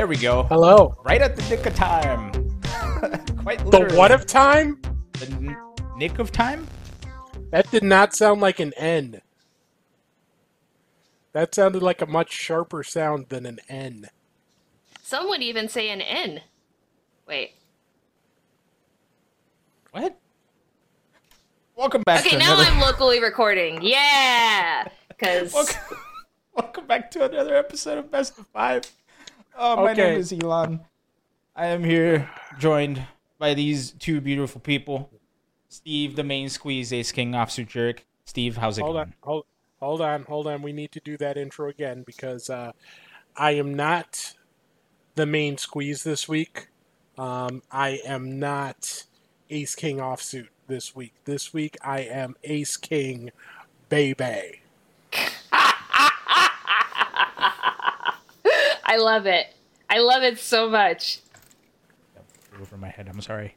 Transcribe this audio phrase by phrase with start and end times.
[0.00, 0.44] There we go.
[0.44, 0.96] Hello.
[1.04, 2.32] Right at the nick of time.
[3.42, 4.80] Quite The what of time?
[5.12, 5.56] The n-
[5.98, 6.66] nick of time?
[7.50, 9.20] That did not sound like an N.
[11.34, 14.08] That sounded like a much sharper sound than an N.
[15.02, 16.40] Some would even say an N.
[17.28, 17.52] Wait.
[19.90, 20.18] What?
[21.76, 22.70] Welcome back Okay, to now another.
[22.70, 23.80] I'm locally recording.
[23.82, 25.76] Yeah, because Welcome,
[26.54, 28.90] welcome back to another episode of Best of Five.
[29.60, 30.12] Uh, my Okay.
[30.12, 30.80] name is Elon.
[31.54, 33.06] I am here joined
[33.38, 35.10] by these two beautiful people.
[35.68, 38.06] Steve, the main squeeze, Ace King, Offsuit Jerk.
[38.24, 39.08] Steve, how's it Hold going?
[39.08, 39.44] on, hold,
[39.78, 40.62] hold on, hold on.
[40.62, 42.72] We need to do that intro again because uh,
[43.36, 44.32] I am not
[45.14, 46.68] the main squeeze this week.
[47.18, 49.04] Um, I am not
[49.50, 51.12] Ace King offsuit this week.
[51.26, 53.30] This week I am Ace King
[53.90, 54.62] baby.
[58.84, 59.54] I love it.
[59.90, 61.18] I love it so much.
[62.60, 63.08] Over my head.
[63.12, 63.56] I'm sorry.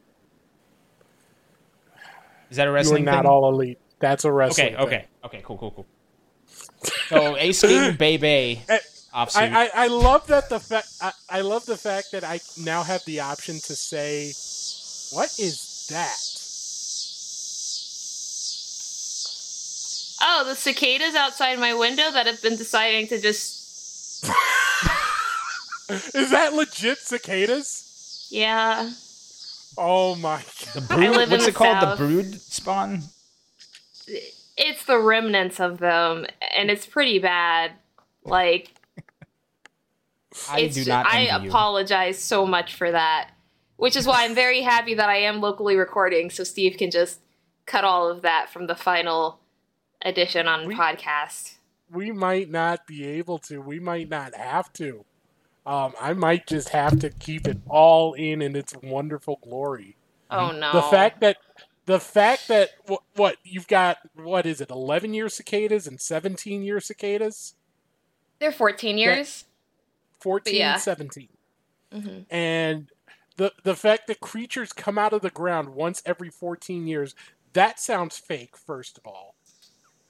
[2.49, 3.31] Is that a You are wrestling not thing?
[3.31, 3.79] all elite.
[3.99, 4.75] That's a wrestling.
[4.75, 4.85] okay, thing.
[4.87, 5.41] okay, okay.
[5.43, 5.85] Cool, cool, cool.
[7.09, 8.79] So Ace King, Bebe, Eh,
[9.15, 9.53] offsuit.
[9.53, 12.83] I, I, I love that the fact I, I love the fact that I now
[12.83, 14.27] have the option to say,
[15.15, 16.17] "What is that?"
[20.25, 24.25] Oh, the cicadas outside my window that have been deciding to just.
[26.13, 28.27] Is that legit cicadas?
[28.31, 28.89] Yeah.
[29.77, 30.41] Oh my
[30.73, 30.87] the god!
[30.89, 31.09] brood.
[31.15, 31.81] live in What's the it called?
[31.81, 31.97] South.
[31.99, 33.01] The brood spawn.
[34.55, 37.71] It's the remnants of them, and it's pretty bad.
[38.23, 38.71] Like,
[40.49, 41.49] I do not I envy you.
[41.49, 43.29] apologize so much for that.
[43.77, 47.19] Which is why I'm very happy that I am locally recording, so Steve can just
[47.65, 49.39] cut all of that from the final
[50.05, 51.55] edition on We- podcast.
[51.91, 53.59] We might not be able to.
[53.61, 55.05] We might not have to.
[55.65, 59.95] Um, I might just have to keep it all in in its wonderful glory.
[60.29, 60.73] Oh no!
[60.73, 61.37] The fact that
[61.85, 66.63] the fact that what, what you've got what is it 11 year cicadas and 17
[66.63, 67.55] year cicadas
[68.39, 69.45] they're 14 years.
[70.21, 70.77] 14 yeah.
[70.77, 71.27] 17
[71.91, 72.89] hmm and
[73.37, 77.15] the the fact that creatures come out of the ground once every 14 years
[77.53, 79.35] that sounds fake first of all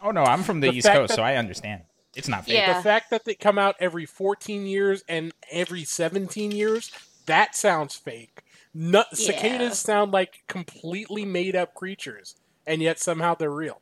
[0.06, 1.84] Oh no, I'm from the, The East Coast, that- so I understand.
[2.16, 2.56] It's not fake.
[2.56, 2.78] Yeah.
[2.78, 6.92] the fact that they come out every 14 years and every 17 years
[7.26, 8.42] that sounds fake
[8.74, 9.16] no, Yeah.
[9.28, 12.36] cicadas sound like completely made up creatures
[12.68, 13.82] and yet somehow they're real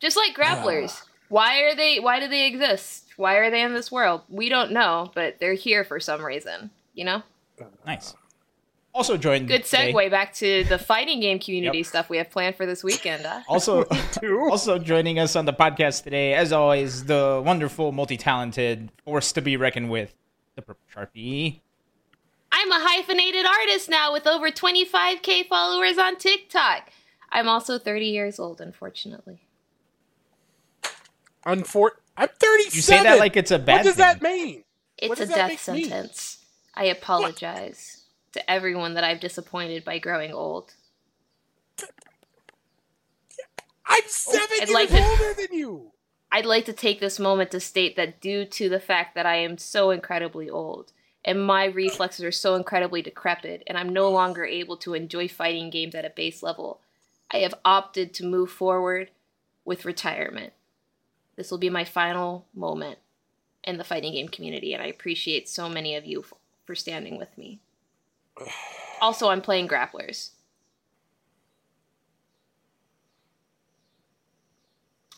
[0.00, 1.02] Just like grapplers.
[1.28, 2.00] Why are they?
[2.00, 3.04] Why do they exist?
[3.16, 4.22] Why are they in this world?
[4.30, 6.70] We don't know, but they're here for some reason.
[6.94, 7.22] You know.
[7.84, 8.14] Nice.
[8.98, 9.46] Also joined.
[9.46, 11.86] Good today- segue back to the fighting game community Yep.
[11.86, 13.24] stuff we have planned for this weekend.
[13.24, 13.42] Huh?
[13.48, 13.84] Also,
[14.50, 19.56] also joining us on the podcast today, as always, the wonderful, multi-talented, force to be
[19.56, 20.16] reckoned with,
[20.56, 21.60] the Purple Sharpie.
[22.50, 26.90] I'm a hyphenated artist now with over 25k followers on TikTok.
[27.30, 29.42] I'm also 30 years old, unfortunately.
[31.46, 32.76] Unfor- I'm 37.
[32.76, 33.76] You say that like it's a bad thing?
[33.76, 34.00] What does thing.
[34.00, 34.64] that mean?
[34.96, 35.84] It's What a that death make me?
[35.88, 36.44] sentence.
[36.74, 37.97] I apologize
[38.32, 40.74] to everyone that I've disappointed by growing old.
[43.86, 45.92] I'm seven I'd years like to- older than you.
[46.30, 49.36] I'd like to take this moment to state that due to the fact that I
[49.36, 50.92] am so incredibly old
[51.24, 55.70] and my reflexes are so incredibly decrepit and I'm no longer able to enjoy fighting
[55.70, 56.80] games at a base level,
[57.30, 59.10] I have opted to move forward
[59.64, 60.52] with retirement.
[61.36, 62.98] This will be my final moment
[63.64, 66.26] in the fighting game community and I appreciate so many of you
[66.66, 67.58] for standing with me.
[69.00, 70.30] Also, I'm playing grapplers.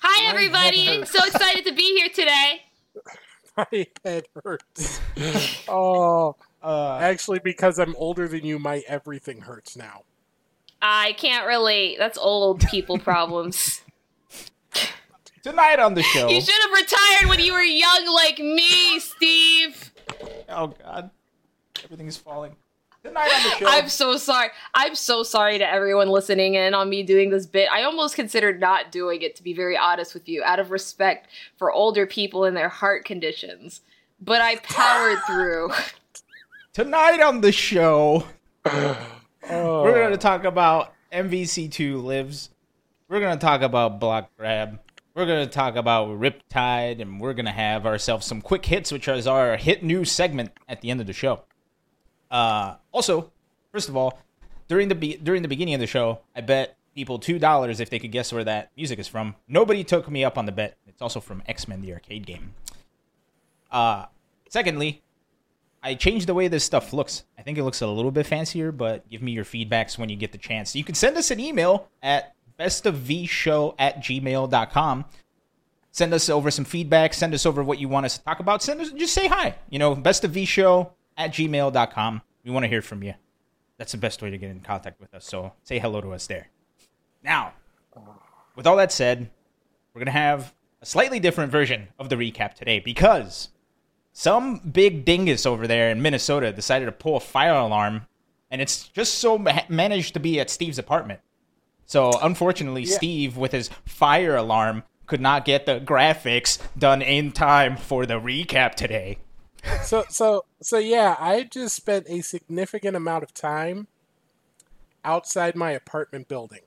[0.02, 0.88] Hi, My everybody!
[0.88, 2.62] I'm so excited to be here today.
[3.56, 5.00] My head hurts.
[5.68, 10.02] oh, Uh, actually, because I'm older than you, my everything hurts now.
[10.80, 11.98] I can't relate.
[11.98, 13.82] That's old people problems.
[15.42, 16.28] tonight on the show.
[16.28, 19.92] You should have retired when you were young like me, Steve.
[20.48, 21.10] Oh God,
[21.84, 22.56] everything's falling.
[23.02, 23.66] Tonight on the show.
[23.66, 24.48] I'm so sorry.
[24.74, 27.68] I'm so sorry to everyone listening in on me doing this bit.
[27.72, 31.28] I almost considered not doing it, to be very honest with you, out of respect
[31.56, 33.80] for older people and their heart conditions.
[34.20, 35.70] But I powered through.
[36.74, 38.24] Tonight on the show,
[38.66, 38.96] Oh,
[39.50, 42.50] we're going to talk about MVC2 lives.
[43.08, 44.78] We're going to talk about Block Grab.
[45.14, 48.92] We're going to talk about Riptide, and we're going to have ourselves some quick hits,
[48.92, 51.44] which is our hit news segment at the end of the show.
[52.30, 53.30] Uh, also,
[53.72, 54.18] first of all,
[54.68, 57.90] during the be- during the beginning of the show, I bet people two dollars if
[57.90, 59.34] they could guess where that music is from.
[59.48, 60.76] Nobody took me up on the bet.
[60.86, 62.54] It's also from X Men: The Arcade Game.
[63.70, 64.06] Uh,
[64.48, 65.02] secondly,
[65.82, 67.24] I changed the way this stuff looks.
[67.38, 70.16] I think it looks a little bit fancier, but give me your feedbacks when you
[70.16, 70.76] get the chance.
[70.76, 75.04] You can send us an email at bestofvshow at gmail.com.
[75.92, 77.14] Send us over some feedback.
[77.14, 78.62] Send us over what you want us to talk about.
[78.62, 79.56] Send us, just say hi.
[79.70, 82.22] You know, bestofvshow at gmail.com.
[82.44, 83.14] We want to hear from you.
[83.76, 85.24] That's the best way to get in contact with us.
[85.26, 86.48] So say hello to us there.
[87.22, 87.52] Now,
[88.56, 89.30] with all that said,
[89.94, 93.50] we're going to have a slightly different version of the recap today because
[94.12, 98.06] some big dingus over there in Minnesota decided to pull a fire alarm,
[98.50, 101.20] and it's just so ma- managed to be at Steve's apartment.
[101.84, 102.96] So unfortunately, Yeah.
[102.96, 108.14] Steve, with his fire alarm, could not get the graphics done in time for the
[108.20, 109.18] recap today.
[109.82, 113.88] So so so yeah, I just spent a significant amount of time
[115.04, 116.60] outside my apartment building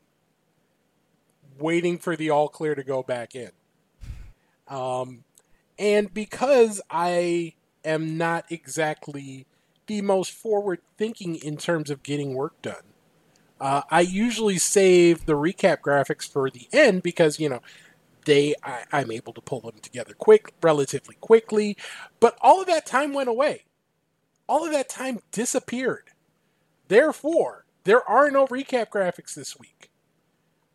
[1.60, 3.51] waiting for the all clear to go back in.
[4.68, 5.24] Um
[5.78, 7.54] and because I
[7.84, 9.46] am not exactly
[9.88, 12.84] the most forward thinking in terms of getting work done.
[13.60, 17.62] Uh, I usually save the recap graphics for the end because you know
[18.25, 21.78] they I, I'm able to pull them together quick, relatively quickly.
[22.20, 23.66] But all of that time went away.
[24.48, 26.12] All of that time disappeared.
[26.88, 29.90] Therefore, there are no recap graphics this week.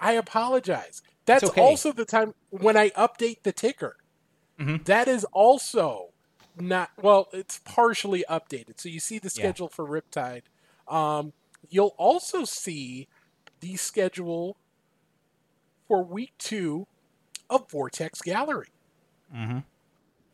[0.00, 1.03] I apologize.
[1.27, 1.61] That's okay.
[1.61, 3.97] also the time when I update the ticker.
[4.59, 4.85] Mhm.
[4.87, 6.11] That is also
[6.56, 7.29] not well.
[7.33, 9.31] It's partially updated, so you see the Yeah.
[9.43, 10.43] schedule for Riptide.
[10.87, 11.33] Um,
[11.69, 13.09] you'll also see
[13.61, 14.56] the schedule
[15.87, 16.87] for week two
[17.50, 18.69] of Vortex Gallery.
[19.35, 19.59] Mm-hmm.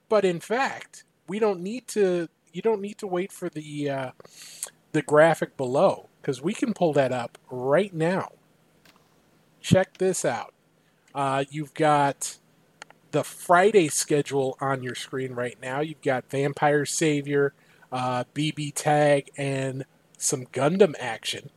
[0.08, 2.28] But in fact, we don't need to.
[2.52, 4.10] You don't need to wait for the uh,
[4.92, 8.32] the graphic below because we can pull that up right now.
[9.60, 10.54] Check this out.
[11.14, 12.38] Uh, you've got
[13.12, 15.80] the Friday schedule on your screen right now.
[15.80, 17.54] You've got Vampire Savior,
[17.92, 19.84] uh, BB Tag, and
[20.18, 21.50] some Gundam action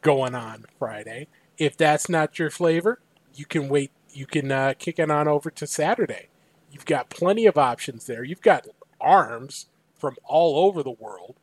[0.00, 1.28] going on Friday.
[1.56, 3.00] If that's not your flavor,
[3.34, 3.92] you can wait.
[4.12, 6.28] You can uh, kick it on over to Saturday.
[6.70, 8.24] You've got plenty of options there.
[8.24, 8.66] You've got
[9.00, 11.36] arms from all over the world.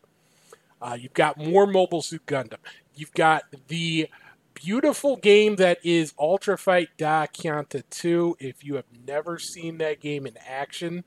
[0.81, 2.57] Uh, you've got more Mobile Suit Gundam.
[2.95, 4.09] You've got the
[4.53, 8.37] beautiful game that is Ultra Fight Da Kyanta 2.
[8.39, 11.03] If you have never seen that game in action,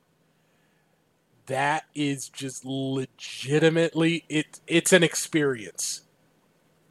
[1.46, 6.02] that is just legitimately it it's an experience.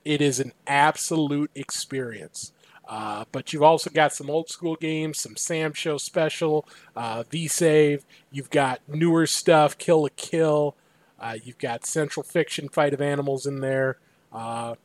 [0.04, 2.52] It is an absolute experience.
[2.92, 8.06] Uh, but you've also got some old school games, some SamSho Special, uh, V Save.
[8.32, 10.76] You've got newer stuff, Kill la Kill.
[11.18, 13.98] Uh, you've got Central Fiction Fight of Animals in there.
[14.34, 14.76] Uh,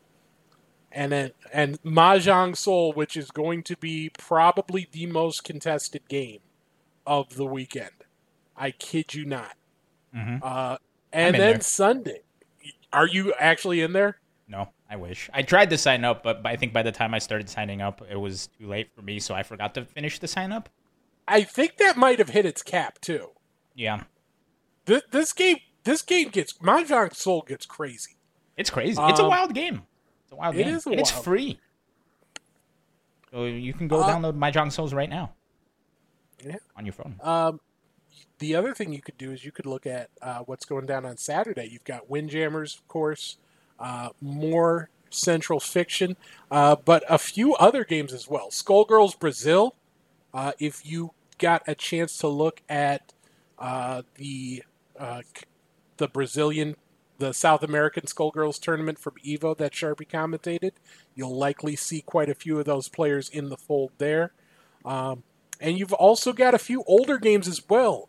[0.93, 6.39] and then and Mahjong Soul, which is going to be probably the most contested game
[7.07, 7.91] of the weekend.
[8.57, 9.57] I kid you not.
[10.15, 10.41] Mhm.
[10.45, 10.79] Uh,
[11.13, 11.61] and then there.
[11.61, 12.21] Sunday,
[12.93, 14.21] are you actually in there?
[14.47, 15.29] No, I wish.
[15.35, 18.03] I tried to sign up, but I think by the time I started signing up,
[18.09, 20.69] it was too late for me, so I forgot to finish the sign up.
[21.27, 23.31] I think that might have hit its cap too.
[23.75, 24.05] Yeah,
[24.85, 28.17] This, this game, this game gets Mahjong Soul gets crazy.
[28.57, 29.01] it's crazy.
[29.03, 29.83] it's a Um, wild game.
[30.23, 30.75] It's a wild it game.
[30.77, 31.59] is a and it's free.
[33.33, 35.33] So you can go Uh, download Mahjong Souls right now
[36.45, 36.57] Yeah.
[36.77, 37.19] on your phone.
[37.23, 37.61] Um,
[38.39, 41.05] the other thing you could do is you could look at uh, what's going down
[41.05, 41.67] on Saturday.
[41.67, 43.37] You've got Windjammers, of course,
[43.79, 46.17] uh, more Central Fiction,
[46.51, 48.51] uh, but a few other games as well.
[48.51, 49.75] Skullgirls Brazil.
[50.35, 53.13] Uh, if you got a chance to look at
[53.59, 54.63] uh, the
[54.99, 55.23] uh,
[55.97, 56.77] the Brazilian,
[57.19, 60.73] the South American Skullgirls tournament from Evo that Sharpie commentated,
[61.15, 64.33] you'll likely see quite a few of those players in the fold there.
[64.85, 65.23] Um,
[65.59, 68.09] and you've also got a few older games as well.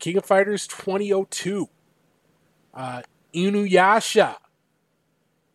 [0.00, 1.68] King of Fighters 2002,
[2.72, 3.02] uh,
[3.34, 4.36] Inuyasha,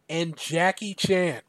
[0.10, 1.42] and Jackie Chan.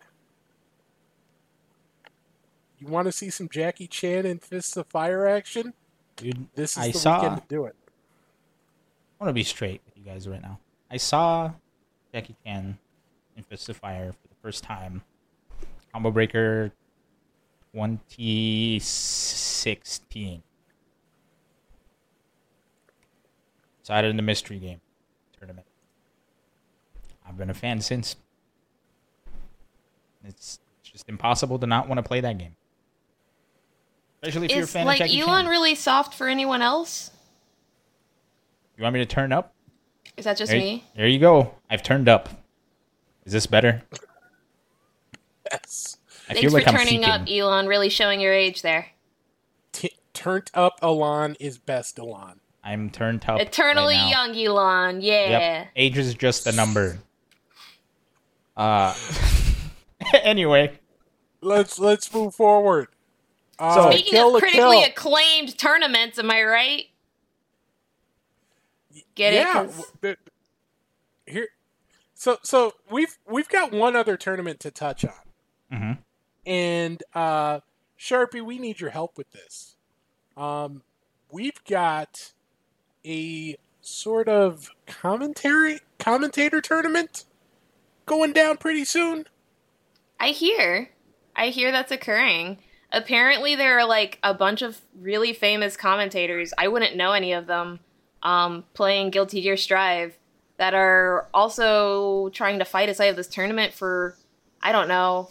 [2.78, 5.72] You want to see some Jackie Chan and Fists of Fire action?
[6.16, 7.20] Dude, This is I the saw.
[7.22, 7.74] weekend to do it.
[9.18, 10.58] I want to be straight with you guys right now.
[10.90, 11.52] I saw
[12.12, 12.76] Jackie Chan
[13.36, 15.02] in Fist of Fire for the first time.
[15.92, 16.70] Combo Breaker
[17.72, 20.42] 2016.
[23.82, 24.80] Side in the mystery game.
[27.28, 28.16] I've been a fan since.
[30.24, 32.56] It's it's just impossible to not want to play that game.
[34.22, 35.50] Especially if you're a Is fan like of Jackie Elon Chan.
[35.50, 37.10] really soft for anyone else?
[38.76, 39.54] You want me to turn up?
[40.16, 40.84] Is that just There, me?
[40.96, 41.54] there you go.
[41.70, 42.28] I've turned up.
[43.24, 43.82] Is this better?
[45.52, 45.98] Yes.
[46.28, 47.04] I Thanks feel like for I'm turning peaking.
[47.10, 47.66] up, Elon.
[47.66, 48.88] Really showing your age there.
[49.72, 52.40] T- turned up Elon is best Elon.
[52.64, 53.40] I'm turned up.
[53.40, 54.26] Eternally right now.
[54.26, 55.00] young, Elon.
[55.02, 55.28] Yeah.
[55.60, 55.68] Yep.
[55.76, 56.98] Age is just a number.
[58.56, 58.94] Uh.
[60.22, 60.78] anyway,
[61.42, 62.88] Let's let's move forward.
[63.58, 64.84] Uh, Speaking Kill of critically Kill.
[64.84, 66.84] acclaimed tournaments, am I right?
[69.14, 69.36] Get it?
[69.36, 69.52] yeah.
[69.52, 70.16] 'Cause- w- the-
[71.30, 71.48] Here,
[72.14, 75.12] so so we've we've got one other tournament to touch on,
[75.72, 75.98] Mhm.
[76.46, 77.60] and uh,
[77.98, 79.76] Sharpie, we need your help with this.
[80.36, 80.82] Um,
[81.30, 82.32] we've got
[83.04, 87.24] a sort of commentary commentator tournament
[88.06, 89.26] going down pretty soon.
[90.18, 90.90] I hear.
[91.34, 92.58] I hear that's occurring.
[92.92, 96.54] Apparently, there are like a bunch of really famous commentators.
[96.56, 97.80] I wouldn't know any of them.
[98.22, 100.16] Um, playing Guilty Gear Strive
[100.56, 104.16] that are also trying to fight aside of this tournament for,
[104.62, 105.30] I don't know,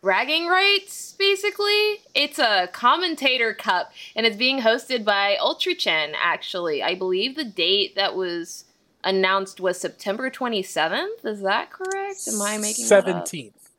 [0.00, 1.14] bragging rights.
[1.18, 6.12] Basically, it's a commentator cup, and it's being hosted by Ultra Chen.
[6.16, 8.64] Actually, I believe the date that was
[9.04, 11.24] announced was September twenty seventh.
[11.24, 12.28] Is that correct?
[12.28, 13.04] Am I making that up?
[13.06, 13.70] seventeenth?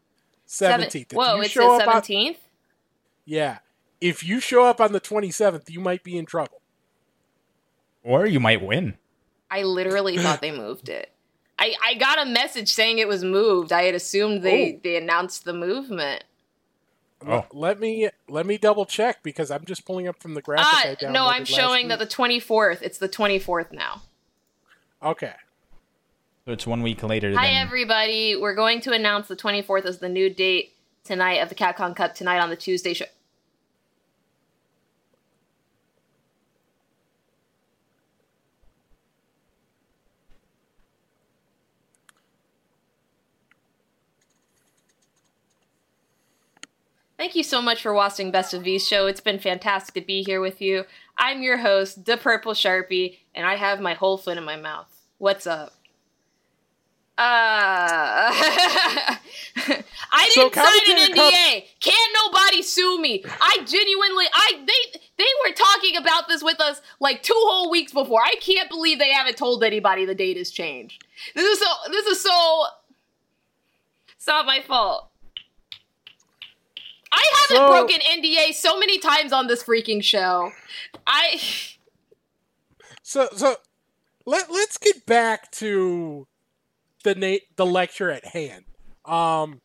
[0.46, 1.12] Seventeenth.
[1.14, 2.38] Whoa, it says seventeenth.
[3.26, 3.60] Yeah.
[4.02, 6.60] If you show up on the 27th, you might be in trouble.
[8.04, 8.96] or you might win.
[9.50, 11.10] I literally thought they moved it.
[11.58, 13.72] I, I got a message saying it was moved.
[13.72, 14.80] I had assumed they, Oh.
[14.84, 16.26] they announced the movement.
[17.26, 17.46] Oh.
[17.54, 20.98] Let me let me double check because I'm just pulling up from the graphic.
[21.02, 22.82] Ah, I no, I'm last showing that the 24th.
[22.82, 24.02] It's the 24th now.
[25.04, 25.34] Okay.
[26.46, 27.34] So it's one week later.
[27.36, 28.36] Hi, than, everybody.
[28.36, 32.16] We're going to announce the 24th as the new date tonight of the Capcom Cup
[32.16, 33.06] tonight on the Tuesday show.
[47.18, 49.08] Thank you so much for watching Best of V's show.
[49.08, 50.84] It's been fantastic to be here with you.
[51.18, 54.93] I'm your host, The Purple Sharpie, and I have my whole foot in my mouth.
[55.24, 55.72] What's up?
[57.18, 57.24] Uh,
[60.12, 61.64] I So didn't sign an NDA.
[61.80, 63.24] Can't nobody sue me.
[63.40, 67.94] I genuinely, I they they were talking about this with us like two whole weeks
[67.94, 68.20] before.
[68.22, 71.06] I can't believe they haven't told anybody the date has changed.
[71.34, 71.68] This is so.
[71.90, 72.66] This is so.
[74.18, 75.10] It's not my fault.
[77.14, 80.52] I haven't So- broken NDA so many times on this freaking show.
[81.08, 81.40] I
[83.04, 83.56] So so
[84.26, 86.28] let let's get back to
[87.04, 88.66] the na- the lecture at hand.
[89.06, 89.62] Um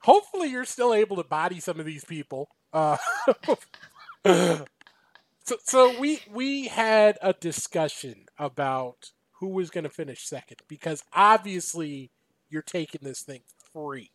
[0.00, 2.48] hopefully you're still able to body some of these people.
[2.72, 2.96] Uh
[4.24, 4.64] so,
[5.64, 12.10] so we we had a discussion about who was going to finish second because obviously
[12.48, 13.40] you're taking this thing
[13.72, 14.10] free.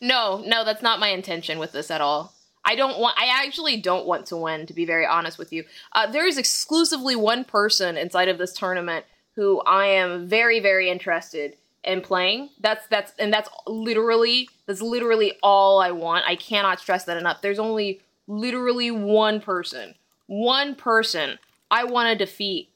[0.00, 2.34] no, no, that's not my intention with this at all.
[2.68, 3.18] I don't want.
[3.18, 4.66] I actually don't want to win.
[4.66, 8.52] To be very honest with you, uh, there is exclusively one person inside of this
[8.52, 9.06] tournament
[9.36, 12.50] who I am very, very interested in playing.
[12.60, 16.26] That's that's and that's literally that's literally all I want.
[16.26, 17.40] I cannot stress that enough.
[17.40, 19.94] There's only literally one person,
[20.26, 21.38] one person
[21.70, 22.68] I want to defeat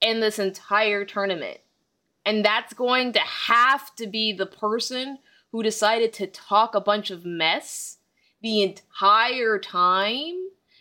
[0.00, 1.58] in this entire tournament.
[2.24, 5.18] And that's going to have to be the person
[5.52, 7.95] who decided to talk a bunch of mess
[8.42, 10.34] the entire time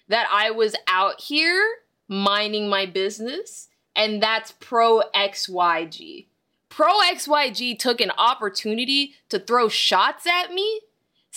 [0.07, 1.65] that I was out here
[2.07, 3.69] minding my business.
[3.95, 6.27] And that's Pro XYG.
[6.69, 10.81] Pro XYG took an opportunity to throw shots at me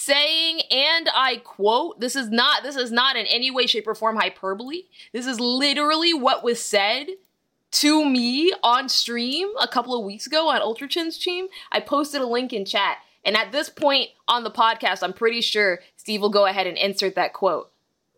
[0.00, 3.96] saying and i quote this is not this is not in any way shape or
[3.96, 4.82] form hyperbole
[5.12, 7.08] this is literally what was said
[7.72, 12.20] to me on stream a couple of weeks ago on ultra chen's stream i posted
[12.20, 16.20] a link in chat and at this point on the podcast i'm pretty sure steve
[16.20, 17.70] will go ahead and insert that quote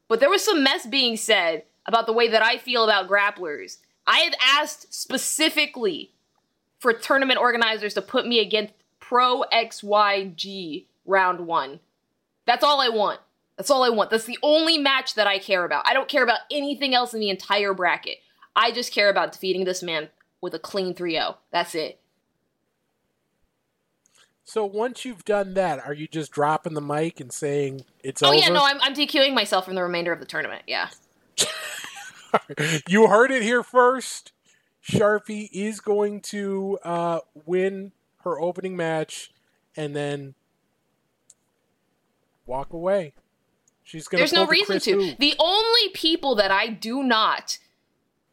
[0.09, 3.79] but there was some mess being said about the way that i feel about grapplers
[4.07, 6.13] i have asked specifically
[6.79, 11.81] for tournament organizers to put me against Pro XYG round one.
[12.47, 13.21] That's all I want.
[13.57, 14.11] That's all I want.
[14.11, 15.87] That's the only match that I care about.
[15.87, 18.19] I don't care about anything else in the entire bracket.
[18.57, 20.09] I just care about defeating this man
[20.41, 21.39] with a clean 3 0.
[21.51, 22.01] That's it.
[24.51, 28.31] So once you've done that, are you just dropping the mic and saying it's Oh,
[28.31, 28.37] over?
[28.37, 30.63] yeah, no, I'm, I'm DQing myself from the remainder of the tournament.
[30.67, 30.89] Yeah.
[32.89, 34.33] you heard it here first.
[34.85, 37.93] Sharpie is going to uh, win
[38.25, 39.31] her opening match
[39.77, 40.35] and then
[42.45, 43.13] walk away.
[43.85, 44.23] She's going to.
[44.23, 45.15] There's no reason to.
[45.17, 47.59] The only people that I do not,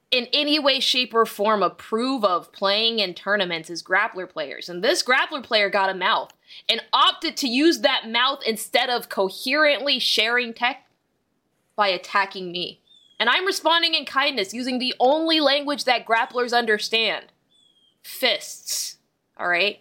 [0.09, 4.69] in any way, shape, or form, approve of playing in tournaments as grappler players.
[4.69, 6.31] And this grappler player got a mouth
[6.69, 10.87] and opted to use that mouth instead of coherently sharing tech
[11.75, 12.79] by attacking me.
[13.19, 17.25] And I'm responding in kindness using the only language that grapplers understand
[18.01, 18.97] fists.
[19.37, 19.79] All right?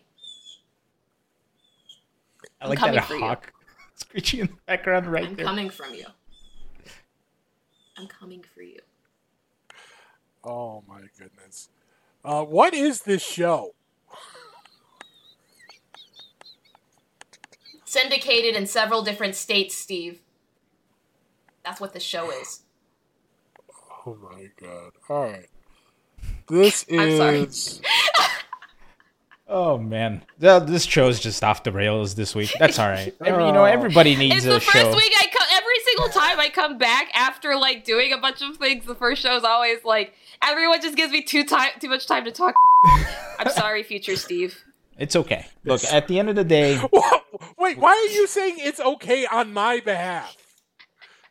[2.60, 3.20] I like coming that for you.
[3.20, 3.52] hawk
[3.94, 5.44] screeching in the background right I'm there.
[5.44, 6.06] coming from you.
[7.98, 8.75] I'm coming for you.
[10.46, 11.68] Oh my goodness.
[12.24, 13.74] Uh, what is this show?
[17.84, 20.20] Syndicated in several different states, Steve.
[21.64, 22.60] That's what the show is.
[24.06, 24.92] Oh my god.
[25.08, 25.46] All right.
[26.48, 27.38] This I'm sorry.
[27.40, 27.80] is.
[29.48, 32.50] Oh man, Th- this show's just off the rails this week.
[32.58, 33.14] That's all right.
[33.24, 33.64] Every- you know, Oh.
[33.64, 34.90] everybody needs It's a the first show.
[34.90, 38.56] week I come every single time I come back after like doing a bunch of
[38.56, 38.86] things.
[38.86, 42.24] The first show is always like everyone just gives me too time too much time
[42.24, 42.54] to talk.
[43.38, 44.62] I'm sorry, future Steve.
[44.98, 45.46] It's okay.
[45.64, 46.80] Look, at the end of the day,
[47.58, 50.36] Wait, why are you saying it's okay on my behalf?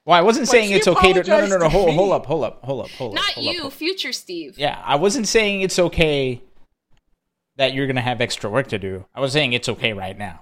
[0.05, 1.23] well, I wasn't saying it's okay to.
[1.23, 1.69] No, no, no, no.
[1.69, 3.15] Hold, hold up, hold up, hold up, hold up.
[3.15, 4.57] Not hold you, hold- future Steve.
[4.57, 6.41] Yeah, I wasn't saying it's okay
[7.57, 9.05] that you're gonna have extra work to do.
[9.15, 10.41] I was saying it's okay right now.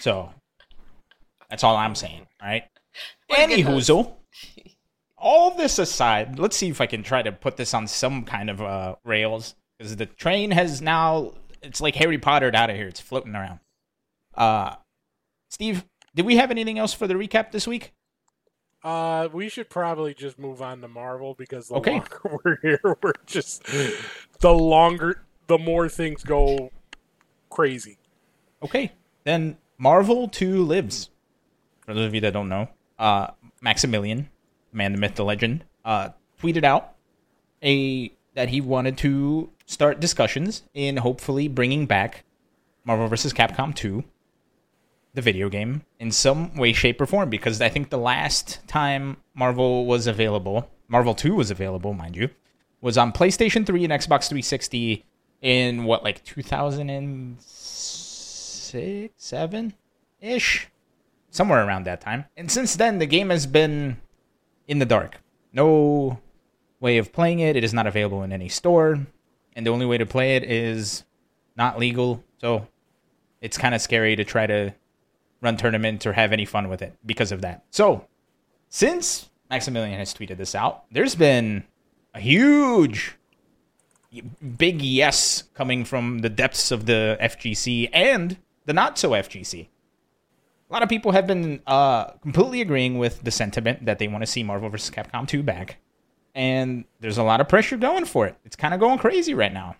[0.00, 0.30] So
[1.48, 2.26] that's all I'm saying.
[2.42, 2.64] All right.
[3.28, 4.14] What Any hoozle.
[5.20, 8.48] All this aside, let's see if I can try to put this on some kind
[8.48, 11.34] of uh, rails because the train has now.
[11.62, 12.88] It's like Harry Potter out of here.
[12.88, 13.60] It's floating around.
[14.34, 14.76] Uh,
[15.50, 15.84] Steve,
[16.14, 17.92] did we have anything else for the recap this week?
[18.82, 21.98] Uh, we should probably just move on to Marvel because the Okay.
[21.98, 23.62] longer we're here, we're just
[24.40, 26.70] the longer, the more things go
[27.50, 27.98] crazy.
[28.62, 28.92] Okay,
[29.24, 31.10] then Marvel 2 lives.
[31.84, 33.28] For those of you that don't know, uh,
[33.60, 34.30] Maximilian,
[34.72, 36.10] man, the myth, the legend, uh,
[36.40, 36.94] tweeted out
[37.62, 42.24] a that he wanted to start discussions in hopefully bringing back
[42.84, 43.32] Marvel vs.
[43.32, 44.04] Capcom 2,
[45.14, 47.30] the video game, in some way, shape, or form.
[47.30, 52.30] Because I think the last time Marvel was available, Marvel 2 was available, mind you,
[52.80, 55.04] was on PlayStation 3 and Xbox 360
[55.42, 59.74] in what, like 2006, 7
[60.20, 60.68] ish?
[61.30, 62.24] Somewhere around that time.
[62.36, 63.98] And since then, the game has been
[64.70, 65.20] in the dark.
[65.52, 66.20] No
[66.78, 67.56] way of playing it.
[67.56, 69.04] It is not available in any store.
[69.54, 71.04] And the only way to play it is
[71.56, 72.22] not legal.
[72.38, 72.68] So
[73.40, 74.72] it's kind of scary to try to
[75.42, 77.64] run tournaments or have any fun with it because of that.
[77.70, 78.06] So
[78.68, 81.64] since Maximilian has tweeted this out, there's been
[82.14, 83.16] a huge
[84.56, 89.66] big yes coming from the depths of the FGC and the not so FGC.
[90.70, 94.22] A lot of people have been uh, completely agreeing with the sentiment that they want
[94.22, 94.90] to see Marvel vs.
[94.90, 95.78] Capcom 2 back.
[96.32, 98.36] And there's a lot of pressure going for it.
[98.44, 99.74] It's kind of going crazy right now.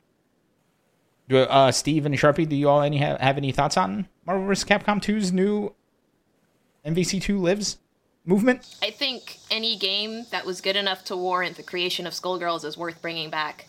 [1.28, 4.46] Do, uh, Steve and Sharpie, do you all any have, have any thoughts on Marvel
[4.48, 4.68] vs.
[4.68, 5.72] Capcom 2's new
[6.84, 7.78] MVC2 Lives
[8.24, 8.76] movement?
[8.82, 12.76] I think any game that was good enough to warrant the creation of Skullgirls is
[12.76, 13.66] worth bringing back.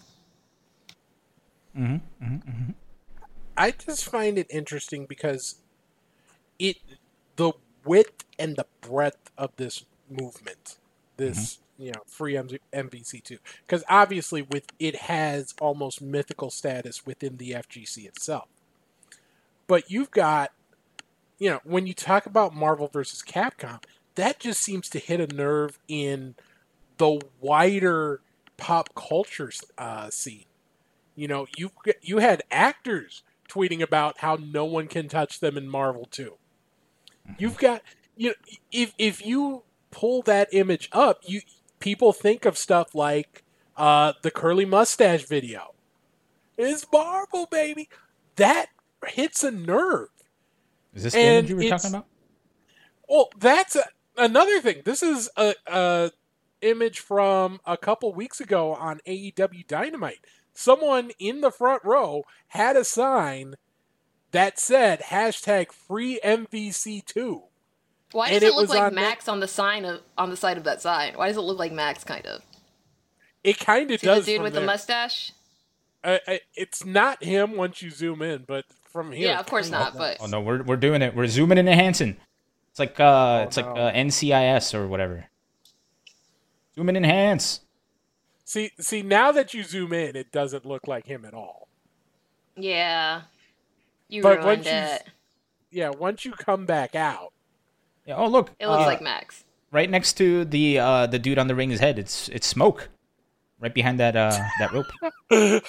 [1.76, 1.98] Hmm.
[3.56, 5.56] I just find it interesting because
[6.58, 6.78] it
[7.36, 7.54] the
[7.86, 10.78] width and the breadth of this movement,
[11.18, 17.06] this you know free MV- MVC two, because obviously with it has almost mythical status
[17.06, 18.48] within the FGC itself.
[19.68, 20.52] But you've got,
[21.40, 23.82] you know, when you talk about Marvel versus Capcom,
[24.16, 26.36] that just seems to hit a nerve in
[26.98, 28.22] the wider
[28.58, 30.46] pop culture uh, scene.
[31.16, 35.68] You know, you you had actors tweeting about how no one can touch them in
[35.68, 36.36] Marvel 2.
[37.38, 37.82] You've got
[38.16, 38.36] you know,
[38.72, 41.42] if if you pull that image up, you
[41.80, 43.44] people think of stuff like
[43.78, 45.74] uh, the curly mustache video.
[46.58, 47.90] It's Marvel, baby.
[48.36, 48.68] That
[49.08, 50.10] hits a nerve.
[50.94, 52.06] Is this the image you were talking about?
[53.08, 53.84] Well, that's a,
[54.18, 54.84] another thing.
[54.86, 56.12] This is a, a
[56.62, 60.26] image from a couple weeks ago on AEW Dynamite.
[60.54, 63.56] Someone in the front row had a sign
[64.32, 67.44] that said hashtag free MVC2.
[68.14, 70.38] Why And does it it look like on Max on the sign of on the
[70.38, 71.14] side of that sign?
[71.16, 72.42] Why does it look like Max kind of?
[73.44, 74.26] It kind of See the does.
[74.26, 75.32] dude from with the mustache?
[76.04, 79.30] Uh, uh, it's not him once you zoom in, but from here.
[79.30, 80.00] Yeah, of course kinda not, does.
[80.00, 81.16] but Oh no, we're we're doing it.
[81.16, 82.18] We're zooming and enhancing.
[82.72, 85.26] It's like uh, it's like uh, NCIS or whatever.
[86.76, 87.62] Zoom in, enhance.
[88.46, 91.68] see, see, now that you zoom in, it doesn't look like him at all.
[92.56, 93.22] yeah.
[94.12, 95.04] You But ruined once you- it.
[95.72, 97.32] Yeah, once you come back out,
[98.06, 98.18] Yeah.
[98.18, 99.46] Oh look, It looks uh, like Max.
[99.72, 101.98] right next to the uh the dude on the ring's head.
[101.98, 102.90] It's it's smoke.
[103.58, 104.92] Right behind that uh that rope.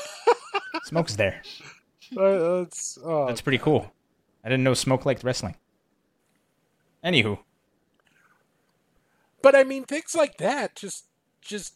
[0.84, 1.42] Smoke's there.
[2.18, 3.92] uh, that's oh, That's pretty cool.
[4.44, 5.54] I didn't know smoke liked wrestling.
[7.04, 7.38] Anywho,
[9.42, 11.04] But I mean, things like that just
[11.40, 11.74] just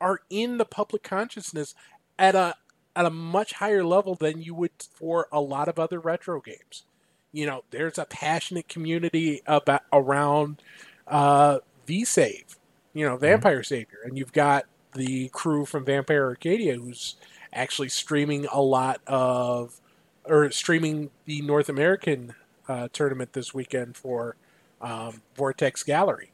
[0.00, 1.74] are in the public consciousness
[2.18, 2.54] at a
[2.96, 6.84] at a much higher level than you would for a lot of other retro games.
[7.32, 10.62] You know, there's a passionate community about around
[11.06, 12.58] uh, V-Save,
[12.92, 17.14] you know, Vampire Savior, and you've got the crew from Vampire Arcadia who's
[17.52, 19.80] actually streaming a lot of
[20.24, 22.34] or streaming the North American
[22.68, 24.36] uh, tournament this weekend for
[24.80, 26.32] um, Vortex Gallery.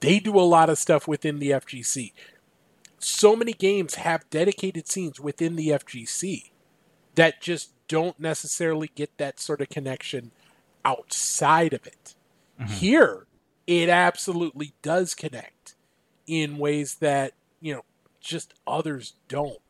[0.00, 2.12] They do a lot of stuff within the FGC.
[2.98, 6.50] So many games have dedicated scenes within the FGC
[7.14, 10.30] that just don't necessarily get that sort of connection
[10.84, 12.14] outside of it.
[12.60, 12.72] Mm-hmm.
[12.72, 13.26] Here,
[13.66, 15.74] it absolutely does connect
[16.26, 17.84] in ways that, you know,
[18.20, 19.60] just others don't.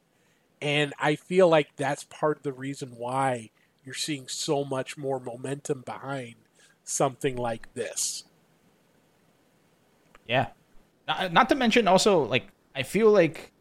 [0.60, 3.50] And I feel like that's part of the reason why
[3.84, 6.34] you're seeing so much more momentum behind
[6.84, 8.24] something like this.
[10.26, 10.48] Yeah.
[11.06, 13.52] Not, not to mention also like I feel like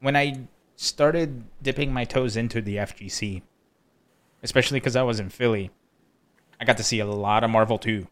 [0.00, 3.42] when I started dipping my toes into the FGC,
[4.42, 5.70] especially because I was in Philly,
[6.60, 8.08] I got to see a lot of Marvel too.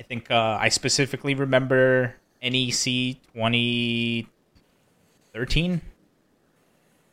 [0.00, 5.80] I think uh, I specifically remember NEC 2013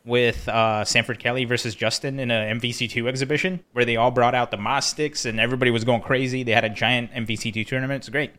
[0.04, 4.50] with uh, Sanford Kelly versus Justin in a MVC2 exhibition where they all brought out
[4.50, 6.42] the Moss and everybody was going crazy.
[6.42, 7.98] They had a giant MVC2 tournament.
[7.98, 8.32] It's great.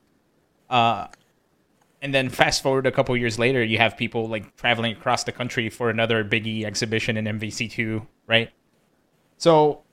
[0.69, 1.07] Uh,
[2.01, 5.31] and then fast forward a couple years later, you have people like traveling across the
[5.31, 8.49] country for another biggie exhibition in MVC2, right?
[9.37, 9.83] So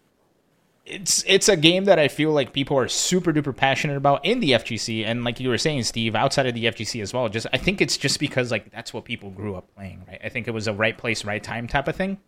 [0.86, 4.40] it's it's a game that I feel like people are super duper passionate about in
[4.40, 7.28] the FGC, and like you were saying, Steve, outside of the FGC as well.
[7.28, 10.20] Just I think it's just because like that's what people grew up playing, right?
[10.24, 12.18] I think it was a right place, right time type of thing.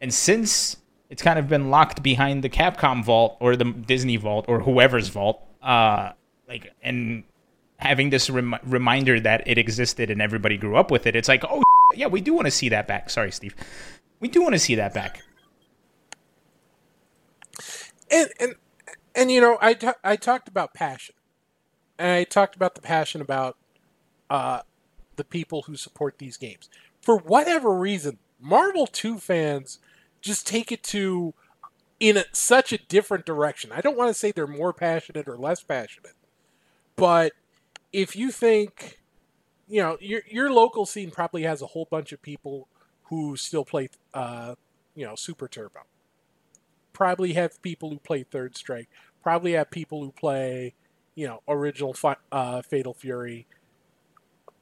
[0.00, 0.76] And since
[1.10, 5.08] it's kind of been locked behind the Capcom vault or the Disney vault or whoever's
[5.08, 6.12] vault, uh,
[6.48, 7.24] like and
[7.78, 11.44] having this rem- reminder that it existed and everybody grew up with it, it's like,
[11.44, 11.62] oh
[11.94, 13.10] yeah, we do want to see that back.
[13.10, 13.54] Sorry, Steve,
[14.20, 15.22] we do want to see that back
[18.10, 18.54] and and
[19.14, 21.14] and you know, I, t- I talked about passion,
[21.98, 23.56] and I talked about the passion about
[24.28, 24.60] uh,
[25.16, 26.68] the people who support these games.
[27.00, 29.78] For whatever reason, Marvel Two fans
[30.20, 31.34] just take it to
[31.98, 33.72] in a, such a different direction.
[33.72, 36.14] I don't want to say they're more passionate or less passionate,
[36.94, 37.32] but
[37.92, 39.00] if you think,
[39.68, 42.68] you know, your your local scene probably has a whole bunch of people
[43.04, 44.54] who still play, uh,
[44.94, 45.80] you know, Super Turbo.
[46.92, 48.88] Probably have people who play Third Strike,
[49.22, 50.74] probably have people who play,
[51.14, 51.94] you know, original
[52.32, 53.46] uh, Fatal Fury,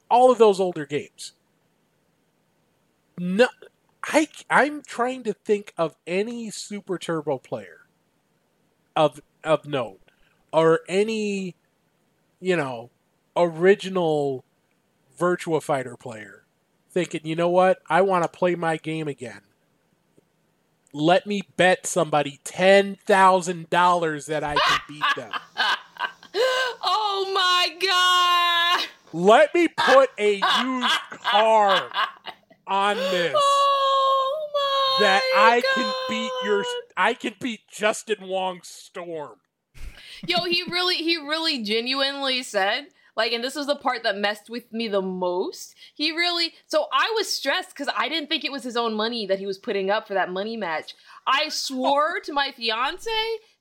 [0.09, 1.33] all of those older games.
[3.17, 3.47] No,
[4.03, 7.81] I I'm trying to think of any Super Turbo player
[8.95, 10.01] of of note
[10.51, 11.55] or any,
[12.39, 12.89] you know,
[13.35, 14.45] original
[15.19, 16.43] Virtua Fighter player
[16.89, 19.41] thinking, you know what, I want to play my game again
[20.95, 25.31] let me bet somebody ten thousand dollars that I can beat them.
[26.81, 28.87] oh my god!
[29.11, 31.89] Let me put a used car
[32.65, 33.35] on this.
[33.35, 34.41] Oh
[35.01, 35.73] that I god.
[35.75, 36.63] can beat your
[36.95, 39.39] I can beat Justin Wong's storm.
[40.25, 44.49] Yo, he really he really genuinely said like, and this was the part that messed
[44.49, 45.75] with me the most.
[45.93, 49.25] He really, so I was stressed because I didn't think it was his own money
[49.27, 50.95] that he was putting up for that money match.
[51.25, 53.09] I swore to my fiance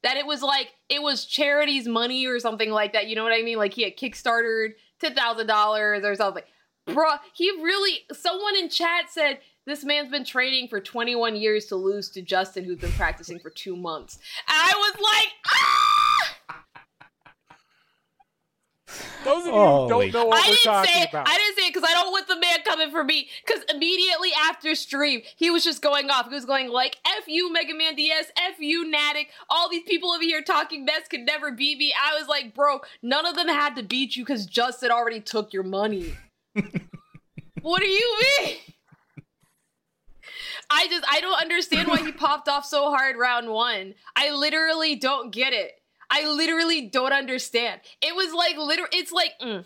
[0.03, 3.07] that it was like, it was charity's money or something like that.
[3.07, 3.59] You know what I mean?
[3.59, 6.43] Like, he had Kickstartered $10,000 or something.
[6.87, 11.77] Bruh, he really, someone in chat said, this man's been training for 21 years to
[11.77, 14.19] lose to Justin, who's been practicing for two months.
[14.47, 16.14] And I was like, ah!
[19.25, 21.09] Those of you who don't know what I we're didn't talking say it.
[21.11, 21.29] about.
[21.29, 23.29] I didn't say it because I don't want the man coming for me.
[23.45, 26.29] Because immediately after stream, he was just going off.
[26.29, 29.27] He was going like, "F you, Mega Man DS, F you, Natic.
[29.49, 32.81] All these people over here talking mess could never beat me." I was like, "Bro,
[33.03, 36.15] none of them had to beat you because Justin already took your money."
[37.63, 38.57] what do you mean?
[40.71, 43.95] I just I don't understand why he popped off so hard round one.
[44.17, 45.73] I literally don't get it.
[46.15, 47.81] I literally don't understand.
[48.01, 49.65] It was like literally, it's like, mm,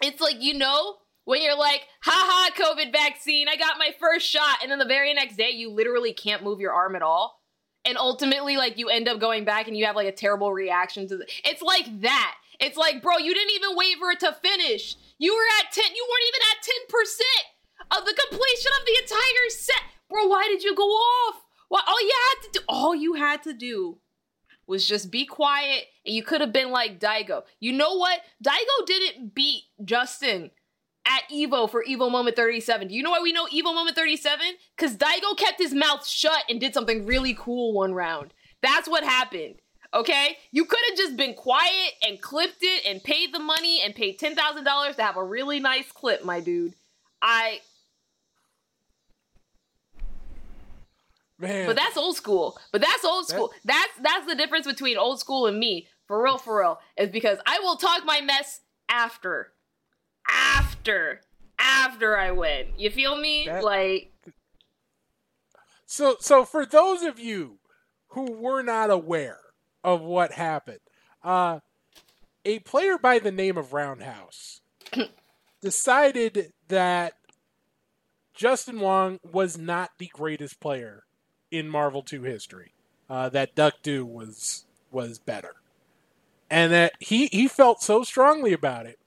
[0.00, 4.58] it's like you know when you're like, haha, COVID vaccine, I got my first shot,
[4.62, 7.40] and then the very next day you literally can't move your arm at all,
[7.84, 11.08] and ultimately like you end up going back and you have like a terrible reaction
[11.08, 11.26] to the.
[11.44, 12.36] It's like that.
[12.60, 14.96] It's like, bro, you didn't even wait for it to finish.
[15.18, 15.92] You were at ten.
[15.92, 20.26] You weren't even at ten percent of the completion of the entire set, bro.
[20.28, 21.42] Why did you go off?
[21.68, 21.80] Why?
[21.84, 22.64] All you had to do.
[22.68, 23.98] All you had to do
[24.66, 27.42] was just be quiet and you could have been like Daigo.
[27.60, 28.20] You know what?
[28.44, 30.50] Daigo didn't beat Justin
[31.06, 32.88] at Evo for Evo Moment 37.
[32.88, 34.46] Do you know why we know Evo Moment 37?
[34.76, 38.32] Because Daigo kept his mouth shut and did something really cool one round.
[38.62, 39.56] That's what happened.
[39.92, 40.38] Okay?
[40.50, 44.18] You could have just been quiet and clipped it and paid the money and paid
[44.18, 46.74] $10,000 to have a really nice clip, my dude.
[47.22, 47.60] I.
[51.38, 52.58] Man, But that's old school.
[52.72, 53.52] But that's old school.
[53.64, 55.88] That's that's the difference between old school and me.
[56.06, 56.78] For real, for real.
[56.96, 59.52] Is because I will talk my mess after.
[60.28, 61.22] After.
[61.58, 62.68] After I win.
[62.76, 63.46] You feel me?
[63.46, 64.12] That- like
[65.86, 67.58] So, so for those of you
[68.08, 69.40] who were not aware
[69.82, 70.80] of what happened,
[71.22, 71.60] uh,
[72.44, 74.60] a player by the name of Roundhouse
[75.62, 77.14] decided that
[78.34, 81.04] Justin Wong was not the greatest player
[81.54, 82.72] in Marvel 2 history.
[83.08, 85.56] Uh, that Duc Do was was better,
[86.50, 88.98] and that he he felt so strongly about it.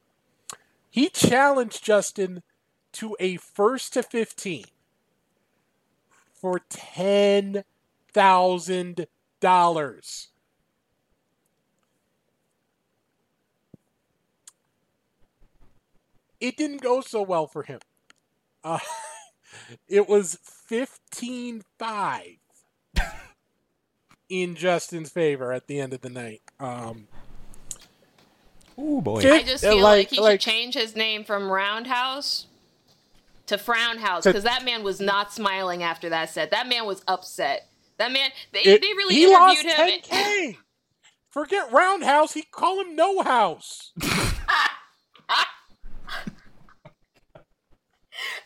[0.89, 2.43] He challenged Justin
[2.93, 4.65] to a first to fifteen
[6.33, 7.63] for ten
[8.13, 9.07] thousand
[9.39, 10.29] dollars.
[16.39, 17.79] It didn't go so well for him.
[18.63, 18.79] Uh,
[19.87, 22.35] it was fifteen five
[24.29, 26.41] in Justin's favor at the end of the night.
[26.59, 27.07] Um,
[28.79, 29.21] Oh boy.
[29.21, 32.45] I just feel like- like, he like- should change his name from Roundhouse
[33.47, 36.51] to Frown House because that man was not smiling after that set.
[36.51, 37.69] That man was upset.
[37.97, 40.19] That man, they, it- they really he lost interviewed him.
[40.53, 40.57] 10K.
[41.31, 42.33] Forget Roundhouse.
[42.33, 43.93] He call him No House.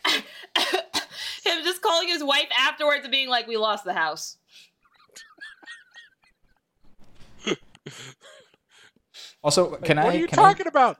[1.46, 4.38] him just calling his wife afterwards and being like, "We lost the house."
[9.44, 10.06] Also, can what I?
[10.06, 10.98] What are you can talking about?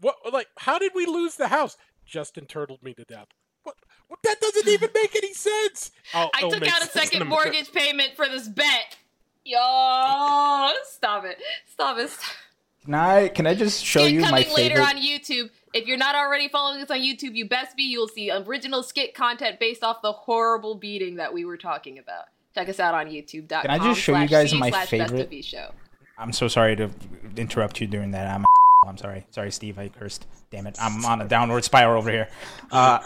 [0.00, 1.76] What like how did we lose the house?
[2.04, 3.28] Justin turtled me to death.
[3.62, 3.76] What,
[4.08, 5.90] what that doesn't even make any sense.
[6.14, 8.96] Oh, I it'll took out a second mortgage payment for this bet.
[9.44, 12.10] Yo, stop it, stop it.
[12.10, 12.30] Stop.
[12.30, 12.47] I?
[12.88, 13.28] Can I?
[13.28, 15.50] Can I just show skit you my coming later on YouTube.
[15.74, 17.82] If you're not already following us on YouTube, you best be.
[17.82, 22.24] You'll see original skit content based off the horrible beating that we were talking about.
[22.54, 23.60] Check us out on YouTube.com.
[23.60, 25.70] Can I just show you guys C my slash Best favorite- of show.
[26.16, 26.88] I'm so sorry to
[27.36, 28.26] interrupt you during that.
[28.26, 28.46] I'm.
[28.86, 29.26] I'm sorry.
[29.32, 29.78] Sorry, Steve.
[29.78, 30.26] I cursed.
[30.50, 30.78] Damn it.
[30.80, 32.28] I'm on a downward spiral over here.
[32.72, 33.00] Uh,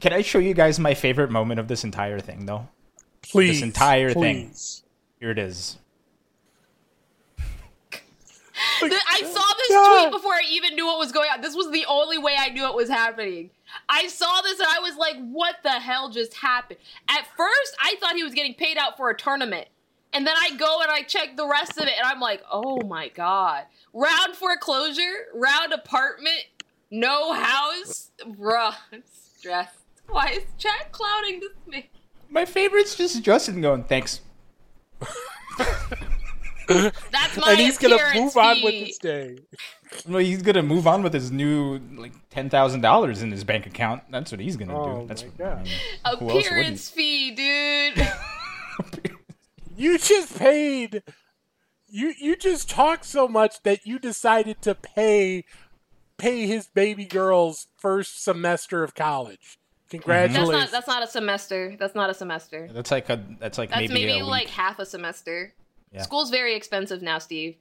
[0.00, 2.68] can I show you guys my favorite moment of this entire thing, though?
[3.22, 4.54] Please, entire thing.
[5.18, 5.78] Here it is.
[8.82, 10.02] Like, I saw this God.
[10.02, 11.40] tweet before I even knew what was going on.
[11.40, 13.50] This was the only way I knew it was happening.
[13.88, 16.80] I saw this and I was like, what the hell just happened?
[17.08, 19.68] At first, I thought he was getting paid out for a tournament.
[20.12, 22.80] And then I go and I check the rest of it and I'm like, oh
[22.86, 23.64] my God.
[23.92, 26.46] Round foreclosure, round apartment,
[26.90, 28.10] no house.
[28.20, 29.02] Bruh, I'm
[29.38, 29.76] stressed.
[30.08, 31.84] Why is chat clouding this man?
[32.28, 34.20] My favorite's just Justin going, thanks.
[36.70, 39.38] That's my and he's gonna appearance move on with his day.
[40.08, 43.66] Well, he's gonna move on with his new like ten thousand dollars in his bank
[43.66, 44.04] account.
[44.10, 45.06] That's what he's gonna Oh do.
[45.08, 45.68] That's my God.
[46.04, 46.46] I mean, who else wouldn't?
[46.46, 48.08] Appearance fee, dude.
[49.76, 51.02] You just paid.
[51.88, 55.44] You you just talked so much that you decided to pay
[56.18, 59.38] pay his baby girl's first semester of college.
[59.90, 59.96] Mm-hmm.
[59.96, 60.50] That's Congratulations.
[60.52, 61.76] not that's not a semester.
[61.78, 62.68] That's not a semester.
[62.70, 64.30] That's like a that's like That's maybe, maybe, a week.
[64.30, 65.54] like half a semester.
[65.92, 66.02] Yeah.
[66.02, 67.56] School's very expensive now, Steve.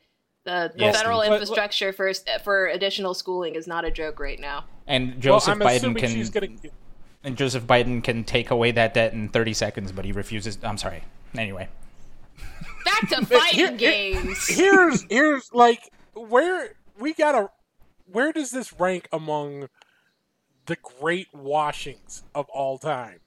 [0.45, 1.29] The, the Yes, federal Steve.
[1.31, 2.11] But- infrastructure for
[2.43, 4.65] for additional schooling is not a joke right now.
[4.87, 6.47] and Joseph I'm Biden can she's gonna.
[7.23, 10.57] and Joseph Biden can take away that debt in thirty seconds, but he refuses.
[10.63, 11.03] I'm sorry.
[11.37, 11.67] Anyway,
[12.85, 14.47] Back to Here- fighting here- games.
[14.47, 15.81] Here's here's like
[16.15, 17.49] where we gotta.
[18.11, 19.69] Where does this rank among
[20.65, 23.19] the great washings of all time?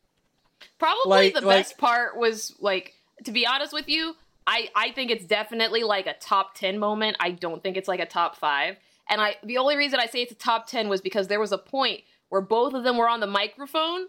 [0.79, 4.91] Probably like- the like- best part was like to be honest with you, I I
[4.93, 7.17] think it's definitely like a top 10 moment.
[7.21, 8.77] I don't think it's like a top 5.
[9.09, 11.53] And I the only reason I say it's a top 10 was because there was
[11.53, 14.07] a point where both of them were on the microphone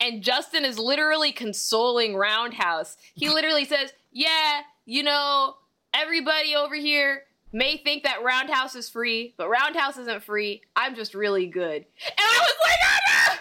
[0.00, 2.96] and Justin is literally consoling Roundhouse.
[3.14, 5.56] He literally says, "Yeah, you know,
[5.92, 10.62] everybody over here may think that Roundhouse is free, but Roundhouse isn't free.
[10.76, 13.40] I'm just really good." And I was like, "Ah!"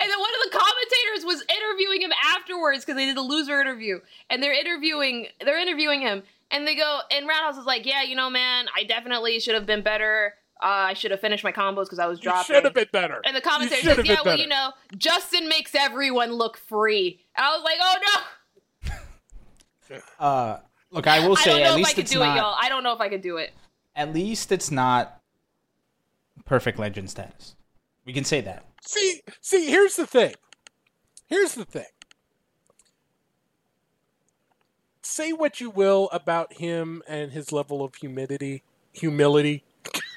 [0.00, 3.60] And then one of the commentators was interviewing him afterwards because they did the loser
[3.60, 8.02] interview, and they're interviewing they're interviewing him, and they go and Roundhouse is like, yeah,
[8.02, 10.34] you know, man, I definitely should have been better.
[10.60, 12.54] Uh, I should have finished my combos because I was dropping.
[12.56, 13.20] should have been better.
[13.24, 14.42] And the You commentator should says, yeah, well, better.
[14.42, 17.20] you know, Justin makes everyone look free.
[17.36, 17.94] And I was like, oh
[19.90, 20.58] no, uh,
[20.90, 22.36] look, I will I say don't know at if I least could it's do not.
[22.36, 22.56] it, y'all.
[22.60, 23.52] I don't know if I could do it.
[23.96, 25.20] At least it's not
[26.44, 27.54] perfect legend status.
[28.04, 28.64] We can say that.
[28.86, 30.34] See, see, here's the thing.
[31.26, 31.84] Here's the thing.
[35.02, 38.62] Say what you will about him and his level of humidity,
[38.92, 39.64] humility,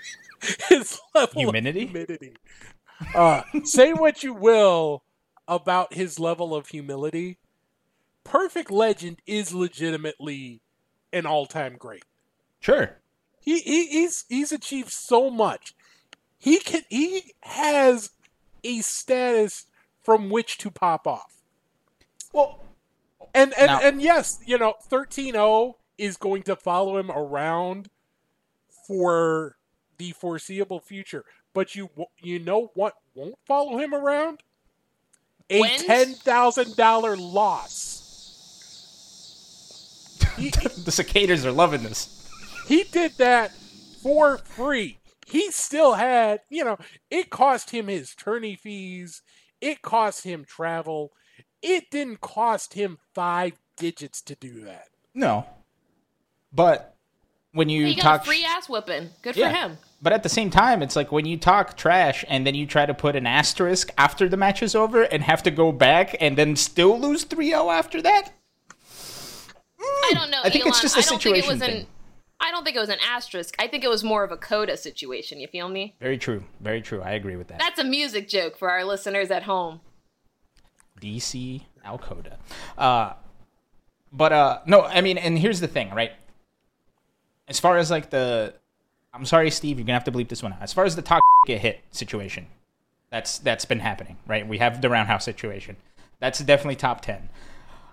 [0.70, 1.84] his level Humidity?
[1.84, 2.34] of humidity.
[3.16, 5.04] Uh, say what you will
[5.48, 7.38] about his level of humility.
[8.24, 10.62] Perfect Legend is legitimately
[11.12, 12.04] an all-time great.
[12.60, 12.98] Sure.
[13.40, 15.74] He, he he's he's achieved so much.
[16.38, 18.12] He can he has
[18.64, 19.66] a status
[20.04, 21.42] from which to pop off.
[22.34, 22.60] Well,
[23.34, 27.90] And and, Now- and yes, you know, 13-0 is going to follow him around
[28.88, 29.58] for
[29.98, 31.24] the foreseeable future.
[31.54, 34.42] But you you know what won't follow him around?
[35.50, 35.84] A Wins?
[35.84, 37.98] ten thousand dollar loss.
[40.38, 42.28] He, the cicadas are loving this.
[42.68, 43.52] he did that
[44.02, 44.98] for free.
[45.32, 46.78] He still had, you know,
[47.10, 49.22] it cost him his attorney fees.
[49.62, 51.14] It cost him travel.
[51.62, 54.90] It didn't cost him five digits to do that.
[55.14, 55.46] No.
[56.52, 56.96] But
[57.54, 59.12] when you He talk free ass whipping.
[59.22, 59.52] Good Yeah.
[59.52, 59.78] for him.
[60.02, 62.86] But at the same time, it's like when you talk trash and then you try
[62.86, 66.38] to put an asterisk after the match is over and have to go back and
[66.38, 68.32] then still lose 3-0 after that?
[69.80, 70.42] I don't know.
[70.44, 70.70] I think Elon.
[70.70, 71.88] it's just a I don't think it situation was an.
[72.42, 73.56] I don't think it was an asterisk.
[73.60, 75.40] I think it was more of a coda situation.
[75.40, 75.96] You feel me?
[76.00, 76.44] Very true.
[76.60, 77.02] Very true.
[77.02, 77.60] I agree with that.
[77.60, 79.82] That's a music joke for our listeners at home.
[81.00, 82.38] DC al coda.
[82.78, 83.14] Uh,
[84.12, 86.12] but uh, no, I mean, and here's the thing, right?
[87.48, 88.54] As far as like the,
[89.14, 90.62] I'm sorry, Steve, you're gonna have to bleep this one out.
[90.62, 92.48] As far as the talk get hit situation,
[93.10, 94.48] that's that's been happening, right?
[94.48, 95.78] We have the roundhouse situation.
[96.20, 97.30] That's definitely top ten.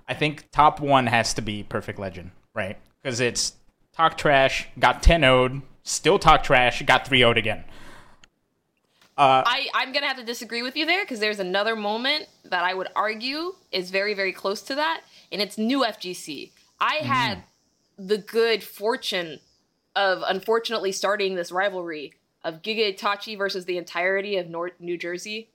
[0.07, 2.79] I think top one has to be Perfect Legend, right?
[3.03, 3.55] Because it's
[3.99, 7.65] talk trash, got 10 0'd, still talk trash, got 3 0'd again.
[9.17, 12.63] Uh, I, I'm gonna have to disagree with you there because there's another moment that
[12.63, 15.01] I would argue is very, very close to that,
[15.33, 16.53] and it's new FGC.
[16.81, 17.01] I mm.
[17.01, 17.43] had
[17.99, 19.41] the good fortune
[19.97, 25.51] of unfortunately starting this rivalry of Giga Itachi versus the entirety of North New Jersey.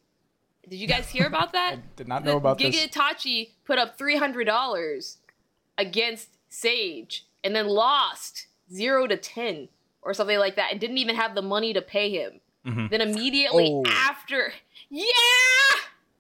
[0.68, 1.96] Did you guys hear about that?
[1.96, 2.88] Did not know about Giga this.
[2.88, 5.20] Itachi put up three hundred dollars
[5.78, 9.68] against Sage and then lost zero to ten
[10.02, 12.40] or something like that, and didn't even have the money to pay him.
[12.66, 12.88] Mm-hmm.
[12.88, 13.84] Then immediately Oh.
[13.88, 14.54] after,
[14.90, 15.04] yeah,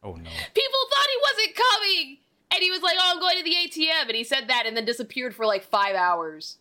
[0.03, 0.29] Oh no.
[0.53, 2.17] people thought he wasn't coming,
[2.53, 4.75] and he was like, "Oh, I'm going to the ATM," and he said that, and
[4.75, 6.57] then disappeared for like five hours.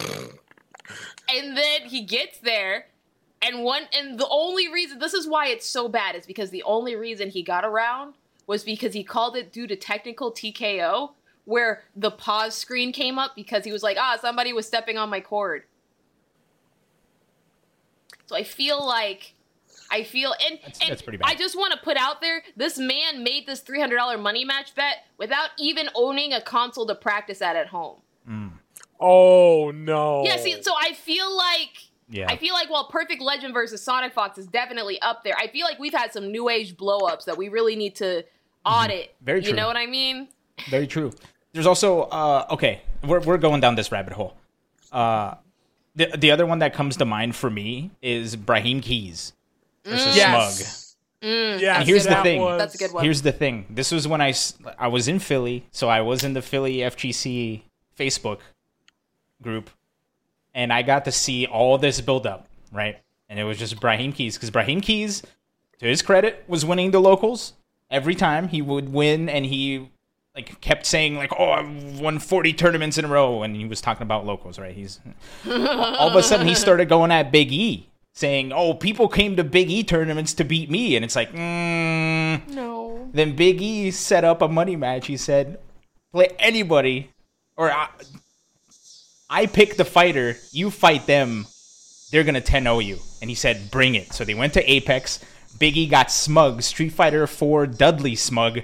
[0.00, 2.86] and then he gets there,
[3.42, 6.62] and one, and the only reason this is why it's so bad is because the
[6.64, 8.14] only reason he got around
[8.46, 11.12] was because he called it due to technical TKO,
[11.44, 15.08] where the pause screen came up because he was like, "Ah, somebody was stepping on
[15.10, 15.64] my cord."
[18.26, 19.34] So I feel like
[19.90, 21.30] I feel and, That's- and that's pretty bad.
[21.30, 24.44] I just want to put out there this man made this three hundred dollar money
[24.44, 28.00] match bet without even owning a console to practice at at home.
[29.00, 30.24] Oh no.
[30.24, 31.76] Yeah, see, so I feel like
[32.08, 32.26] Yeah.
[32.30, 35.78] I feel like while Perfect Legend versus SonicFox is definitely up there, I feel like
[35.78, 38.24] we've had some new age blow ups that we really need to
[38.64, 39.10] audit.
[39.16, 39.24] Mm-hmm.
[39.26, 39.50] Very true.
[39.50, 40.28] You know what I mean?
[40.70, 41.12] Very true.
[41.54, 44.36] There's also uh okay, we're we're going down this rabbit hole.
[44.92, 45.36] Uh
[45.96, 49.32] the the other one that comes to mind for me is Brahim Keys
[49.84, 50.16] versus Smug.
[50.16, 50.96] Yes.
[51.22, 52.40] Mm, Yes, And here's the thing.
[52.42, 53.02] was- That's a good one.
[53.04, 53.64] Here's the thing.
[53.70, 54.34] This was when I
[54.78, 57.62] I was in Philly, so I was in the Philly FGC
[57.98, 58.40] Facebook
[59.40, 59.70] group,
[60.54, 62.98] and I got to see all this build up, right?
[63.28, 65.22] And it was just Brahim Keys because Brahim Keys,
[65.78, 67.54] to his credit, was winning the locals
[67.90, 69.88] every time he would win, and he
[70.34, 73.80] like kept saying like, "Oh, I've won 40 tournaments in a row," and he was
[73.80, 74.74] talking about locals, right?
[74.74, 75.00] He's
[75.46, 79.44] all of a sudden he started going at Big E, saying, "Oh, people came to
[79.44, 82.48] Big E tournaments to beat me," and it's like, mm.
[82.48, 83.08] No.
[83.12, 85.06] then Big E set up a money match.
[85.06, 85.58] He said,
[86.12, 87.10] "Play anybody,
[87.56, 87.88] or I,
[89.30, 91.46] I pick the fighter, you fight them,
[92.10, 95.20] they're gonna 10-0 you." And he said, "Bring it." So they went to Apex.
[95.60, 98.62] Big E got Smug, Street Fighter 4 Dudley Smug.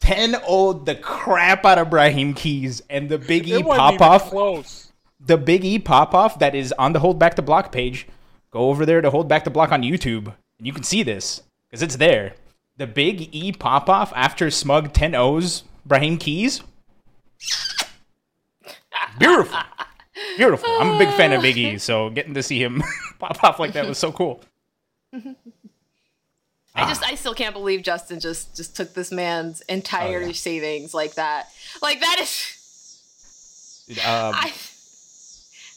[0.00, 4.00] 10 0 the crap out of Brahim Keys and the Big E It wasn't pop
[4.00, 4.30] off.
[4.30, 4.92] Close.
[5.20, 8.06] the Big E pop off that is on the Hold Back the Block page.
[8.50, 10.26] Go over there to Hold Back the Block on YouTube,
[10.58, 12.34] and you can see this because it's there.
[12.76, 16.62] The Big E pop off after Smug 10 O's Brahim Keys.
[19.18, 19.58] Beautiful.
[20.36, 20.68] Beautiful.
[20.78, 22.82] I'm a big fan of Big E, so getting to see him
[23.18, 24.42] pop off like that was so cool.
[26.76, 30.32] I just I still can't believe Justin just just took this man's entire Oh, yeah.
[30.32, 31.48] savings like that.
[31.82, 32.52] Like that is
[33.90, 34.52] Um, I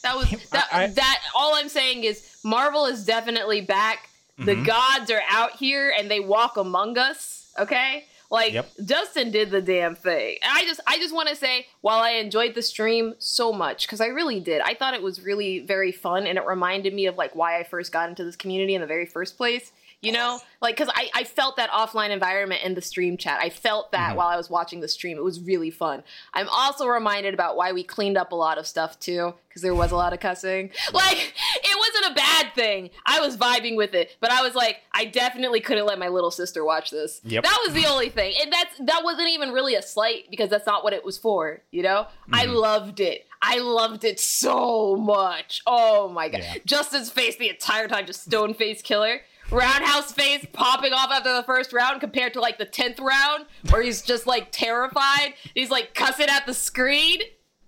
[0.02, 0.68] that was that.
[0.72, 4.08] I- that all I'm saying is Marvel is definitely back.
[4.38, 4.66] The Mhm.
[4.66, 7.44] gods are out here and they walk among us.
[7.58, 8.70] Okay, like Yep.
[8.84, 10.38] Justin did the damn thing.
[10.42, 13.86] And I just I just want to say while I enjoyed the stream so much
[13.86, 14.60] because I really did.
[14.62, 17.64] I thought it was really very fun and it reminded me of like why I
[17.64, 19.72] first got into this community in the very first place.
[20.02, 23.38] You know, like because I, I felt that offline environment in the stream chat.
[23.38, 24.16] I felt that Mhm.
[24.16, 25.18] while I was watching the stream.
[25.18, 26.02] It was really fun.
[26.32, 29.74] I'm also reminded about why we cleaned up a lot of stuff too, because there
[29.74, 30.70] was a lot of cussing.
[30.94, 32.88] Like, it wasn't a bad thing.
[33.04, 36.30] I was vibing with it, but I was like, I definitely couldn't let my little
[36.30, 37.20] sister watch this.
[37.24, 37.44] Yep.
[37.44, 40.66] That was the only thing, and that's that wasn't even really a slight because that's
[40.66, 41.60] not what it was for.
[41.72, 42.54] You know, I Mhm.
[42.54, 43.26] loved it.
[43.42, 45.60] I loved it so much.
[45.66, 46.54] Oh my god, Yeah.
[46.64, 49.20] Justin's face the entire time, just stone face killer.
[49.50, 53.82] Roundhouse face popping off after the first round compared to like the tenth round where
[53.82, 55.34] he's just like terrified.
[55.54, 57.20] He's like cussing at the screen.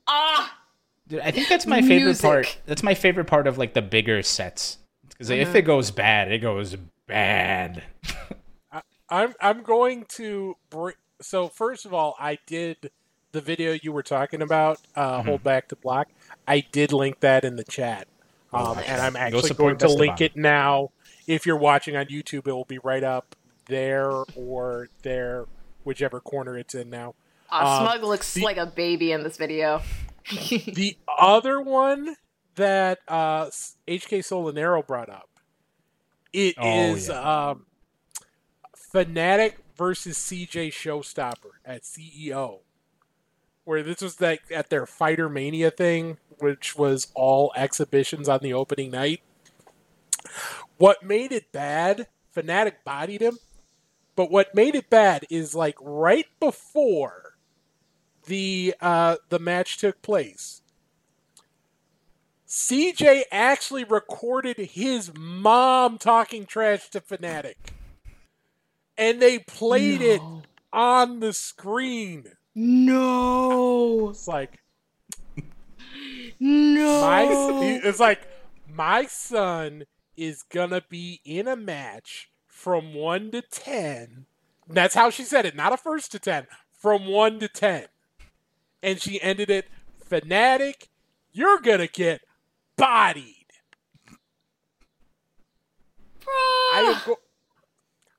[0.07, 0.59] Ah,
[1.09, 2.23] Dude, I think that's my favorite Music.
[2.25, 2.59] part.
[2.67, 4.79] That's my favorite part of like the bigger sets.
[5.09, 5.41] Because Mm-hmm.
[5.51, 6.77] if it goes bad, it goes
[7.07, 7.83] bad.
[9.09, 10.95] I'm I'm going to bring.
[11.21, 12.91] So first of all, I did
[13.33, 14.79] the video you were talking about.
[14.97, 15.29] Uh, Mm-hmm.
[15.29, 16.09] Hold back to block.
[16.49, 18.09] I did link that in the chat,
[18.53, 20.91] um, and I'm actually going to link it now.
[21.33, 23.35] If you're watching on YouTube, it will be right up
[23.67, 25.47] there or there,
[25.85, 27.15] whichever corner it's in now.
[27.51, 29.81] Ah, Um, Smug looks the- like a baby in this video.
[30.31, 32.17] The other one
[32.55, 33.47] that uh,
[33.89, 35.29] HK Solanero brought up,
[36.33, 37.49] it is Oh, yeah.
[37.51, 37.67] um,
[38.95, 42.61] Fanatiq versus CJ Showstopper at CEO,
[43.65, 48.53] where this was like at their Fighter Mania thing, which was all exhibitions on the
[48.53, 49.23] opening night.
[50.83, 52.09] What made it bad?
[52.37, 53.39] Fanatiq bodied him,
[54.17, 57.37] but what made it bad is like right before
[58.27, 60.63] the uh, the match took place.
[62.49, 67.55] CJ actually recorded his mom talking trash to Fanatiq.
[68.99, 70.21] And they played it
[70.73, 72.25] on the screen.
[72.57, 74.59] No, It's like
[76.41, 77.01] no.
[77.03, 78.27] my it's like
[78.67, 79.85] my son
[80.17, 84.27] is gonna be in a match from one to ten.
[84.69, 87.87] That's how she said it, not a first to ten, from one to ten.
[88.83, 89.67] And she ended it,
[90.09, 90.89] Fanatiq,
[91.33, 92.23] you're gonna get
[92.77, 93.37] bodied.
[96.75, 97.21] I am go-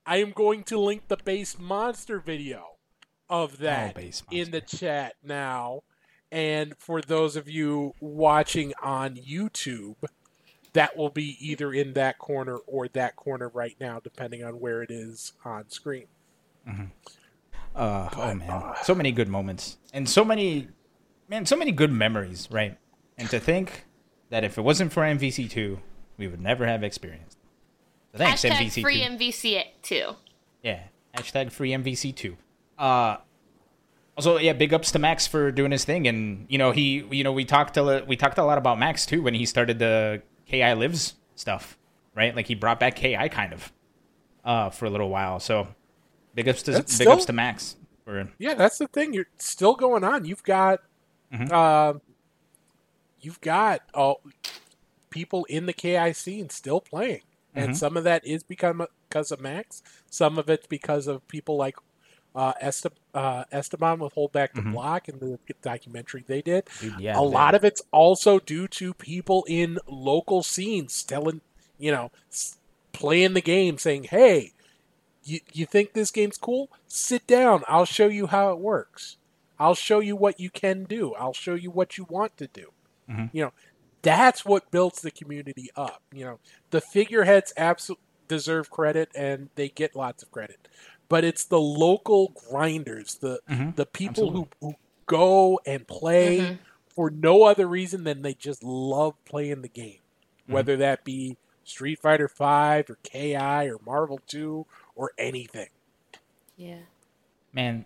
[0.06, 2.78] I am going to link the base monster video
[3.30, 5.82] of oh, that base in the chat now.
[6.32, 9.96] And for those of you watching on YouTube,
[10.74, 14.82] that will be either in that corner or that corner right now, depending on where
[14.82, 16.08] it is on screen.
[17.76, 20.68] Uh, oh man, so many good moments and so many,
[21.30, 22.78] man, so many good memories, right?
[23.18, 23.86] And to think
[24.30, 25.80] that if it wasn't for MVC two,
[26.18, 27.38] we would never have experienced.
[28.12, 29.12] So thanks Hashtag MVC free two.
[29.12, 30.12] MVC too.
[30.62, 30.84] Yeah,
[31.16, 32.38] hashtag free MVC two.
[32.78, 33.18] Uh,
[34.16, 37.24] also, yeah, big ups to Max for doing his thing, and you know he, you
[37.24, 40.22] know, we talked a we talked a lot about Max too when he started the
[40.54, 41.78] KI lives stuff,
[42.16, 42.36] right?
[42.36, 43.74] Like he brought back KI kind of,
[44.46, 45.40] uh, for a little while.
[45.40, 45.68] So
[46.36, 47.76] big ups to That's big ups to Max
[48.06, 49.14] for Yeah, that's the thing.
[49.14, 50.26] You're still going on.
[50.26, 50.80] You've got,
[51.34, 51.52] Mhm.
[51.52, 52.00] uh,
[53.20, 54.14] you've got uh,
[55.10, 57.22] people in the KI scene still playing,
[57.56, 57.76] and Mhm.
[57.76, 59.82] some of that is become because of Max.
[60.10, 61.76] Some of it's because of people like
[62.36, 62.54] uh,
[63.14, 64.72] uh, Esteban with Hold Back the Mhm.
[64.72, 66.68] Block and the documentary they did.
[66.98, 71.42] Yeah, a lot of it's also due to people in local scenes telling,
[71.78, 72.12] you know,
[72.92, 74.54] playing the game, saying, "Hey,
[75.24, 76.70] you you think this game's cool?
[76.88, 77.64] Sit down.
[77.68, 79.18] I'll show you how it works.
[79.60, 81.14] I'll show you what you can do.
[81.14, 82.72] I'll show you what you want to do."
[83.10, 83.30] Mhm.
[83.32, 83.54] You know,
[84.02, 86.02] that's what builds the community up.
[86.12, 86.40] You know,
[86.72, 90.68] the figureheads absolutely deserve credit and they get lots of credit.
[91.14, 93.76] But it's the local grinders, the Mhm.
[93.76, 94.74] the people who, who
[95.06, 96.60] go and play Mhm.
[96.90, 100.00] for no other reason than they just love playing the game,
[100.48, 105.70] whether that be Street Fighter Five or KI or Marvel Two or anything.
[106.58, 106.80] Yeah.
[107.52, 107.86] man,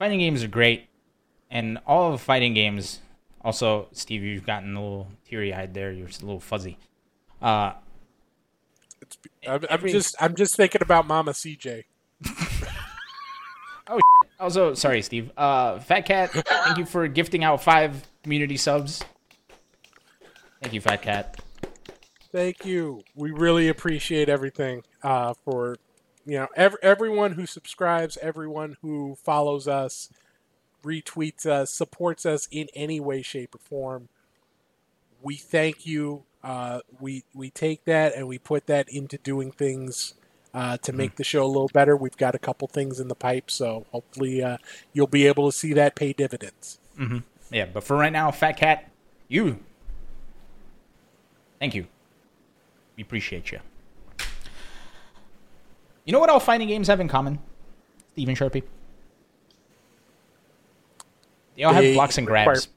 [0.00, 0.88] fighting games are great,
[1.52, 2.98] and all of fighting games.
[3.42, 5.92] Also, Steve, you've gotten a little teary eyed there.
[5.92, 6.76] You're just a little fuzzy.
[7.40, 7.74] Uh,
[9.00, 11.84] It's, I'm, I'm just I'm just thinking about Mama CJ.
[14.40, 15.30] Also, sorry, Steve.
[15.36, 19.02] Uh, Fat Cat, thank you for gifting out five community subs.
[20.62, 21.40] Thank you, Fat Cat.
[22.32, 23.02] Thank you.
[23.14, 25.76] We really appreciate everything uh, for
[26.24, 30.10] you know ev- everyone who subscribes, everyone who follows us,
[30.84, 34.08] retweets us, supports us in any way, shape, or form.
[35.22, 36.24] we thank you.
[36.42, 40.14] Uh, we we take that and we put that into doing things
[40.54, 41.96] uh, to make the show a little better.
[41.96, 44.56] We've got a couple things in the pipe, so hopefully uh,
[44.92, 46.78] you'll be able to see that pay dividends.
[46.98, 47.18] Mm-hmm.
[47.52, 48.90] Yeah, but for right now, Fat Cat,
[49.28, 49.58] you.
[51.58, 51.86] Thank you.
[52.96, 53.60] We appreciate you.
[56.04, 57.38] You know what all fighting games have in common?
[58.12, 58.62] Stephen Sharpie?
[61.56, 62.68] They all have They blocks and require- grabs.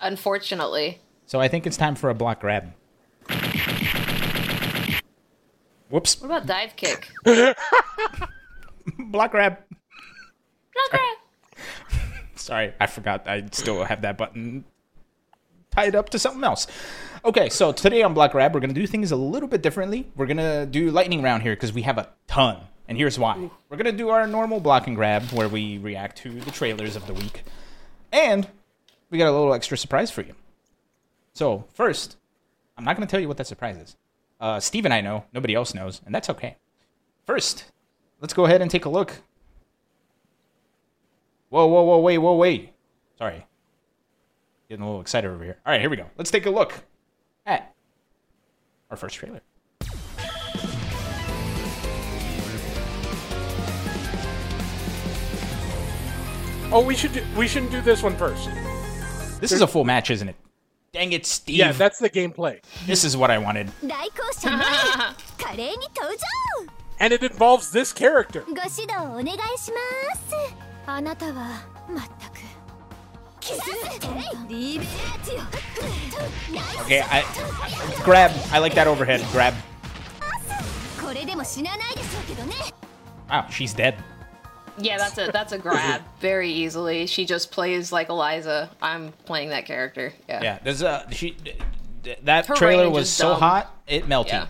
[0.00, 1.00] Unfortunately.
[1.26, 2.72] So I think it's time for a block grab.
[5.90, 6.20] Whoops.
[6.20, 7.10] What about dive kick?
[8.98, 9.58] Block grab.
[10.88, 11.08] Okay.
[12.36, 13.28] Sorry, I forgot.
[13.28, 14.64] I still have that button
[15.70, 16.66] tied up to something else.
[17.24, 20.06] Okay, so today on Block Grab, we're going to do things a little bit differently.
[20.14, 22.58] We're going to do lightning round here because we have a ton.
[22.86, 23.50] And here's why.
[23.70, 26.96] We're going to do our normal block and grab where we react to the trailers
[26.96, 27.44] of the week.
[28.12, 28.46] And
[29.08, 30.34] we got a little extra surprise for you.
[31.32, 32.18] So, first,
[32.76, 33.96] I'm not going to tell you what that surprise is.
[34.44, 36.58] Uh, Steve and I know, nobody else knows, and that's okay.
[37.26, 37.64] First,
[38.20, 39.22] let's go ahead and take a look
[41.48, 42.74] Whoa, whoa, whoa, wait, whoa, wait.
[43.16, 43.46] Sorry.
[44.68, 45.56] Getting a little excited over here.
[45.64, 46.10] All right, here we go.
[46.18, 46.74] Let's take a look
[47.46, 47.72] at
[48.90, 49.40] our first trailer.
[56.70, 58.50] Oh, we should do, we shouldn't do this one first.
[59.40, 60.36] This is a full match, isn't it?
[60.94, 61.56] Dang it, Steve.
[61.56, 62.60] Yeah, that's the gameplay.
[62.86, 63.68] This is what I wanted.
[67.00, 68.44] and it involves this character.
[76.84, 78.30] Okay, I, I grab.
[78.52, 79.20] I like that overhead.
[79.32, 79.54] Grab.
[83.28, 83.96] Wow, she's dead.
[84.78, 87.06] Yeah, that's a that's a grab very easily.
[87.06, 88.70] She just plays like Eliza.
[88.82, 90.12] I'm playing that character.
[90.28, 90.42] Yeah.
[90.42, 91.36] Yeah, there's a she.
[92.22, 93.40] That Her trailer was so dumb.
[93.40, 94.46] hot it melted.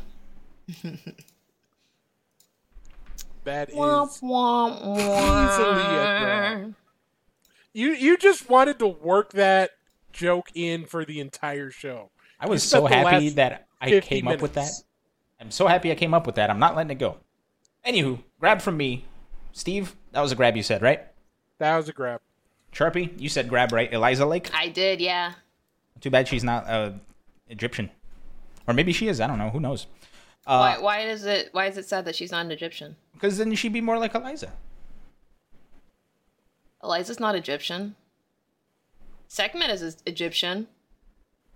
[0.66, 0.90] Yeah.
[3.44, 6.74] That is Womp, easily a grab.
[7.74, 9.72] You you just wanted to work that
[10.12, 12.10] joke in for the entire show.
[12.40, 14.70] I was so happy that I 50 came up with that.
[15.40, 16.48] I'm so happy I came up with that.
[16.48, 17.18] I'm not letting it go.
[17.86, 19.04] Anywho, grab from me.
[19.52, 21.02] Steve, that was a grab you said, right?
[21.58, 22.20] That was a grab.
[22.72, 23.92] Sharpie, you said grab, right?
[23.92, 24.50] Eliza Lake?
[24.54, 25.34] I did, yeah.
[26.00, 26.92] Too bad she's not uh,
[27.48, 27.90] Egyptian.
[28.66, 29.20] Or maybe she is.
[29.20, 29.50] I don't know.
[29.50, 29.86] Who knows?
[30.46, 32.96] Uh, why why is it why is it sad that she's not an Egyptian?
[33.14, 34.52] Because then she'd be more like Eliza.
[36.82, 37.94] Eliza's not Egyptian.
[39.28, 40.68] Sekhmet is is Egyptian.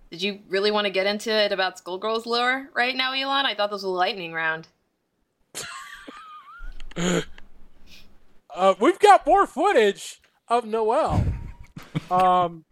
[0.09, 3.45] Did you really want to get into it about Skullgirls lore right now, Elon?
[3.45, 4.67] I thought this was a lightning round.
[8.53, 11.25] Uh, we've got more footage of Noel.
[12.09, 12.65] Um,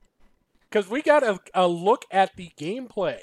[0.70, 3.20] because we got a, a look at the gameplay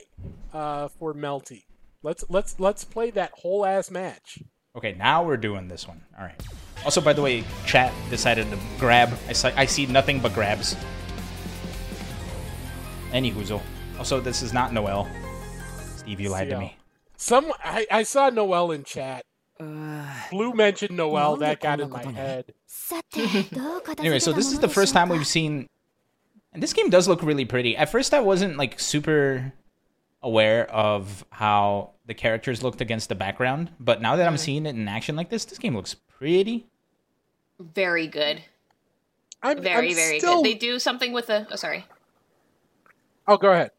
[0.52, 1.64] uh, for Melty.
[2.02, 4.42] Let's let's let's play that whole ass match.
[4.76, 6.02] Okay, now we're doing this one.
[6.18, 6.40] All right.
[6.84, 9.16] Also, by the way, chat decided to grab.
[9.28, 10.76] I, see, I see nothing but grabs.
[13.12, 13.62] Any hoozle.
[13.98, 15.08] Also, this is not Noel.
[15.96, 16.76] Steve, you lied to me.
[17.16, 19.24] Some I, I saw Noel in chat.
[20.30, 21.36] Blue mentioned Noel.
[21.36, 22.52] That got in my head.
[23.98, 25.68] anyway, so this is the first time we've seen.
[26.52, 27.76] And this game does look really pretty.
[27.76, 29.52] At first, I wasn't like super
[30.22, 34.38] aware of how the characters looked against the background, but now that I'm mm-hmm.
[34.38, 36.66] seeing it in action like this, this game looks pretty.
[37.58, 38.42] Very good.
[39.42, 40.42] I'm, very, I'm very still...
[40.42, 40.44] good.
[40.44, 41.46] They do something with the.
[41.50, 41.86] Oh, sorry.
[43.28, 43.70] Oh, go ahead.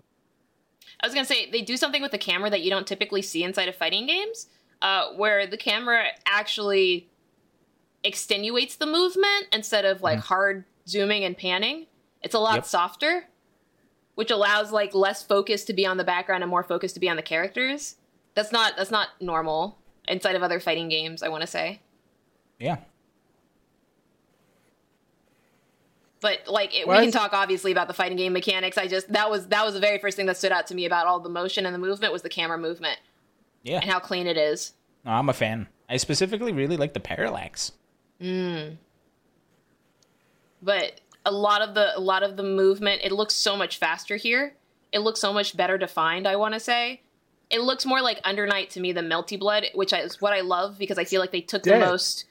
[1.02, 3.44] I was gonna say they do something with the camera that you don't typically see
[3.44, 4.48] inside of fighting games
[4.82, 7.10] uh, where the camera actually
[8.04, 11.88] extenuates the movement instead of like hard zooming and panning.
[12.22, 12.66] It's a lot Yep.
[12.66, 13.26] softer,
[14.16, 17.10] which allows like less focus to be on the background and more focus to be
[17.10, 17.96] on the characters.
[18.36, 21.24] That's not that's not normal inside of other fighting games.
[21.24, 21.82] I want to say,
[22.60, 22.78] Yeah.
[26.22, 28.78] but like it, we can talk obviously about the fighting game mechanics.
[28.78, 30.86] I just that was that was the very first thing that stood out to me
[30.86, 33.00] about all the motion and the movement was the camera movement
[33.66, 33.80] Yeah.
[33.82, 34.74] and how clean it is.
[35.04, 35.68] No, I'm a fan.
[35.90, 37.74] I specifically really like the parallax.
[40.62, 44.16] but a lot of the a lot of the movement it looks so much faster
[44.16, 44.56] here
[44.92, 47.02] it looks so much better defined i want to say
[47.50, 50.42] it looks more like under night to me than melty blood which is what i
[50.42, 51.82] love because i feel like they took Dead.
[51.82, 52.26] the most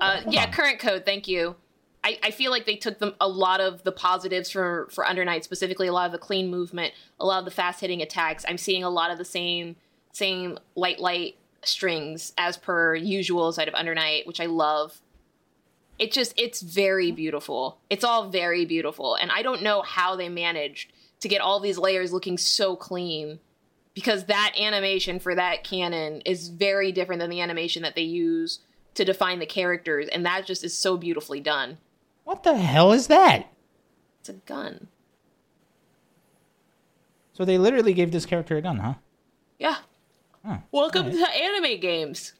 [0.00, 1.56] uh, yeah current code thank you
[2.04, 5.24] I, I feel like they took them a lot of the positives for for under
[5.24, 8.44] night specifically a lot of the clean movement a lot of the fast hitting attacks
[8.48, 9.76] i'm seeing a lot of the same
[10.18, 15.00] same light light strings as per usual side of under night which i love
[15.98, 20.28] it just it's very beautiful it's all very beautiful and i don't know how they
[20.28, 23.40] managed to get all these layers looking so clean
[23.94, 28.60] because that animation for that cannon is very different than the animation that they use
[28.94, 31.78] to define the characters and that just is so beautifully done.
[32.22, 33.52] What the hell is that?
[34.20, 34.86] It's a gun.
[37.32, 38.94] So they literally gave this character a gun, huh?
[39.58, 39.78] Yeah.
[40.44, 40.58] Huh.
[40.72, 42.32] Welcome to anime games.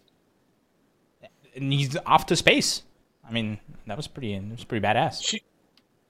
[1.54, 2.82] And he's off to space.
[3.28, 4.38] I mean, that was pretty.
[4.38, 5.22] That was pretty badass.
[5.22, 5.42] She,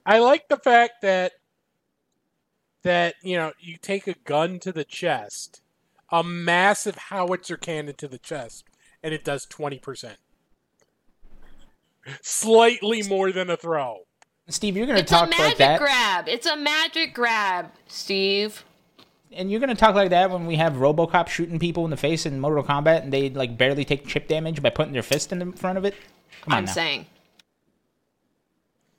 [0.07, 1.33] I like the fact that
[2.83, 5.63] that you know you take a gun to the chest,
[6.11, 8.65] a massive howitzer cannon to the chest,
[9.03, 10.19] and it does twenty percent,
[12.21, 14.01] slightly more than a throw.
[14.49, 16.29] Steve, you're gonna It's a talk magic like that, grab.
[16.29, 18.65] It's a magic grab, Steve.
[19.33, 22.27] And you're gonna talk like that when we have RoboCop shooting people in the face
[22.27, 25.39] in Mortal Kombat, and they like barely take chip damage by putting their fist in
[25.39, 25.95] the front of it.
[26.43, 26.73] Come on I'm now.
[26.73, 27.07] saying.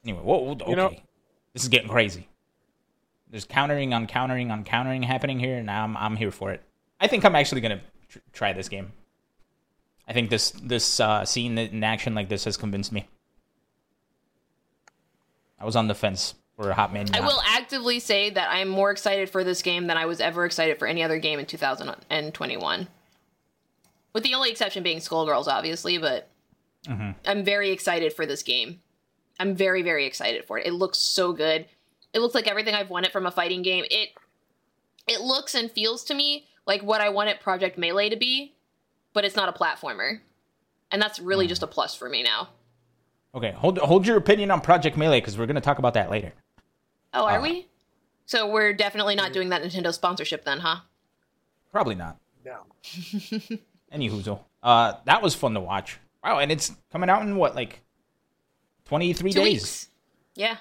[0.03, 0.69] Anyway, whoa, whoa, okay.
[0.69, 0.95] You know-
[1.53, 2.27] this is getting crazy.
[3.29, 6.63] There's countering on countering on countering happening here, and I'm I'm here for it.
[6.99, 8.91] I think I'm actually gonna tr- try this game.
[10.07, 13.07] I think this this uh, scene in action like this has convinced me.
[15.59, 17.07] I was on the fence for a hot man.
[17.13, 20.19] I will actively say that I am more excited for this game than I was
[20.19, 22.87] ever excited for any other game in 2021.
[24.11, 26.27] With the only exception being Skullgirls, obviously, but
[26.85, 27.11] mm-hmm.
[27.25, 28.81] I'm very excited for this game.
[29.39, 30.67] I'm very, very excited for it.
[30.67, 31.65] It looks so good.
[32.13, 33.85] It looks like everything I've wanted from a fighting game.
[33.89, 34.09] It
[35.07, 38.53] it looks and feels to me like what I wanted Project Melee to be,
[39.13, 40.19] but it's not a platformer.
[40.91, 41.49] And that's really mm.
[41.49, 42.49] just a plus for me now.
[43.33, 46.33] Okay, hold hold your opinion on Project Melee because we're gonna talk about that later.
[47.13, 47.67] Oh, are Uh, we?
[48.25, 50.81] So we're definitely not doing that Nintendo sponsorship then, huh?
[51.71, 52.17] Probably not.
[52.45, 52.61] No,
[53.91, 54.39] Any hoozle.
[54.61, 55.99] Uh, that was fun to watch.
[56.23, 57.81] Wow, and it's coming out in what like
[58.85, 59.53] twenty three Two days.
[59.61, 59.89] weeks.
[60.35, 60.57] Yeah.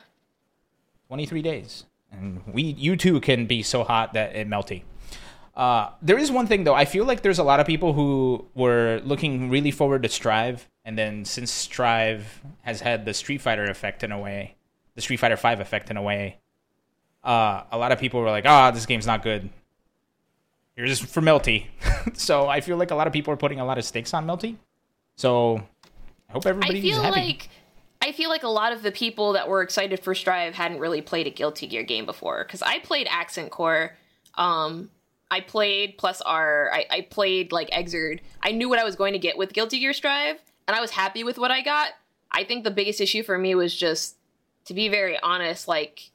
[1.09, 1.85] 23 days.
[2.13, 4.83] And we, you too, can be so hot that it melty.
[5.57, 6.75] Uh, there is one thing though.
[6.75, 10.69] I feel like there's a lot of people who were looking really forward to Strive,
[10.85, 14.57] and then since Strive has had the Street Fighter effect in a way,
[14.99, 16.39] the Street Fighter Five effect in a way,
[17.23, 19.49] uh, a lot of people were like, "Ah, this game's not good."
[20.77, 21.67] You're just for Melty.
[22.15, 24.27] so I feel like a lot of people are putting a lot of stakes on
[24.27, 24.57] Melty.
[25.15, 25.63] So
[26.29, 27.21] I hope I everybody's feel happy.
[27.21, 27.49] like
[28.03, 31.01] I feel like a lot of the people that were excited for Strive hadn't really
[31.01, 32.45] played a Guilty Gear game before.
[32.45, 33.97] Because I played Accent Core,
[34.35, 34.91] um,
[35.31, 38.21] I played Plus R, I, I played like Xrd.
[38.43, 40.91] I knew what I was going to get with Guilty Gear Strive, and I was
[40.91, 41.91] happy with what I got.
[42.31, 44.17] I think the biggest issue for me was just,
[44.69, 46.11] to be very honest, like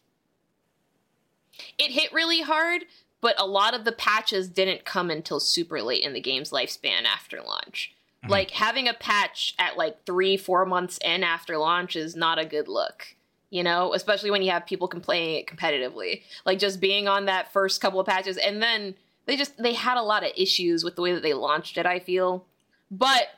[1.80, 2.84] it hit really hard,
[3.20, 7.04] but a lot of the patches didn't come until super late in the game's lifespan
[7.04, 7.96] after launch.
[8.22, 8.32] Mm-hmm.
[8.32, 12.46] Like having a patch at like three, four months in after launch is not a
[12.46, 13.16] good look.
[13.50, 16.22] You know, especially when you have people complaining it competitively.
[16.46, 18.94] Like just being on that first couple of patches, and then
[19.26, 21.88] they just they had a lot of issues with the way that they launched it.
[21.88, 22.46] I feel,
[22.92, 23.30] but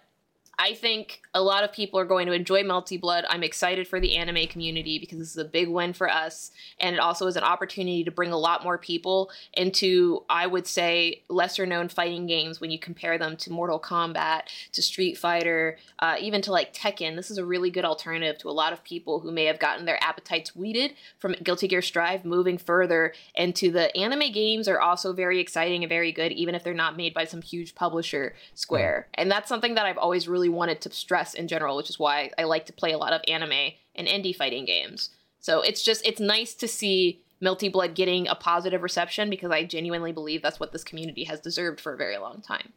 [0.58, 3.26] I think a lot of people are going to enjoy Melty Blood.
[3.30, 6.51] I'm excited for the anime community because this is a big win for us.
[6.80, 10.68] And it also is an opportunity to bring a lot more people into, I would
[10.68, 15.78] say, lesser known fighting games when you compare them to Mortal Kombat, to Street Fighter,
[15.99, 17.16] uh, even to like Tekken.
[17.16, 19.86] This is a really good alternative to a lot of people who may have gotten
[19.86, 25.14] their appetites weeded from Guilty Gear Strive moving further into the anime games are also
[25.14, 29.08] very exciting and very good, even if they're not made by some huge publisher, Square.
[29.14, 32.32] And that's something that I've always really wanted to stress in general, which is why
[32.38, 35.10] I like to play a lot of anime and indie fighting games.
[35.39, 39.64] So it's just it's nice to see Melty Blood getting a positive reception because I
[39.64, 42.74] genuinely believe that's what this community has deserved for a very long time.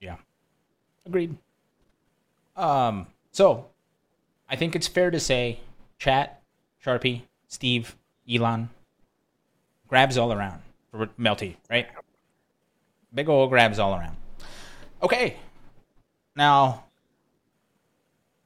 [0.00, 0.16] Yeah.
[1.06, 1.36] Agreed.
[2.56, 3.66] Um, so
[4.48, 5.60] I think it's fair to say
[5.98, 6.42] chat,
[6.84, 7.96] Sharpie, Steve,
[8.30, 8.70] Elon,
[9.86, 11.86] grabs all around for Melty, right?
[13.14, 14.16] Big ol' grabs all around.
[15.02, 15.36] Okay.
[16.34, 16.84] Now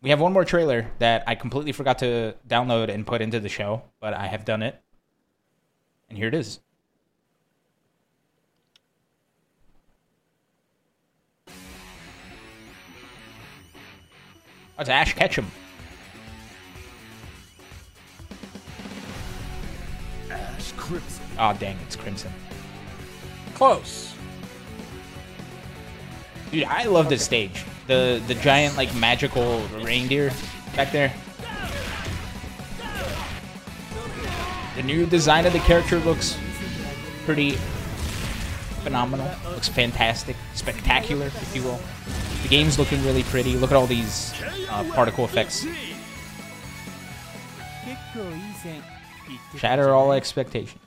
[0.02, 3.48] we have one more trailer that I completely forgot to download and put into the
[3.48, 4.80] show, but I have done it.
[6.08, 6.58] And here it is.
[14.76, 15.46] Oh, it's Ash Ketchum.
[20.28, 21.24] Ash Crimson.
[21.38, 22.32] Oh, dang, it's Crimson.
[23.54, 24.14] close.
[26.50, 30.32] Dude, I love this stage the the giant like magical reindeer
[30.76, 31.12] back there.
[34.76, 36.38] The new design of the character looks
[37.24, 37.52] pretty
[38.82, 39.30] phenomenal.
[39.50, 41.80] Looks fantastic, spectacular, if you will.
[42.42, 43.56] The game's looking really pretty.
[43.56, 44.32] Look at all these
[44.70, 45.66] uh, particle effects.
[49.56, 50.78] Shatter all expectation.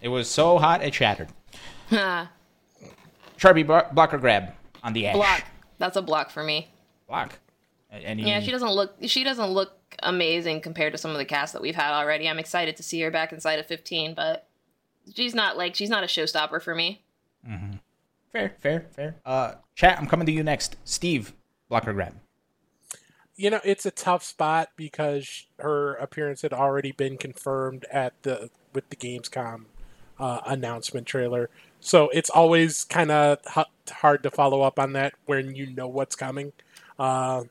[0.00, 1.28] It was so hot it shattered.
[1.90, 5.14] Sharpie blocker grab on the edge.
[5.14, 5.44] Block.
[5.78, 6.70] That's a block for me.
[7.06, 7.38] Block.
[7.90, 8.94] Any, Yeah, she doesn't look.
[9.06, 9.72] She doesn't look
[10.02, 12.28] amazing compared to some of the cast that we've had already.
[12.28, 14.46] I'm excited to see her back inside of 15, but
[15.14, 17.02] she's not like she's not a showstopper for me.
[18.32, 19.16] Fair, fair, fair.
[19.24, 20.76] Uh, chat, I'm coming to you next.
[20.84, 21.32] Steve,
[21.68, 22.14] Block blocker grab.
[23.36, 28.50] You know, it's a tough spot because her appearance had already been confirmed at the
[28.74, 29.64] with the Gamescom
[30.18, 31.48] uh, announcement trailer.
[31.80, 35.88] So it's always kind of h- hard to follow up on that when you know
[35.88, 36.52] what's coming.
[36.98, 37.44] Uh,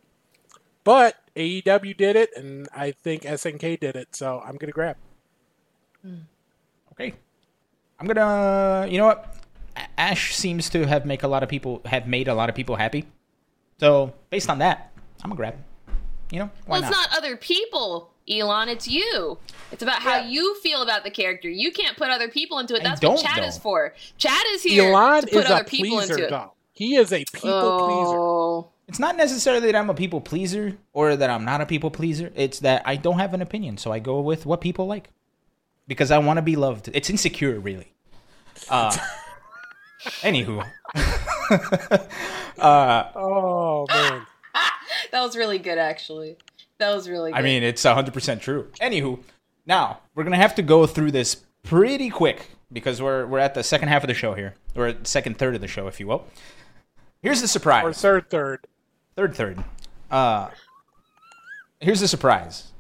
[0.84, 4.16] but AEW did it, and I think SNK did it.
[4.16, 4.98] So I'm gonna grab.
[6.94, 7.14] Okay.
[8.00, 8.88] I'm gonna.
[8.90, 9.36] You know what?
[9.98, 12.76] Ash seems to have make a lot of people have made a lot of people
[12.76, 13.06] happy.
[13.80, 14.92] So based on that,
[15.24, 15.56] I'm gonna grab.
[16.32, 18.70] You know why well, it's not other people, Elon.
[18.70, 19.38] It's you.
[19.72, 20.28] It's about how Yeah.
[20.28, 21.50] you feel about the character.
[21.50, 22.84] You can't put other people into it.
[22.84, 23.44] That's what chat though.
[23.44, 23.94] is for.
[24.18, 26.30] Chad is here Elon to put is other a people into pleaser, it.
[26.30, 26.54] though.
[26.74, 28.18] He is a people pleaser.
[28.20, 28.68] oh.
[28.88, 32.32] It's not necessarily that I'm a people pleaser or that I'm not a people pleaser.
[32.36, 35.10] It's that I don't have an opinion, so I go with what people like
[35.88, 36.90] because I want to be loved.
[36.94, 37.92] It's insecure, really.
[38.70, 38.96] Uh,
[40.22, 40.66] anywho,
[42.60, 44.26] Oh man.
[45.12, 46.38] That was really good, actually.
[46.80, 47.38] That was really good.
[47.38, 48.70] I mean, it's 100% true.
[48.82, 49.20] Anywho,
[49.66, 53.64] now we're gonna have to go through this pretty quick because we're we're at the
[53.64, 56.26] second half of the show here, or second third of the show, if you will.
[57.22, 57.84] Here's the surprise.
[57.84, 58.68] Or third, third.
[59.16, 59.64] third third
[60.12, 60.50] uh
[61.82, 62.72] here's the surprise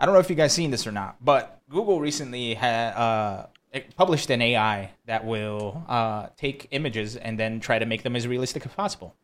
[0.00, 3.46] i don't know if you guys seen this or not but google recently had uh
[3.72, 8.16] it published an ai that will uh take images and then try to make them
[8.16, 9.14] as realistic as possible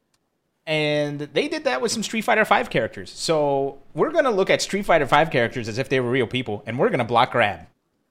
[0.66, 4.61] and they did that with some street fighter 5 characters so we're gonna look at
[4.62, 7.66] street fighter 5 characters as if they were real people and we're gonna block grab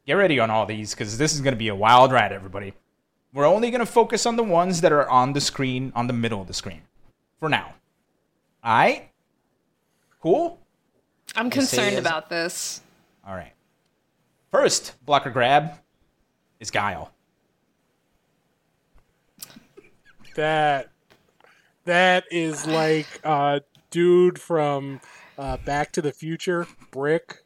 [0.05, 2.73] get ready on all these because this is gonna be a wild ride everybody
[3.33, 6.41] we're only gonna focus on the ones that are on the screen on the middle
[6.41, 6.81] of the screen
[7.39, 7.73] for now
[8.63, 9.09] all right.
[10.21, 10.59] Cool.
[11.35, 12.81] I'm concerned is- about this.
[13.25, 13.53] All right.
[14.51, 15.73] First blocker grab
[16.59, 17.11] is Guile.
[20.35, 20.89] That
[21.85, 23.59] that is like uh
[23.89, 25.01] dude from
[25.37, 27.43] uh, Back to the Future, Brick.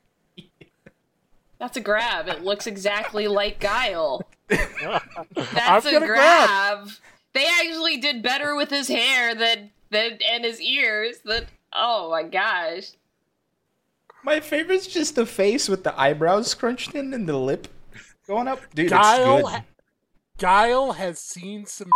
[1.59, 2.27] That's a grab.
[2.27, 4.23] It looks exactly like Guile.
[4.49, 4.57] I'm
[5.35, 6.07] That's a grab.
[6.07, 6.89] grab.
[7.33, 11.17] They actually did better with his hair than than and his ears.
[11.23, 12.91] That oh my gosh.
[14.23, 17.67] My favorite's just the face with the eyebrows scrunched in and the lip
[18.27, 18.59] going up.
[18.73, 19.63] Dude, Guile, it's ha-
[20.37, 21.91] Guile has seen some.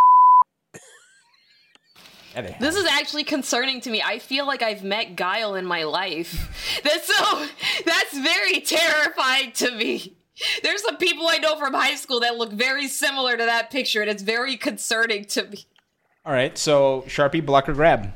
[2.45, 2.57] Yeah.
[2.59, 4.01] This is actually concerning to me.
[4.01, 6.81] I feel like I've met Guile in my life.
[6.83, 7.47] That's so
[7.85, 10.13] that's very terrifying to me.
[10.61, 14.01] There's some people I know from high school that look very similar to that picture,
[14.01, 15.65] and it's very concerning to me.
[16.25, 18.13] All right, so Sharpie blocker grab.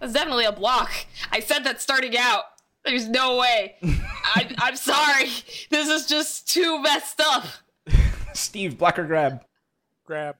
[0.00, 0.90] That's definitely a block.
[1.30, 2.44] I said that starting out.
[2.84, 3.76] There's no way.
[3.82, 5.28] I, I'm sorry.
[5.68, 7.44] This is just too messed up.
[8.32, 9.44] Steve blocker grab.
[10.04, 10.36] grab.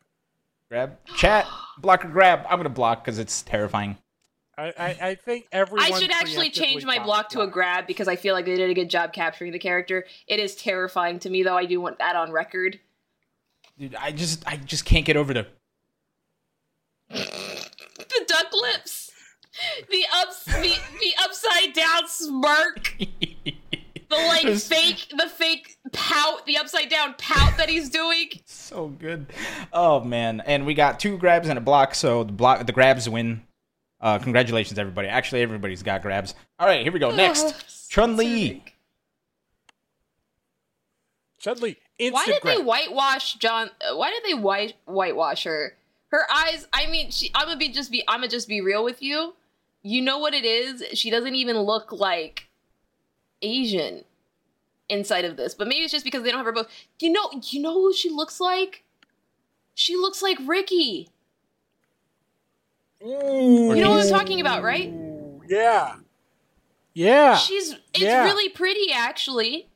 [0.71, 0.99] Grab.
[1.17, 1.47] Chat
[1.79, 2.47] blocker grab.
[2.49, 3.97] I'm gonna block because it's terrifying.
[4.57, 5.85] I, I, I think everyone.
[5.85, 8.71] I should actually change my block to a grab because I feel like they did
[8.71, 10.05] a good job capturing the character.
[10.29, 11.57] It is terrifying to me, though.
[11.57, 12.79] I do want that on record.
[13.79, 15.47] Dude, I just I just can't get over the
[17.11, 19.11] The duck lips,
[19.91, 22.97] the ups, the, the upside down smirk,
[24.11, 28.29] the like There's- fake, the fake pout, the upside down pout that he's doing.
[28.45, 29.27] so good.
[29.73, 33.09] Oh man, and we got two grabs and a block, so the block the grabs
[33.09, 33.43] win.
[34.01, 35.09] Uh, congratulations, everybody.
[35.09, 36.35] Actually, everybody's got grabs.
[36.59, 37.11] All right, here we go.
[37.15, 38.63] Next, Chun Li.
[41.39, 43.71] Chudley, instant Why did they whitewash John?
[43.81, 45.75] uh, Why did they white whitewash her?
[46.09, 46.67] Her eyes.
[46.73, 47.31] I mean, she.
[47.35, 48.03] I'm gonna be just be.
[48.09, 49.35] I'm gonna just be real with you.
[49.83, 50.85] You know what it is?
[50.99, 52.49] She doesn't even look like
[53.43, 54.05] Asian
[54.89, 55.55] inside of this.
[55.55, 56.69] But maybe it's just because they don't have her both.
[56.99, 57.31] You know.
[57.43, 58.85] You know who she looks like?
[59.75, 61.09] She looks like Ricky.
[63.03, 64.93] Ooh, You know what I'm talking about, right?
[65.49, 65.97] Yeah.
[66.93, 67.37] Yeah.
[67.37, 68.25] She's it's Yeah.
[68.25, 69.69] really pretty actually.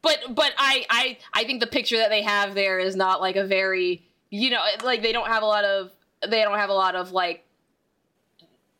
[0.00, 3.36] But but I I I think the picture that they have there is not like
[3.36, 5.90] a very you know like they don't have a lot of
[6.26, 7.44] they don't have a lot of like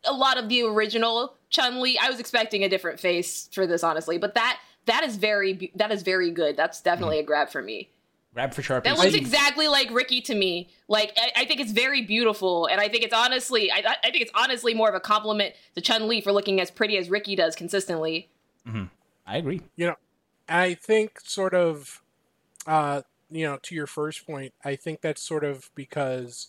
[0.05, 1.97] a lot of the original Chun Li.
[2.01, 5.91] I was expecting a different face for this honestly, but that that is very that
[5.91, 6.57] is very good.
[6.57, 7.89] That's definitely a grab for me.
[8.33, 8.83] Grab for Sharpie.
[8.83, 10.69] That looks exactly like Ricky to me.
[10.87, 14.21] Like I, I think it's very beautiful, and I think it's honestly, I, I think
[14.21, 17.35] it's honestly more of a compliment to Chun Li for looking as pretty as Ricky
[17.35, 18.29] does consistently.
[19.25, 19.61] I agree.
[19.75, 19.95] you know,
[20.47, 22.03] I think sort of
[22.67, 26.47] uh, you know, to your first point, I think that's sort of because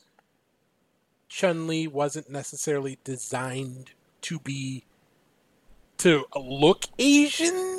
[1.29, 3.93] Chun Li wasn't necessarily designed
[4.23, 4.85] to be
[6.01, 7.79] to look Asian.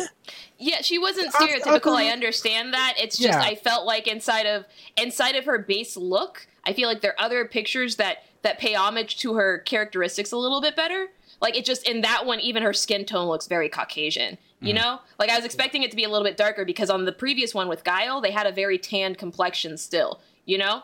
[0.58, 1.96] Yeah, she wasn't I- I stereotypical.
[1.96, 2.96] I understand that.
[2.98, 3.44] It's just Yeah.
[3.44, 4.66] I felt like inside of
[4.96, 8.76] inside of her base look, I feel like there are other pictures that that pay
[8.76, 11.10] homage to her characteristics a little bit better.
[11.42, 14.38] Like it just in that one, even her skin tone looks very Caucasian.
[14.60, 14.78] You mm.
[14.78, 17.12] know, like I was expecting it to be a little bit darker because on the
[17.12, 20.22] previous one with Guile, they had a very tanned complexion still.
[20.46, 20.84] You know,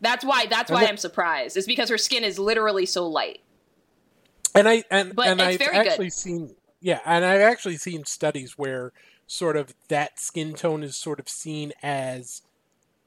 [0.00, 1.56] that's why that's why that- I'm surprised.
[1.56, 3.40] It's because her skin is literally so light.
[4.54, 5.88] And I and, but and I've very good.
[5.88, 8.92] actually seen yeah, and I've actually seen studies where
[9.26, 12.42] sort of that skin tone is sort of seen as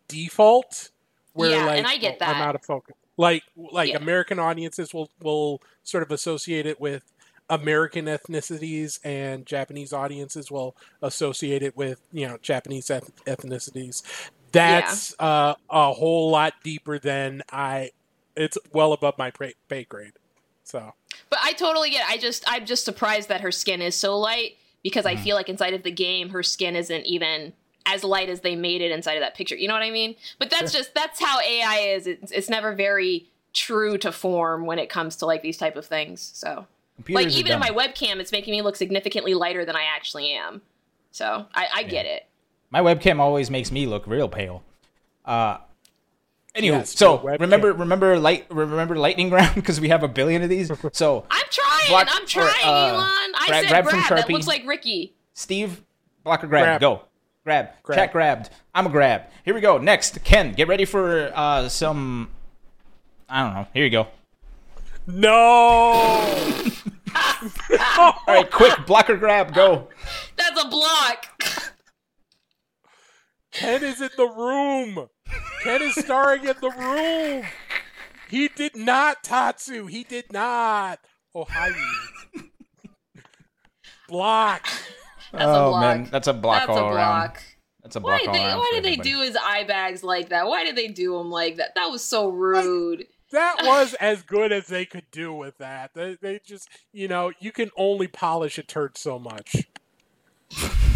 [0.07, 0.89] default.
[1.33, 2.95] Where Yeah, like and I get oh, I'm out of focus.
[3.17, 3.97] Like like Yeah.
[3.97, 7.03] American audiences will will sort of associate it with
[7.49, 14.03] American ethnicities, and Japanese audiences will associate it with you know Japanese eth- ethnicities.
[14.51, 17.91] That's uh, a whole lot deeper than I.
[18.35, 20.13] It's well above my pay, pay grade.
[20.63, 20.93] So
[21.29, 22.01] But I totally get.
[22.01, 22.11] It.
[22.11, 25.49] I just I'm just surprised that her skin is so light because I feel like
[25.49, 27.53] inside of the game her skin isn't even
[27.85, 29.55] as light as they made it inside of that picture.
[29.55, 30.15] You know what I mean?
[30.39, 32.07] But that's just that's how AI is.
[32.07, 35.85] It's, it's never very true to form when it comes to like these type of
[35.85, 36.31] things.
[36.33, 39.83] So Computers like even in my webcam, it's making me look significantly lighter than I
[39.83, 40.61] actually am.
[41.11, 42.27] So I, I get it.
[42.69, 44.63] My webcam always makes me look real pale.
[45.25, 45.57] Uh,
[46.55, 47.39] anyway, Yes, so your webcam.
[47.41, 50.71] remember, remember, light, remember lightning round because we have a billion of these.
[50.93, 51.87] So I'm trying.
[51.89, 53.07] Block- I'm or, trying, uh, Elon.
[53.07, 53.85] I grab- said grab grab.
[54.05, 54.33] from that Sharpie.
[54.33, 55.13] looks like Ricky.
[55.33, 55.81] Steve,
[56.23, 56.81] block or grab, Grab.
[56.81, 57.01] go,
[57.43, 57.97] grab, Grab.
[57.97, 58.49] chat grabbed.
[58.75, 59.23] I'm a grab.
[59.45, 59.77] Here we go.
[59.77, 62.29] Next, Ken, get ready for uh, some.
[63.29, 63.67] I don't know.
[63.73, 64.07] Here you go.
[65.07, 65.31] no.
[67.97, 69.87] All right, quick, block or grab, go.
[70.37, 71.27] That's a block.
[73.51, 75.09] Ken is in the room.
[75.63, 77.45] Ken is starring in the room.
[78.29, 79.87] He did not, Tatsu.
[79.87, 80.99] He did not.
[81.35, 81.71] Oh, hi.
[84.07, 84.67] Block.
[85.31, 85.81] That's a oh block.
[85.81, 87.21] man, that's a block That's all a around.
[87.21, 87.43] block.
[87.83, 88.43] That's a block did all they?
[88.43, 88.59] around.
[88.59, 90.47] Why for did they do his eye bags like that?
[90.47, 91.75] Why did they do him like that?
[91.75, 93.05] That was so rude.
[93.31, 95.91] That was as good as they could do with that.
[95.93, 99.55] They, they just, you know, you can only polish a turd so much.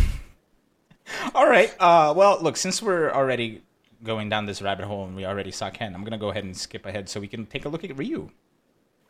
[1.36, 1.74] All right.
[1.80, 3.62] Uh, well, look, since we're already
[4.04, 6.56] going down this rabbit hole and we already saw Ken, I'm gonna go ahead and
[6.56, 8.30] skip ahead so we can take a look at Ryu.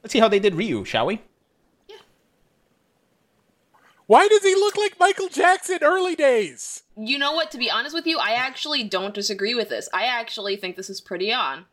[0.03, 1.21] Let's see how they did Ryu, shall we?
[1.87, 1.97] Yeah.
[4.07, 6.83] Why does he look like Michael Jackson early days?
[6.95, 7.51] You know what?
[7.51, 9.89] To be honest with you, I actually don't disagree with this.
[9.93, 11.65] I actually think this is pretty on.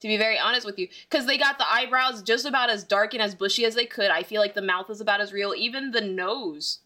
[0.00, 3.12] To be very honest with you, because they got the eyebrows just about as dark
[3.12, 4.10] and as bushy as they could.
[4.10, 5.52] I feel like the mouth is about as real.
[5.54, 6.78] Even the nose.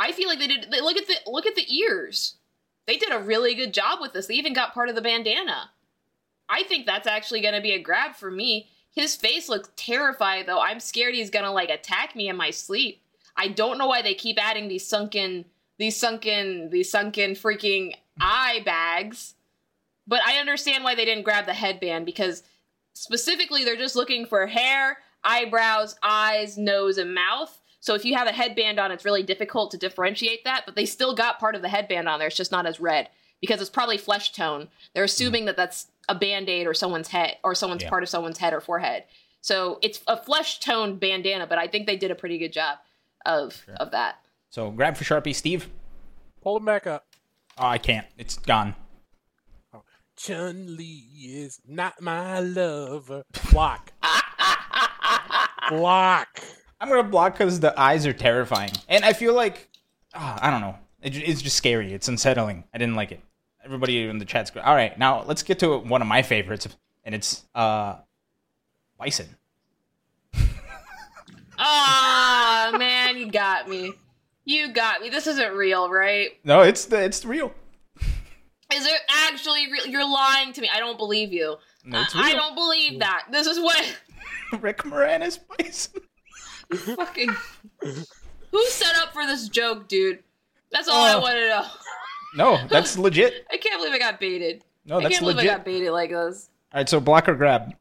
[0.00, 0.68] I feel like they did.
[0.70, 2.36] They, look at the look at the ears.
[2.86, 4.26] They did a really good job with this.
[4.26, 5.70] They even got part of the bandana.
[6.48, 8.70] I think that's actually going to be a grab for me.
[8.92, 10.58] His face looks terrified though.
[10.58, 13.02] I'm scared he's going to like attack me in my sleep.
[13.36, 15.44] I don't know why they keep adding these sunken
[15.78, 19.34] these sunken these sunken freaking eye bags.
[20.06, 22.42] But I understand why they didn't grab the headband because
[22.94, 27.59] specifically they're just looking for hair, eyebrows, eyes, nose, and mouth.
[27.80, 30.84] So if you have a headband on, it's really difficult to differentiate that, but they
[30.84, 32.28] still got part of the headband on there.
[32.28, 33.08] It's just not as red
[33.40, 34.68] because it's probably flesh tone.
[34.94, 35.06] They're mm-hmm.
[35.06, 37.88] assuming that that's a band-aid or someone's head or someone's Yeah.
[37.88, 39.04] part of someone's head or forehead.
[39.40, 42.78] So it's a flesh tone bandana, but I think they did a pretty good job
[43.24, 44.16] of of that.
[44.50, 45.68] So grab for Sharpie, Steve.
[46.42, 47.06] Pull him back up.
[47.56, 48.06] Oh, I can't.
[48.18, 48.74] It's gone.
[49.72, 49.82] Oh,
[50.16, 53.22] Chun Li is not my lover.
[53.50, 53.92] Block.
[55.70, 56.42] Block.
[56.80, 59.68] I'm gonna block because the eyes are terrifying, and I feel like
[60.14, 60.76] ah, I don't know.
[61.02, 61.92] It, it's just scary.
[61.92, 62.64] It's unsettling.
[62.72, 63.20] I didn't like it.
[63.64, 64.64] Everybody in the chat's going.
[64.64, 64.98] all right.
[64.98, 66.66] Now let's get to one of my favorites,
[67.04, 67.96] and it's uh,
[68.98, 69.28] Bison.
[71.62, 73.92] Ah, man, you got me.
[74.46, 75.10] You got me.
[75.10, 76.30] This isn't real, right?
[76.42, 77.52] No, it's the it's real.
[78.72, 79.86] Is it actually real?
[79.86, 80.70] You're lying to me.
[80.74, 81.56] I don't believe you.
[81.84, 83.26] No, I don't believe that.
[83.30, 83.98] This is what
[84.62, 86.00] Rick Moranis Bison.
[86.96, 87.30] fucking.
[87.82, 90.20] Who set up for this joke, dude?
[90.72, 91.20] That's all I Oh.
[91.20, 91.66] want to know.
[92.58, 93.46] No, that's legit.
[93.50, 94.64] I can't believe I got baited.
[94.84, 95.56] No, I that's can't believe I legit.
[95.56, 96.48] got baited like this.
[96.72, 97.74] All right, so block or grab.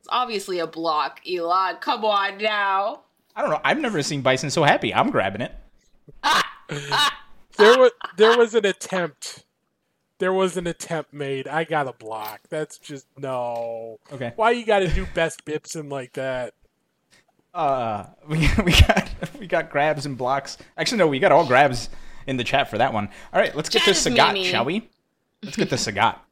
[0.00, 1.76] It's obviously a block, Elon.
[1.80, 3.02] Come on now.
[3.34, 3.60] I don't know.
[3.64, 4.94] I've never seen Bison so happy.
[4.94, 5.52] I'm grabbing it.
[7.58, 9.44] There was there was an attempt.
[10.18, 11.48] There was an attempt made.
[11.48, 12.40] I got a block.
[12.50, 13.98] That's just no.
[14.12, 14.34] Okay.
[14.36, 16.52] Why you got to do best Bipson like that?
[17.56, 19.08] Uh, we we got
[19.40, 20.58] we got grabs and blocks.
[20.76, 21.88] Actually, no, we got all grabs
[22.26, 23.08] in the chat for that one.
[23.32, 24.44] All right, let's get Chat to is Sagat, Mimi.
[24.44, 24.88] shall we?
[25.42, 26.18] Let's get to Sagat.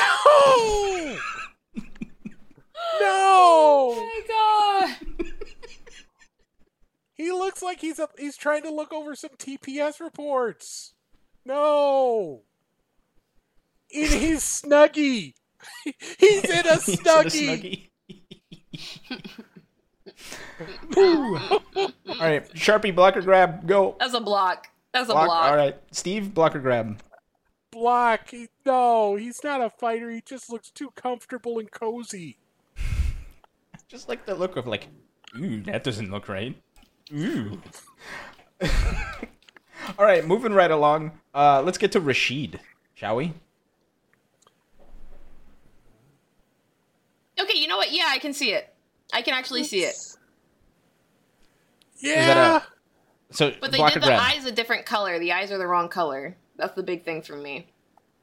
[0.00, 1.18] Oh!
[3.00, 3.94] no!
[3.96, 5.26] my god.
[7.14, 8.12] He looks like he's up.
[8.18, 10.94] He's trying to look over some TPS reports.
[11.44, 12.42] No.
[13.90, 15.34] In his snuggie.
[16.18, 17.48] he's in a He's in a snuggie.
[17.48, 17.88] snuggie.
[20.96, 21.36] Woo.
[21.36, 23.96] All right, Sharpie blocker grab, go.
[24.00, 24.68] That's a block.
[24.92, 25.26] That's a Block.
[25.26, 25.50] block.
[25.50, 27.00] All right, Steve blocker grab.
[27.70, 28.30] Block.
[28.30, 30.10] He, no, he's not a fighter.
[30.10, 32.38] He just looks too comfortable and cozy.
[33.88, 34.88] Just like the look of like,
[35.38, 36.56] ooh, that doesn't look right.
[37.12, 37.60] Ooh.
[39.98, 41.12] All right, moving right along.
[41.34, 42.60] Uh, let's get to Rashid,
[42.94, 43.32] shall we?
[47.88, 48.10] Okay, you know what?
[48.10, 48.74] Yeah, I can see it.
[49.12, 49.96] I can actually see it.
[51.98, 52.26] Yeah.
[52.26, 52.66] that
[53.30, 54.20] So But they did the grab.
[54.20, 55.18] eyes a different color.
[55.18, 56.36] The eyes are the wrong color.
[56.56, 57.66] That's the big thing for me.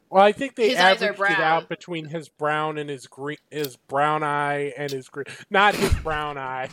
[0.09, 1.41] Well, I think they His eyes are averaged it brown.
[1.63, 5.25] out between his brown and his green, his brown eye and his green.
[5.49, 6.69] Not his brown eye.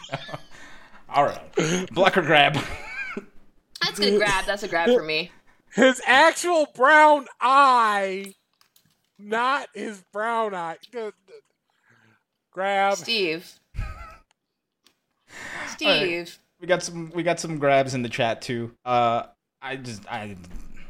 [1.08, 2.56] All right, block or grab.
[3.82, 4.44] That's a good grab.
[4.46, 5.30] That's a grab for me.
[5.74, 8.34] His actual brown eye,
[9.18, 10.76] not his brown eye.
[12.54, 12.96] The- the- Grab.
[12.96, 13.52] Steve.
[15.68, 16.38] Steve.
[16.60, 17.10] we got some.
[17.14, 18.72] We got some grabs in the chat too.
[18.84, 19.24] Uh,
[19.60, 20.36] I just I,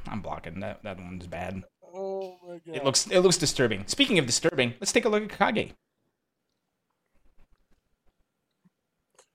[0.08, 0.82] I'm blocking that.
[0.82, 1.62] That one's bad.
[1.94, 2.76] Oh my god.
[2.76, 3.84] It looks it looks disturbing.
[3.86, 5.72] Speaking of disturbing, let's take a look at Kage.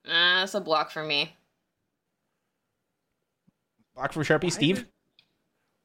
[0.06, 1.36] Uh, that's a block for me.
[3.96, 4.86] Block for Sharpie, Steve.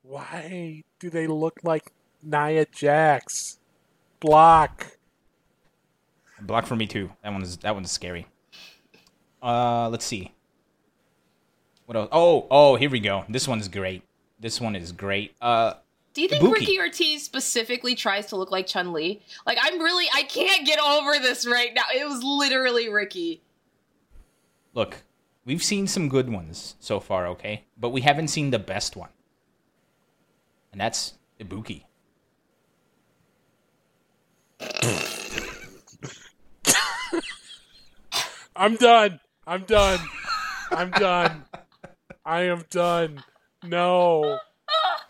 [0.03, 3.59] Why do they look like Nia Jax?
[4.21, 4.87] Block.
[6.47, 7.11] Block for me too.
[7.23, 8.27] That one's that one's scary.
[9.43, 10.33] Uh, let's see.
[11.87, 12.09] What else?
[12.13, 13.25] Oh, oh, here we go.
[13.29, 14.03] This one's great.
[14.39, 15.35] This one is great.
[15.41, 15.75] Uh,
[16.15, 16.53] Do you think Ibuki.
[16.53, 19.21] Ricky Ortiz specifically tries to look like Chun Li?
[19.47, 21.83] Like, I'm really, I can't get over this right now.
[21.95, 23.43] It was literally Ricky.
[24.75, 25.03] look,
[25.45, 29.11] we've seen some good ones so far, okay, but we haven't seen the best one,
[30.71, 31.83] and that's Ibuki.
[38.63, 39.19] I'm done.
[39.45, 39.99] I'm done.
[40.71, 41.45] I'm done.
[42.25, 43.25] I am done.
[43.65, 44.39] No.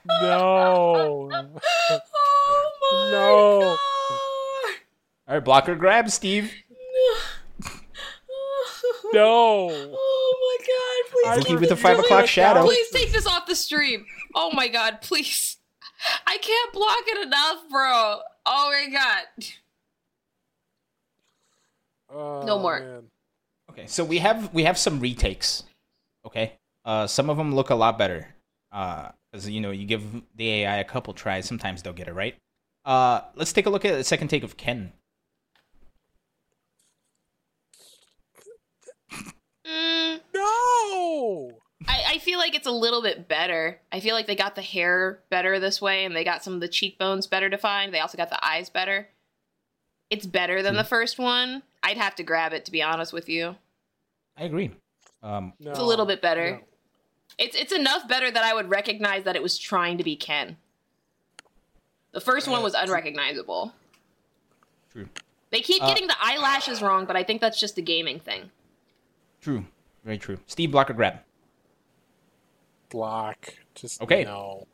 [0.08, 1.28] No.
[1.28, 3.60] Oh my No.
[3.60, 3.78] god.
[5.28, 6.50] All right, blocker grab, Steve.
[9.12, 9.68] No.
[9.70, 11.26] Oh my god, please.
[11.28, 12.64] I take with the this- five please- o'clock shadow.
[12.64, 14.06] Please take this off the stream.
[14.34, 15.58] Oh my god, please.
[16.26, 18.20] I can't block it enough, bro.
[18.46, 19.44] Oh my god.
[22.14, 22.80] Oh, No more.
[22.80, 23.02] man.
[23.72, 25.64] Okay, so we have we have some retakes.
[26.26, 26.52] Okay,
[26.84, 28.28] uh, some of them look a lot better.
[28.70, 32.12] Uh, because you know you give the AI a couple tries, sometimes they'll get it
[32.14, 32.34] right.
[32.84, 34.92] Uh, let's take a look at the second take of Ken.
[39.66, 41.52] Mm, No.
[41.88, 43.80] I, I feel like it's a little bit better.
[43.90, 46.60] I feel like they got the hair better this way, and they got some of
[46.60, 47.94] the cheekbones better defined.
[47.94, 49.08] They also got the eyes better.
[50.10, 51.62] It's better than the first one.
[51.82, 53.56] I'd have to grab it to be honest with you.
[54.36, 54.70] I agree.
[55.22, 55.70] Um, No.
[55.70, 56.52] It's a little bit better.
[56.52, 56.60] No.
[57.38, 60.56] It's it's enough better that I would recognize that it was trying to be Ken.
[62.12, 63.72] The first one was unrecognizable.
[64.92, 65.08] true,
[65.50, 68.50] They keep Uh, getting the eyelashes wrong, but I think that's just a gaming thing.
[69.40, 69.64] true,
[70.04, 70.38] very true.
[70.46, 71.20] Steve blocker grab.
[72.90, 73.54] Block.
[73.74, 74.24] Just Okay.
[74.24, 74.66] no.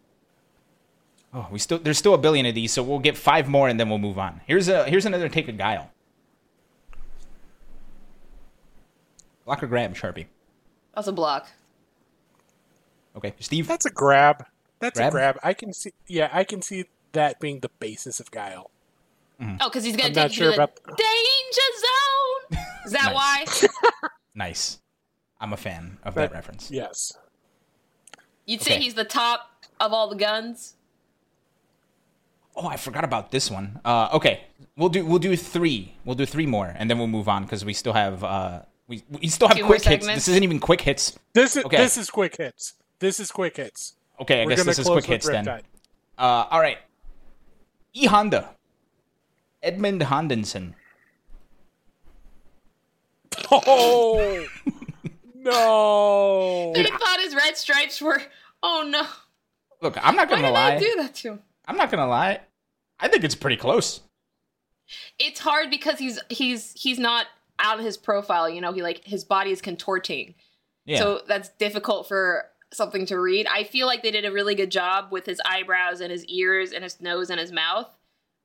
[1.32, 3.78] Oh, we still there's still a billion of these, so we'll get five more and
[3.78, 4.40] then we'll move on.
[4.46, 5.90] Here's a here's another take of Guile.
[9.48, 10.26] Blocker grab, Sharpie.
[10.94, 11.48] That's a block.
[13.16, 13.66] Okay, Steve.
[13.66, 14.44] That's a grab.
[14.78, 15.08] That's Grab?
[15.08, 15.38] a grab.
[15.42, 15.94] I can see.
[16.06, 18.70] Yeah, I can see that being the basis of Guile.
[19.40, 22.62] Oh, because he's gonna I'm take you sure to the danger zone.
[22.84, 23.62] Is that Nice.
[23.62, 24.08] why?
[24.34, 24.80] Nice.
[25.40, 26.70] I'm a fan of But- that reference.
[26.70, 27.14] Yes.
[28.44, 29.48] You'd say he's the top
[29.80, 30.74] of all the guns.
[32.54, 33.80] Oh, I forgot about this one.
[33.82, 34.42] Uh, okay,
[34.76, 35.94] we'll do we'll do three.
[36.04, 39.02] We'll do three more, and then we'll move on because we still have uh we
[39.08, 40.04] we still have Two more quick hits.
[40.04, 40.24] segments?
[40.24, 41.18] This isn't even quick hits.
[41.34, 41.76] This is Okay.
[41.76, 42.74] this is quick hits.
[42.98, 43.94] This is quick hits.
[44.20, 45.44] Okay, I We're guess gonna this is close quick with hits then.
[45.44, 45.62] Riptide.
[46.18, 46.78] Uh, all right.
[47.94, 48.50] E Honda.
[49.62, 50.74] Edmund Hondenson.
[53.52, 54.46] Oh
[55.34, 56.72] no!
[56.74, 58.20] They thought his red stripes were.
[58.62, 59.06] Oh no!
[59.80, 60.74] Look, I'm not Why gonna did lie.
[60.74, 61.40] I do that to him?
[61.66, 62.40] I'm not gonna lie.
[63.00, 64.00] I think it's pretty close.
[65.18, 67.26] It's hard because he's he's he's not
[67.58, 68.48] out of his profile.
[68.48, 70.34] You know, he like his body is contorting,
[70.86, 70.98] Yeah.
[70.98, 73.46] so that's difficult for something to read.
[73.46, 76.72] I feel like they did a really good job with his eyebrows and his ears
[76.72, 77.88] and his nose and his mouth.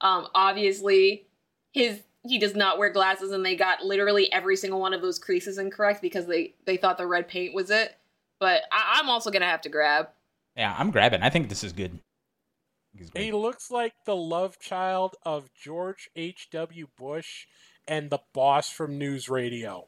[0.01, 1.27] Um, obviously,
[1.71, 5.19] his he does not wear glasses, and they got literally every single one of those
[5.19, 7.95] creases incorrect because they they thought the red paint was it.
[8.39, 10.07] But I, I'm also gonna have to grab.
[10.55, 11.21] Yeah, I'm grabbing.
[11.21, 11.91] I think this is good.
[11.93, 16.87] I think it's He looks like the love child of George H.W.
[16.97, 17.47] Bush
[17.87, 19.85] and the boss from News Radio.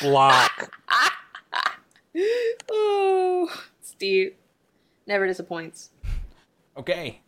[0.00, 0.72] Block.
[2.70, 4.34] oh, Steve
[5.06, 5.90] never disappoints.
[6.76, 7.20] Okay.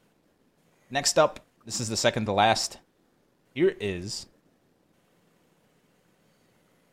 [0.90, 2.78] Next up, this is the second to last.
[3.54, 4.26] Here is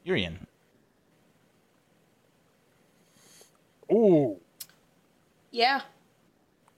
[0.04, 0.48] Urien.
[3.92, 4.38] Ooh.
[5.52, 5.82] Yeah.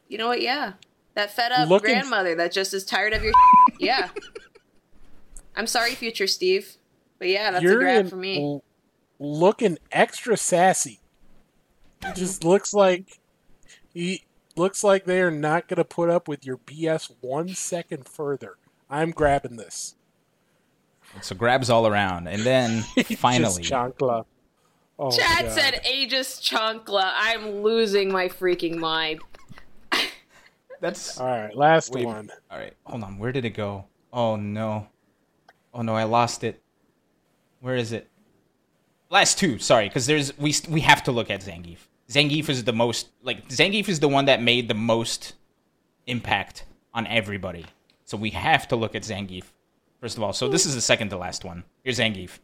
[0.07, 0.41] You know what?
[0.41, 0.73] Yeah.
[1.13, 3.33] That fed up Looking- grandmother that just is tired of your.
[3.79, 4.09] yeah.
[5.55, 6.75] I'm sorry, future Steve.
[7.19, 8.41] But yeah, that's a You're grab for me.
[8.41, 8.63] l-
[9.19, 10.99] looking extra sassy.
[12.01, 12.19] He mm-hmm.
[12.19, 13.19] just looks like
[13.93, 14.23] he
[14.55, 18.57] looks like they are not going to put up with your BS one second further.
[18.89, 19.95] I'm grabbing this.
[21.21, 22.27] So grabs all around.
[22.27, 22.81] And then
[23.17, 24.25] finally, Just chancla.
[24.97, 25.51] Oh, Chad God.
[25.51, 27.11] said Aegis Chancla.
[27.15, 29.21] I'm losing my freaking mind.
[30.79, 32.05] that's All right, last Wait.
[32.05, 32.29] one.
[32.49, 32.73] all right.
[32.85, 33.17] Hold on.
[33.17, 33.85] Where did it go?
[34.13, 34.87] Oh no.
[35.75, 36.61] Oh no, I lost it.
[37.59, 38.07] Where is it?
[39.09, 39.59] Last two.
[39.59, 41.79] Sorry, because there's we we have to look at Zangief.
[42.09, 45.33] Zangief is the most like Zangief is the one that made the most
[46.07, 46.63] impact
[46.93, 47.65] on everybody.
[48.05, 49.43] So we have to look at Zangief
[49.99, 50.31] first of all.
[50.31, 51.65] So this is the second to last one.
[51.83, 52.39] Here's Zangief.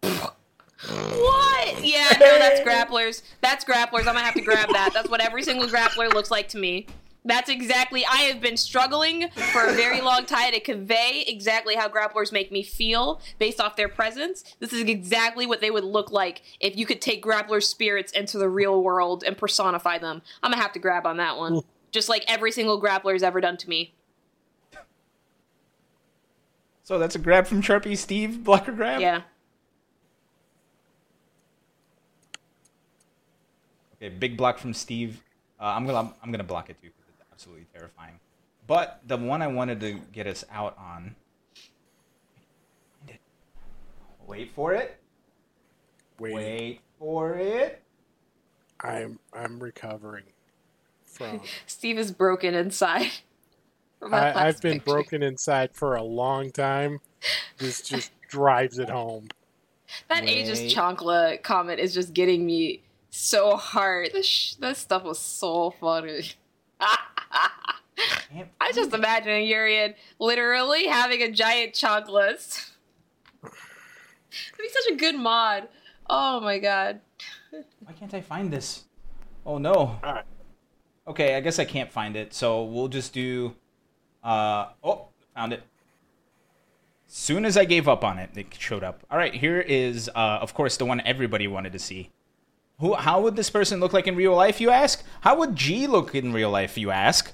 [0.00, 1.84] What?
[1.84, 3.22] Yeah, no, that's grapplers.
[3.40, 4.00] That's grapplers.
[4.00, 4.92] I'm gonna have to grab that.
[4.94, 6.86] That's what every single grappler looks like to me.
[7.24, 8.04] That's exactly.
[8.04, 12.50] I have been struggling for a very long time to convey exactly how grapplers make
[12.50, 14.42] me feel based off their presence.
[14.58, 18.38] This is exactly what they would look like if you could take grappler spirits into
[18.38, 20.22] the real world and personify them.
[20.42, 21.60] I'm gonna have to grab on that one.
[21.92, 23.94] Just like every single grappler grappler's ever done to me.
[26.84, 29.00] So that's a grab from Sharpie Steve blocker grab.
[29.00, 29.22] Yeah.
[33.96, 35.22] Okay, big block from Steve.
[35.60, 37.01] Uh, I'm gonna I'm gonna block it too because it's
[37.32, 38.20] absolutely terrifying.
[38.66, 41.16] But the one I wanted to get us out on.
[44.26, 44.98] Wait for it.
[46.18, 47.82] Wait, Wait for it.
[48.80, 50.24] I'm I'm recovering
[51.04, 51.40] from.
[51.66, 53.10] Steve is broken inside.
[54.10, 54.84] I, I've been picture.
[54.84, 57.00] broken inside for a long time.
[57.58, 59.28] This just drives it home.
[60.08, 60.74] That Aegis Wait.
[60.74, 64.10] Chancla comment is just getting me so hard.
[64.12, 66.22] This, sh- this stuff was so funny.
[66.22, 66.36] Can't-
[66.80, 67.11] ah!
[68.60, 72.70] I just imagine Urien literally having a giant Chanclas.
[73.42, 75.68] That'd be such a good mod.
[76.08, 77.00] Oh my god.
[77.50, 78.84] Why can't I find this?
[79.44, 79.98] Oh no.
[80.02, 80.24] Alright.
[81.06, 82.32] Okay, I guess I can't find it.
[82.32, 83.54] So we'll just do.
[84.22, 85.62] Uh oh, found it.
[87.06, 89.04] Soon as I gave up on it, it showed up.
[89.10, 92.10] All right, here is, uh, of course, the one everybody wanted to see.
[92.78, 92.94] Who?
[92.94, 94.62] How would this person look like in real life?
[94.62, 95.04] You ask.
[95.20, 96.78] How would G look in real life?
[96.78, 97.32] You ask.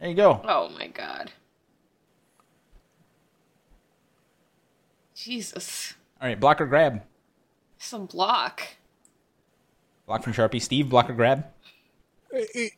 [0.00, 0.40] There you go.
[0.44, 1.32] Oh my god.
[5.14, 5.94] Jesus.
[6.20, 7.02] All right, blocker grab.
[7.78, 8.62] Some block.
[10.06, 10.60] Block from Sharpie.
[10.60, 11.46] Steve, blocker grab.
[12.52, 12.72] He,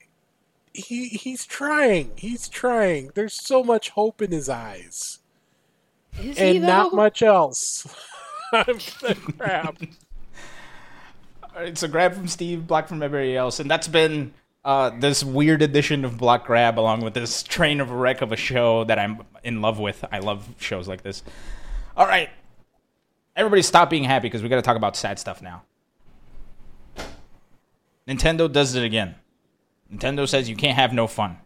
[0.73, 2.13] he he's trying.
[2.17, 3.11] He's trying.
[3.15, 5.21] There's so much hope in his eyes,
[6.21, 7.87] Is he and not much else.
[8.53, 9.79] I'm gonna grab.
[11.43, 14.35] All right, so grab from Steve, block from everybody else, and that's been
[14.67, 18.37] uh, this weird edition of block grab, along with this train of wreck of a
[18.37, 20.05] show that I'm in love with.
[20.11, 21.23] I love shows like this.
[21.97, 22.29] All right,
[23.37, 25.63] everybody, stop being happy because we got to talk about sad stuff now.
[28.09, 29.15] Nintendo does it again.
[29.93, 31.39] Nintendo says you can't have no fun.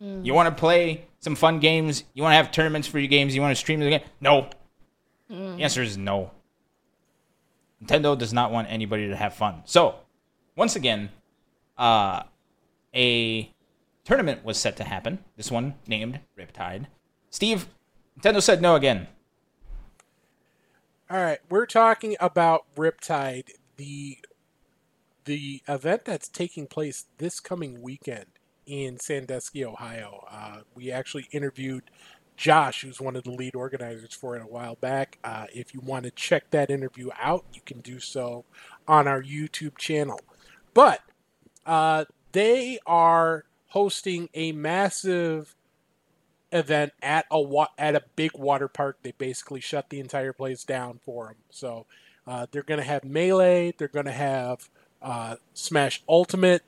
[0.00, 2.04] You want to play some fun games?
[2.14, 3.34] You want to have tournaments for your games?
[3.34, 4.02] You want to stream the game?
[4.20, 4.48] No.
[5.28, 6.30] The answer is no.
[7.82, 9.62] Nintendo does not want anybody to have fun.
[9.64, 9.96] So,
[10.54, 11.10] once again,
[11.78, 12.22] uh,
[12.96, 13.52] a
[14.04, 15.18] tournament was set to happen.
[15.36, 16.86] This one named Riptide.
[17.30, 17.68] Steve,
[18.18, 19.08] Nintendo said no again.
[21.08, 24.18] All right, we're talking about Riptide, the
[25.24, 28.26] the event that's taking place this coming weekend
[28.64, 30.24] in Sandusky, Ohio.
[30.30, 31.84] Uh, we actually interviewed
[32.36, 35.18] Josh, who's one of the lead organizers for it a while back.
[35.24, 38.44] Uh, if you want to check that interview out, you can do so
[38.86, 40.20] on our YouTube channel.
[40.74, 41.00] But
[41.64, 42.04] uh,
[42.36, 45.56] they are hosting a massive
[46.52, 48.98] event at a wa- at a big water park.
[49.00, 51.36] They basically shut the entire place down for them.
[51.48, 51.86] So
[52.26, 53.72] uh, they're going to have melee.
[53.78, 54.68] They're going to have
[55.00, 56.62] uh, Smash Ultimate.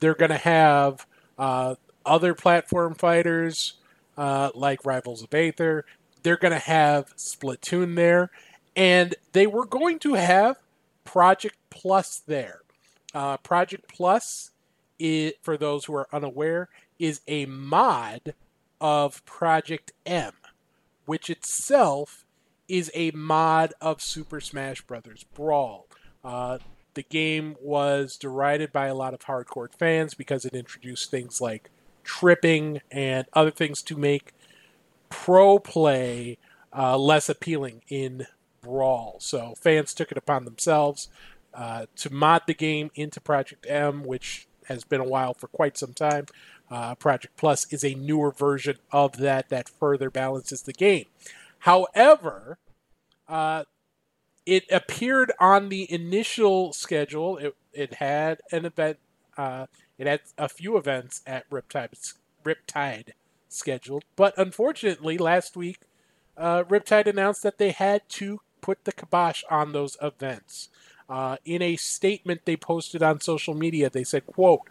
[0.00, 1.06] They're going to have
[1.38, 1.74] uh,
[2.06, 3.74] other platform fighters
[4.16, 5.84] uh, like Rivals of Aether.
[6.22, 8.30] They're going to have Splatoon there.
[8.74, 10.56] And they were going to have
[11.04, 12.62] Project Plus there.
[13.12, 14.50] Uh, Project Plus,
[15.42, 16.68] for those who are unaware,
[16.98, 18.34] is a mod
[18.80, 20.32] of Project M,
[21.06, 22.24] which itself
[22.68, 25.24] is a mod of Super Smash Bros.
[25.34, 25.86] Brawl.
[26.22, 26.58] Uh,
[26.94, 31.70] the game was derided by a lot of hardcore fans because it introduced things like
[32.04, 34.32] tripping and other things to make
[35.08, 36.38] pro play
[36.76, 38.26] uh, less appealing in
[38.62, 39.16] Brawl.
[39.20, 41.08] So fans took it upon themselves
[41.52, 45.76] uh, to mod the game into Project M, which has been a while for quite
[45.76, 46.26] some time.
[46.70, 51.06] Uh, Project Plus is a newer version of that that further balances the game.
[51.60, 52.58] However,
[53.28, 53.64] uh,
[54.46, 57.38] it appeared on the initial schedule.
[57.38, 58.98] It it had an event.
[59.36, 59.66] Uh,
[59.98, 62.14] it had a few events at Riptide
[62.44, 63.10] Riptide
[63.48, 65.80] scheduled, but unfortunately, last week,
[66.36, 70.68] uh, Riptide announced that they had to put the kibosh on those events.
[71.08, 74.62] Uh, in a statement they posted on social media, they said, "quote."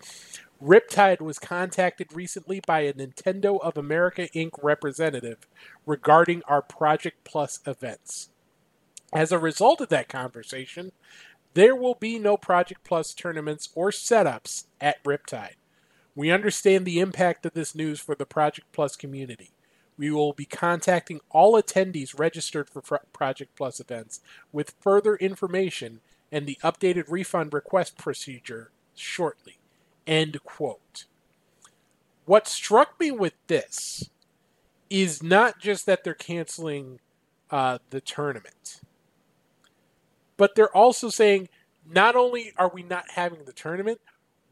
[0.61, 4.51] Riptide was contacted recently by a Nintendo of America Inc.
[4.63, 5.45] representative
[5.85, 8.29] regarding our Project Plus events.
[9.11, 10.93] As a result of that conversation,
[11.53, 15.55] there will be no Project Plus tournaments or setups at Riptide.
[16.15, 19.51] We understand the impact of this news for the Project Plus community.
[19.97, 25.99] We will be contacting all attendees registered for Project Plus events with further information
[26.33, 29.57] and the updated refund request procedure shortly.
[30.05, 31.05] End quote.
[32.25, 34.09] What struck me with this
[34.89, 36.99] is not just that they're canceling
[37.49, 38.81] uh, the tournament
[40.37, 41.49] but they're also saying
[41.89, 43.99] not only are we not having the tournament,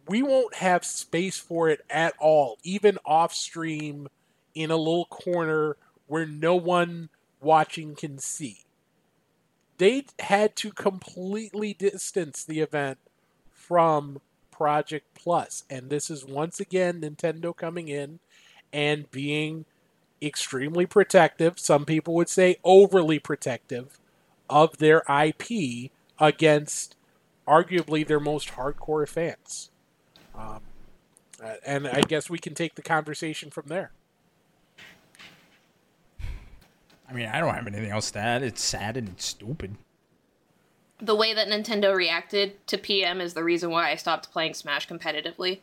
[0.07, 4.07] we won't have space for it at all, even off stream
[4.53, 5.77] in a little corner
[6.07, 7.09] where no one
[7.39, 8.59] watching can see.
[9.81, 12.99] They had to completely distance the event
[13.51, 14.21] from
[14.51, 18.19] Project Plus, and this is once again Nintendo coming in
[18.71, 19.65] and being
[20.21, 21.57] extremely protective.
[21.57, 23.97] Some people would say overly protective
[24.47, 25.89] of their IP
[26.19, 26.95] against
[27.47, 29.71] arguably their most hardcore fans.
[30.37, 30.61] Um,
[31.65, 33.89] and I guess we can take the conversation from there.
[37.11, 38.41] I mean, I don't have anything else to add.
[38.41, 39.75] It's sad and it's stupid.
[41.01, 44.87] The way that Nintendo reacted to PM is the reason why I stopped playing Smash
[44.87, 45.59] competitively.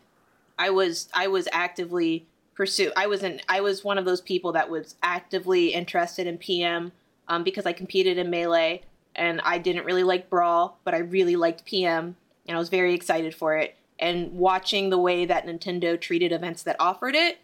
[0.58, 2.92] I was I was actively pursue.
[2.96, 6.92] I was an I was one of those people that was actively interested in PM
[7.28, 8.82] um, because I competed in Melee
[9.14, 12.16] and I didn't really like Brawl, but I really liked PM
[12.46, 13.76] and I was very excited for it.
[13.98, 17.38] And watching the way that Nintendo treated events that offered it,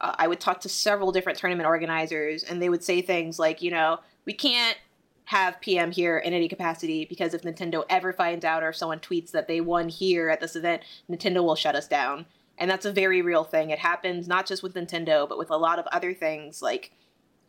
[0.00, 3.62] uh, I would talk to several different tournament organizers and they would say things like,
[3.62, 4.78] you know, we can't
[5.24, 8.98] have PM here in any capacity because if Nintendo ever finds out or if someone
[8.98, 12.26] tweets that they won here at this event, Nintendo will shut us down.
[12.58, 13.70] And that's a very real thing.
[13.70, 16.92] It happens not just with Nintendo, but with a lot of other things like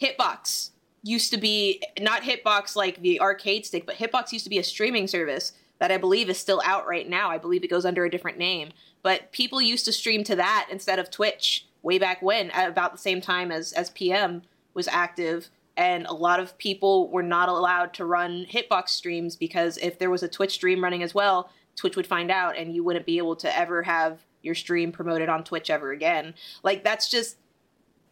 [0.02, 0.70] Hitbox
[1.04, 4.64] used to be not Hitbox like the arcade stick, but Hitbox used to be a
[4.64, 7.32] streaming service that I believe is still out right now.
[7.32, 8.70] I believe it goes under a different name.
[9.02, 12.92] But people used to stream to that instead of Twitch way back when, at about
[12.92, 14.44] the same time as, as PM
[14.74, 15.50] was active.
[15.78, 20.10] And a lot of people were not allowed to run Hitbox streams because if there
[20.10, 23.18] was a Twitch stream running as well, Twitch would find out and you wouldn't be
[23.18, 26.34] able to ever have your stream promoted on Twitch ever again.
[26.64, 27.38] Like, that's just,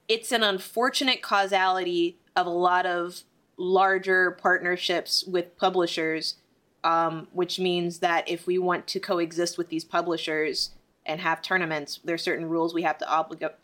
[0.07, 3.23] it's an unfortunate causality of a lot of
[3.57, 6.35] larger partnerships with publishers,
[6.83, 10.71] um, which means that if we want to coexist with these publishers
[11.05, 13.55] and have tournaments, there are certain rules we have to obligate.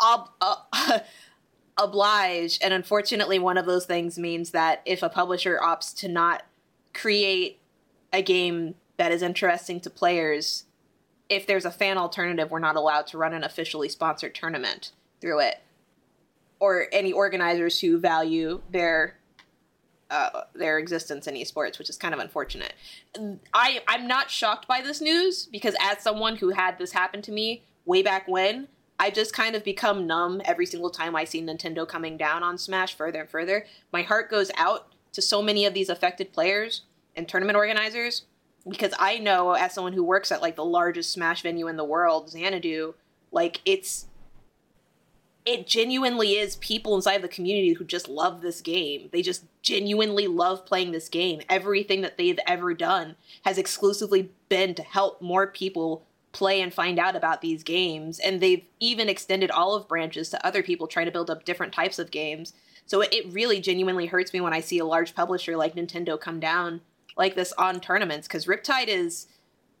[0.00, 1.00] Ob- uh,
[1.78, 6.42] oblige and unfortunately one of those things means that if a publisher opts to not
[6.92, 7.60] create
[8.12, 10.64] a game that is interesting to players
[11.28, 14.90] if there's a fan alternative we're not allowed to run an officially sponsored tournament
[15.20, 15.62] through it
[16.58, 19.17] or any organizers who value their
[20.10, 22.74] uh, their existence in esports, which is kind of unfortunate.
[23.52, 27.32] I I'm not shocked by this news because as someone who had this happen to
[27.32, 28.68] me way back when,
[28.98, 32.58] I just kind of become numb every single time I see Nintendo coming down on
[32.58, 33.66] Smash further and further.
[33.92, 36.82] My heart goes out to so many of these affected players
[37.16, 38.24] and tournament organizers
[38.68, 41.84] because I know as someone who works at like the largest Smash venue in the
[41.84, 42.94] world, Xanadu,
[43.30, 44.06] like it's
[45.48, 49.08] it genuinely is people inside of the community who just love this game.
[49.12, 51.40] They just genuinely love playing this game.
[51.48, 53.16] Everything that they've ever done
[53.46, 56.02] has exclusively been to help more people
[56.32, 58.18] play and find out about these games.
[58.18, 61.98] And they've even extended olive branches to other people trying to build up different types
[61.98, 62.52] of games.
[62.84, 66.20] So it, it really genuinely hurts me when I see a large publisher like Nintendo
[66.20, 66.82] come down
[67.16, 69.28] like this on tournaments because Riptide is.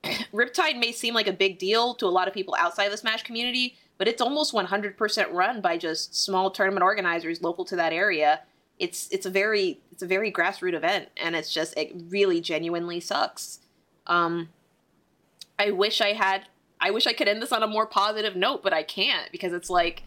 [0.32, 2.96] Riptide may seem like a big deal to a lot of people outside of the
[2.96, 7.92] Smash community, but it's almost 100% run by just small tournament organizers local to that
[7.92, 8.40] area.
[8.78, 13.00] It's it's a very it's a very grassroots event, and it's just it really genuinely
[13.00, 13.58] sucks.
[14.06, 14.50] Um,
[15.58, 16.44] I wish I had
[16.80, 19.52] I wish I could end this on a more positive note, but I can't because
[19.52, 20.04] it's like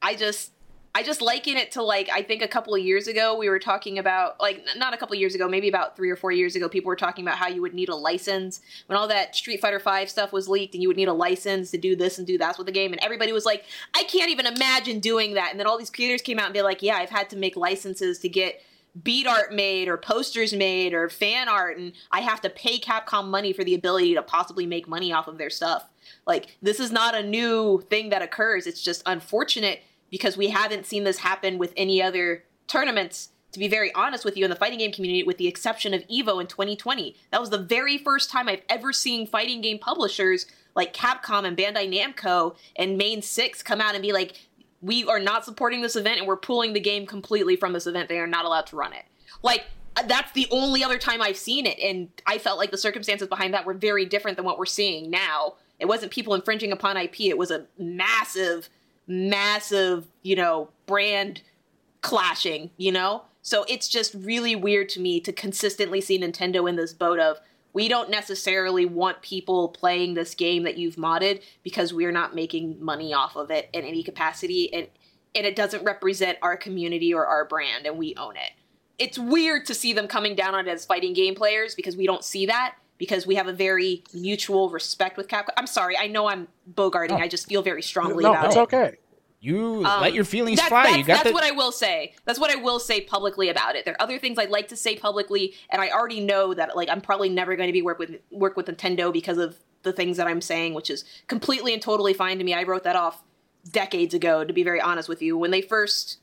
[0.00, 0.52] I just
[0.96, 3.58] I just liken it to like I think a couple of years ago we were
[3.58, 6.54] talking about like not a couple of years ago, maybe about three or four years
[6.54, 9.60] ago, people were talking about how you would need a license when all that Street
[9.60, 12.26] Fighter Five stuff was leaked, and you would need a license to do this and
[12.26, 15.50] do that with the game, and everybody was like, I can't even imagine doing that.
[15.50, 17.56] And then all these creators came out and be like, Yeah, I've had to make
[17.56, 18.62] licenses to get
[19.02, 23.26] beat art made or posters made or fan art, and I have to pay Capcom
[23.26, 25.88] money for the ability to possibly make money off of their stuff.
[26.24, 28.68] Like this is not a new thing that occurs.
[28.68, 33.68] It's just unfortunate because we haven't seen this happen with any other tournaments to be
[33.68, 36.46] very honest with you in the fighting game community with the exception of evo in
[36.46, 41.46] 2020 that was the very first time i've ever seen fighting game publishers like capcom
[41.46, 44.34] and bandai namco and main six come out and be like
[44.84, 48.10] we are not supporting this event and we're pulling the game completely from this event.
[48.10, 49.04] They are not allowed to run it.
[49.42, 49.64] Like
[50.06, 53.54] that's the only other time i've seen it and i felt like the circumstances behind
[53.54, 55.54] that were very different than what we're seeing now.
[55.78, 58.68] It wasn't people infringing upon ip it was a massive
[59.06, 61.42] massive, you know, brand
[62.00, 63.22] clashing, you know?
[63.42, 67.38] So it's just really weird to me to consistently see Nintendo in this boat of
[67.74, 72.82] we don't necessarily want people playing this game that you've modded because we're not making
[72.82, 74.88] money off of it in any capacity and
[75.36, 78.52] and it doesn't represent our community or our brand and we own it.
[79.00, 82.06] It's weird to see them coming down on it as fighting game players because we
[82.06, 85.50] don't see that because we have a very mutual respect with Capcom.
[85.56, 87.20] I'm sorry, I know I'm bogarting.
[87.20, 88.60] I just feel very strongly no, about that's it.
[88.60, 88.96] okay.
[89.40, 90.84] You Um, let your feelings That- fly.
[90.84, 91.32] That's, You got that's the.
[91.34, 92.14] what I will say.
[92.24, 93.84] That's what I will say publicly about it.
[93.84, 96.88] There are other things I'd like to say publicly, and I already know that like
[96.88, 100.16] I'm probably never going to be work with work with Nintendo because of the things
[100.16, 102.54] that I'm saying, which is completely and totally fine to me.
[102.54, 103.22] I wrote that off
[103.70, 105.36] decades ago, to be very honest with you.
[105.36, 106.18] When they first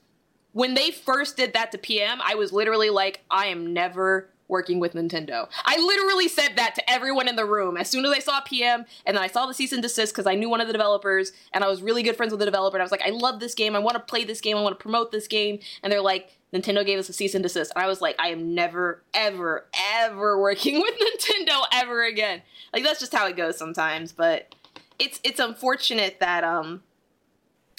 [0.50, 4.78] when they first did that to PM, I was literally like, I am never working
[4.78, 5.48] with Nintendo.
[5.64, 8.84] I literally said that to everyone in the room as soon as I saw PM,
[9.04, 11.32] and then I saw the cease and desist because I knew one of the developers,
[11.52, 12.76] and I was really good friends with the developer.
[12.76, 13.74] And I was like, I love this game.
[13.74, 14.56] I want to play this game.
[14.56, 15.58] I want to promote this game.
[15.82, 17.72] And they're like, Nintendo gave us a cease and desist.
[17.74, 19.66] And I was like, I am never, ever,
[19.98, 22.42] ever working with Nintendo ever again.
[22.72, 24.12] Like that's just how it goes sometimes.
[24.12, 24.54] But
[24.98, 26.82] it's it's unfortunate that um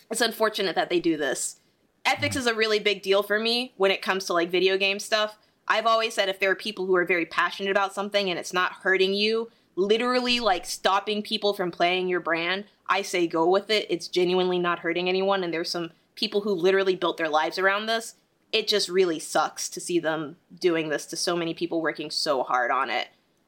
[0.10, 1.60] it's unfortunate that they do this.
[2.06, 5.00] Ethics is a really big deal for me when it comes to like video game
[5.00, 5.38] stuff.
[5.68, 8.53] I've always said if there are people who are very passionate about something and it's
[8.53, 13.69] not hurting you, literally like stopping people from playing your brand, I say go with
[13.69, 13.88] it.
[13.90, 17.85] It's genuinely not hurting anyone and there's some people who literally built their lives around
[17.85, 18.15] this.
[18.52, 22.44] It just really sucks to see them doing this to so many people working so
[22.44, 23.07] hard on it.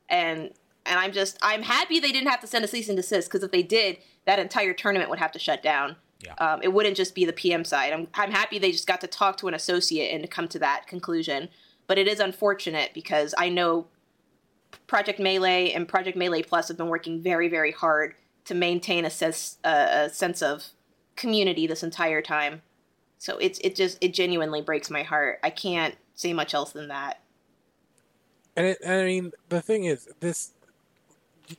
[0.09, 0.51] And
[0.85, 3.43] and I'm just I'm happy they didn't have to send a cease and desist because
[3.43, 5.95] if they did, that entire tournament would have to shut down.
[6.23, 6.33] Yeah.
[6.35, 7.93] Um, it wouldn't just be the PM side.
[7.93, 10.59] I'm I'm happy they just got to talk to an associate and to come to
[10.59, 11.49] that conclusion.
[11.87, 13.87] But it is unfortunate because I know
[14.87, 19.09] Project Melee and Project Melee Plus have been working very very hard to maintain a
[19.09, 20.65] sense uh, a sense of
[21.15, 22.61] community this entire time.
[23.17, 25.39] So it's it just it genuinely breaks my heart.
[25.43, 27.21] I can't say much else than that.
[28.55, 30.51] And it, I mean, the thing is, this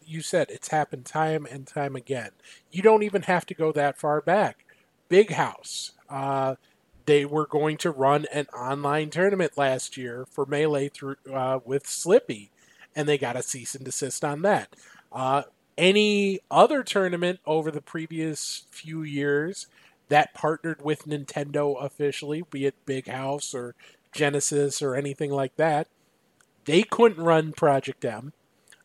[0.04, 2.30] you said it's happened time and time again.
[2.72, 4.64] You don't even have to go that far back.
[5.08, 6.56] Big House, uh,
[7.06, 11.84] they were going to run an online tournament last year for Melee through uh, with
[11.84, 12.50] Slippi,
[12.94, 14.74] and they got a cease and desist on that.
[15.12, 15.44] Uh,
[15.78, 19.66] any other tournament over the previous few years
[20.08, 23.74] that partnered with Nintendo officially, be it Big House or
[24.12, 25.88] Genesis or anything like that,
[26.64, 28.32] they couldn't run Project M.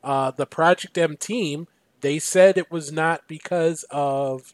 [0.03, 1.67] Uh, the Project M team,
[2.01, 4.53] they said it was not because of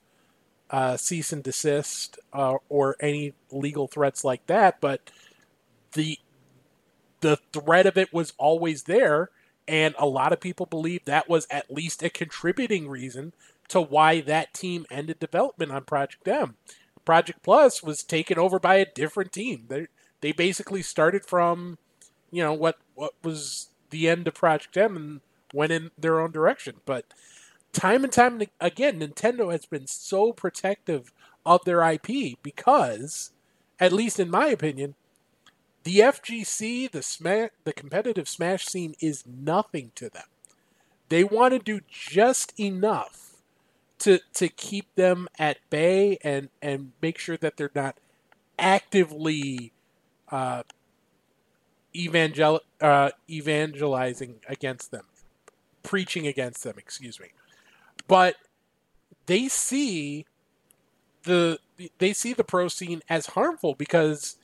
[0.69, 5.09] uh, cease and desist uh, or any legal threats like that, but
[5.93, 6.19] the
[7.21, 9.29] the threat of it was always there,
[9.67, 13.33] and a lot of people believe that was at least a contributing reason
[13.69, 16.55] to why that team ended development on Project M.
[17.05, 19.65] Project Plus was taken over by a different team.
[19.67, 19.87] They
[20.21, 21.77] they basically started from,
[22.31, 25.21] you know, what what was the end of Project M and
[25.53, 26.75] went in their own direction.
[26.85, 27.05] But
[27.73, 31.11] time and time again, Nintendo has been so protective
[31.45, 33.31] of their IP because,
[33.79, 34.95] at least in my opinion,
[35.83, 40.25] the FGC, the smash, the competitive Smash scene is nothing to them.
[41.07, 43.37] They want to do just enough
[43.99, 47.97] to to keep them at bay and and make sure that they're not
[48.59, 49.71] actively
[50.29, 50.63] uh,
[51.95, 55.05] evangel uh, evangelizing against them,
[55.83, 56.75] preaching against them.
[56.77, 57.27] Excuse me,
[58.07, 58.35] but
[59.25, 60.25] they see
[61.23, 61.59] the
[61.99, 64.37] they see the pro scene as harmful because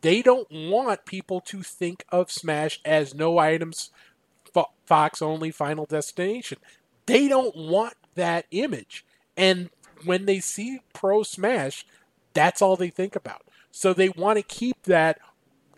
[0.00, 3.90] they don't want people to think of Smash as no items,
[4.86, 6.58] Fox only, Final Destination.
[7.06, 9.04] They don't want that image,
[9.36, 9.70] and
[10.04, 11.86] when they see Pro Smash,
[12.34, 13.42] that's all they think about.
[13.70, 15.18] So they want to keep that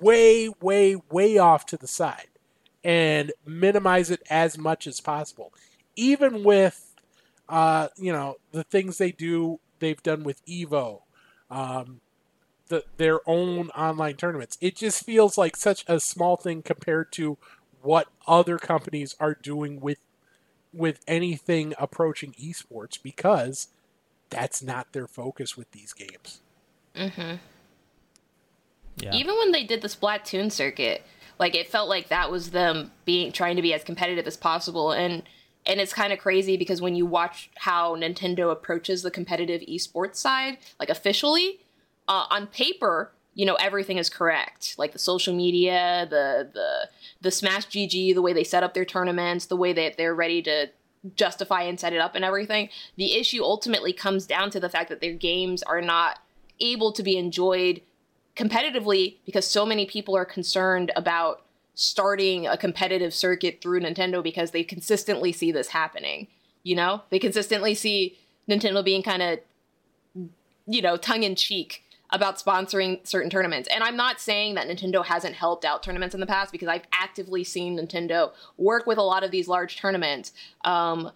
[0.01, 2.29] way, way, way off to the side
[2.83, 5.53] and minimize it as much as possible.
[5.97, 6.90] Even with,
[7.51, 11.03] uh, you know, the things they do, they've done with Evo,
[11.51, 12.01] um,
[12.69, 14.57] the, their own online tournaments.
[14.61, 17.37] It just feels like such a small thing compared to
[17.83, 19.99] what other companies are doing with
[20.73, 23.69] with anything approaching esports because
[24.29, 26.43] that's not their focus with these games.
[26.95, 27.37] Mm-hmm.
[28.99, 29.13] Yeah.
[29.13, 31.03] Even when they did the Splatoon circuit,
[31.41, 34.93] like it felt like that was them being trying to be as competitive as possible
[34.93, 35.25] and
[35.67, 40.17] and it's kind of crazy because when you watch how Nintendo approaches the competitive esports
[40.17, 41.61] side, like officially,
[42.09, 44.75] uh, on paper, you know everything is correct.
[44.79, 46.89] Like the social media, the the
[47.21, 50.43] the Smash GG, the way they set up their tournaments, the way that they're ready
[50.43, 50.71] to
[51.15, 52.69] justify and set it up and everything.
[52.97, 56.19] The issue ultimately comes down to the fact that their games are not
[56.61, 57.81] able to be enjoyed
[58.37, 61.43] competitively because so many people are concerned about
[61.81, 66.27] starting a competitive circuit through Nintendo because they consistently see this happening.
[66.63, 69.39] You know, they consistently see Nintendo being kind of,
[70.67, 71.83] you know, tongue in cheek
[72.13, 73.67] about sponsoring certain tournaments.
[73.73, 76.87] And I'm not saying that Nintendo hasn't helped out tournaments in the past because I've
[76.93, 80.35] actively seen Nintendo work with a lot of these large tournaments,
[80.67, 81.13] um,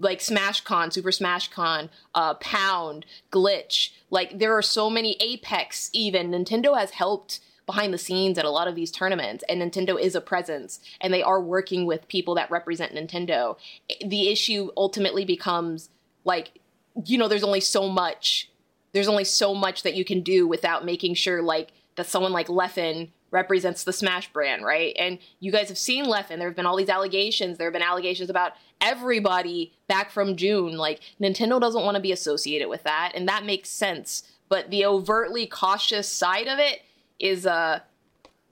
[0.00, 3.90] like Smash Con, Super Smash Con, uh, Pound, Glitch.
[4.10, 5.90] Like there are so many Apex.
[5.92, 7.38] Even Nintendo has helped
[7.68, 11.12] behind the scenes at a lot of these tournaments and Nintendo is a presence and
[11.12, 13.56] they are working with people that represent Nintendo.
[14.04, 15.90] The issue ultimately becomes
[16.24, 16.58] like
[17.04, 18.50] you know there's only so much
[18.92, 22.46] there's only so much that you can do without making sure like that someone like
[22.48, 24.96] Leffen represents the Smash brand, right?
[24.98, 26.38] And you guys have seen Leffen.
[26.38, 27.58] There have been all these allegations.
[27.58, 30.78] There have been allegations about everybody back from June.
[30.78, 34.22] Like Nintendo doesn't want to be associated with that, and that makes sense.
[34.48, 36.80] But the overtly cautious side of it
[37.18, 37.80] is uh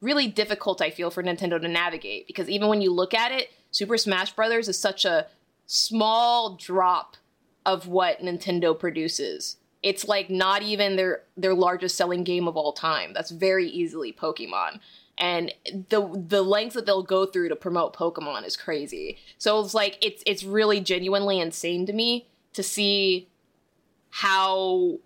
[0.01, 3.51] really difficult I feel for Nintendo to navigate because even when you look at it,
[3.70, 5.26] Super Smash Brothers is such a
[5.66, 7.16] small drop
[7.64, 9.56] of what Nintendo produces
[9.86, 13.12] it's like not even their their largest selling game of all time.
[13.12, 14.80] That's very easily Pokemon.
[15.16, 15.55] And
[15.90, 19.18] the the lengths that they'll go through to promote Pokemon is crazy.
[19.38, 23.28] So it's like it's it's really genuinely insane to me to see
[24.10, 24.98] how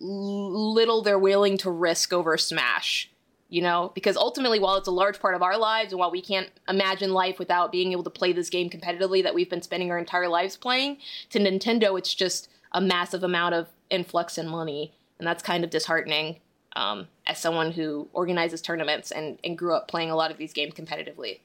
[0.00, 3.10] little they're willing to risk over Smash.
[3.48, 6.20] You know, because ultimately, while it's a large part of our lives, and while we
[6.20, 9.88] can't imagine life without being able to play this game competitively that we've been spending
[9.92, 10.96] our entire lives playing,
[11.30, 15.70] to Nintendo, it's just a massive amount of influx in money, and that's kind of
[15.70, 16.40] disheartening
[16.74, 20.52] um, as someone who organizes tournaments and, and grew up playing a lot of these
[20.52, 21.38] games competitively.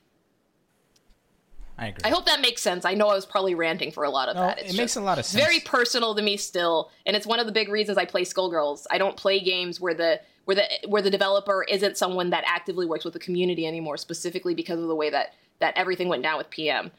[1.77, 2.01] I agree.
[2.03, 2.85] I hope that makes sense.
[2.85, 4.59] I know I was probably ranting for a lot of no, that.
[4.59, 5.43] It's it makes a lot of sense.
[5.43, 8.85] Very personal to me still, and it's one of the big reasons I play Skullgirls.
[8.91, 12.85] I don't play games where the where the where the developer isn't someone that actively
[12.85, 16.37] works with the community anymore, specifically because of the way that that everything went down
[16.37, 16.91] with PM.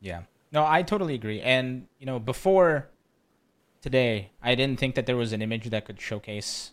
[0.00, 0.22] Yeah.
[0.52, 1.40] No, I totally agree.
[1.40, 2.88] And you know, before
[3.82, 6.72] today, I didn't think that there was an image that could showcase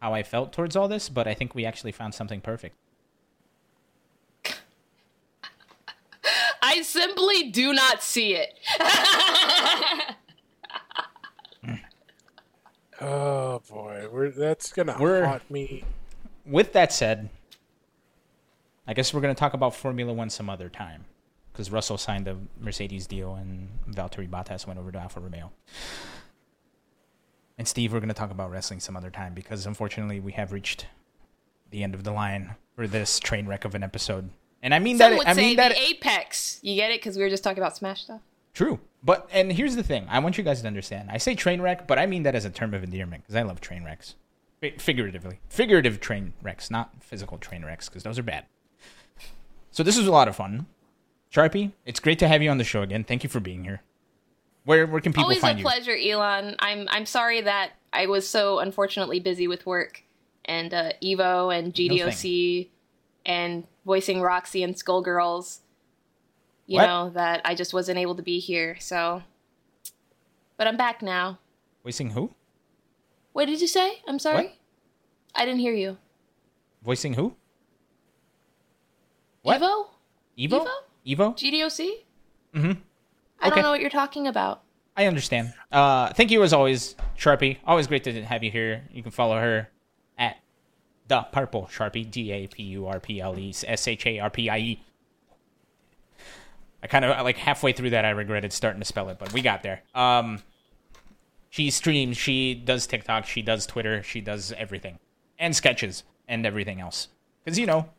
[0.00, 2.76] how I felt towards all this, but I think we actually found something perfect.
[6.62, 8.58] I simply do not see it.
[13.00, 15.84] oh boy, we're, that's gonna we're, haunt me.
[16.46, 17.28] With that said,
[18.86, 21.04] I guess we're gonna talk about Formula One some other time
[21.52, 25.52] because Russell signed a Mercedes deal and Valtteri Bottas went over to Alfa Romeo.
[27.58, 30.52] And Steve, we're going to talk about wrestling some other time because unfortunately we have
[30.52, 30.86] reached
[31.70, 34.30] the end of the line for this train wreck of an episode.
[34.62, 36.60] And I mean Some that would I say mean that apex.
[36.62, 38.20] You get it because we were just talking about Smash stuff.
[38.54, 41.10] True, but and here's the thing: I want you guys to understand.
[41.10, 43.42] I say train wreck, but I mean that as a term of endearment because I
[43.42, 44.14] love train wrecks,
[44.78, 48.46] figuratively, figurative train wrecks, not physical train wrecks, because those are bad.
[49.70, 50.66] So this was a lot of fun,
[51.34, 51.72] Sharpie.
[51.86, 53.04] It's great to have you on the show again.
[53.04, 53.82] Thank you for being here.
[54.64, 55.64] Where where can people Always a find you?
[55.64, 56.54] pleasure, Elon.
[56.60, 60.04] I'm I'm sorry that I was so unfortunately busy with work
[60.44, 62.68] and uh, Evo and GDOC
[63.24, 65.60] and voicing Roxy and Skullgirls.
[66.66, 66.86] You What?
[66.86, 68.76] know that I just wasn't able to be here.
[68.80, 69.22] So,
[70.56, 71.38] but I'm back now.
[71.82, 72.34] Voicing who?
[73.32, 74.00] What did you say?
[74.06, 74.44] I'm sorry.
[74.44, 74.56] What?
[75.34, 75.98] I didn't hear you.
[76.84, 77.34] Voicing who?
[79.42, 79.60] What?
[79.60, 79.86] Evo?
[80.38, 80.66] Evo?
[81.06, 81.34] Evo?
[81.36, 81.90] GDOC?
[82.54, 82.72] Mm-hmm.
[83.40, 83.54] I Okay.
[83.56, 84.62] don't know what you're talking about.
[84.96, 85.52] I understand.
[85.72, 87.58] Uh, thank you as always, Sharpie.
[87.66, 88.84] Always great to have you here.
[88.92, 89.68] You can follow her
[91.12, 92.10] the purple Sharpie.
[92.10, 94.82] D A P U R P L E S H A R P I E.
[96.82, 98.06] I kind of like halfway through that.
[98.06, 99.82] I regretted starting to spell it, but we got there.
[99.94, 100.38] Um,
[101.50, 102.16] she streams.
[102.16, 103.26] She does TikTok.
[103.26, 104.02] She does Twitter.
[104.02, 104.98] She does everything,
[105.38, 107.08] and sketches and everything else.
[107.44, 107.90] Because you know,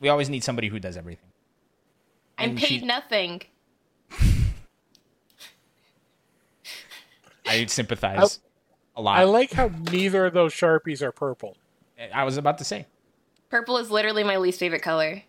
[0.00, 1.30] we always need somebody who does everything.
[2.38, 3.42] I'm And paid she- nothing.
[7.46, 8.38] I sympathize
[8.96, 9.18] a lot.
[9.18, 11.56] I like how neither of those sharpies are purple.
[12.14, 12.86] I was about to say.
[13.50, 15.22] Purple is literally my least favorite color.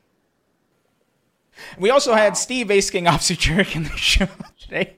[1.78, 4.28] We also had Steve Ace King Opsuchuric in the show
[4.60, 4.98] today.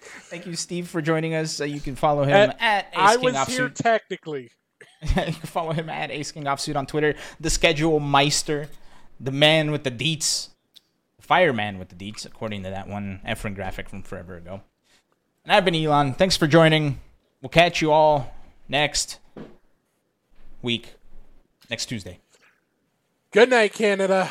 [0.00, 1.60] Thank you, Steve, for joining us.
[1.60, 3.74] Uh, you can follow him Uh, at Ace I King was here Offsuit.
[3.74, 4.50] technically.
[5.02, 7.14] you can follow him at Ace King Offsuit on Twitter.
[7.40, 8.68] The Schedule Meister,
[9.18, 10.50] the man with the deets,
[11.16, 14.62] the fireman with the deets, according to that one Efren graphic from forever ago.
[15.44, 16.14] And I've been Elon.
[16.14, 17.00] Thanks for joining.
[17.42, 18.32] We'll catch you all
[18.68, 19.18] next
[20.62, 20.94] week
[21.68, 22.20] next Tuesday.
[23.32, 24.28] Good night, Canada.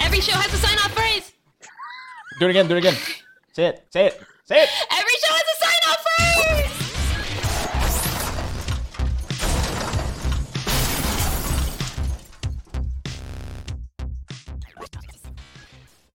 [0.00, 1.32] Every show has a sign off phrase.
[2.40, 2.66] Do it again.
[2.68, 2.94] Do it again.
[3.52, 3.86] Say it.
[3.90, 4.20] Say it.
[4.44, 4.68] Say it.
[4.90, 6.63] Every show has a sign off phrase.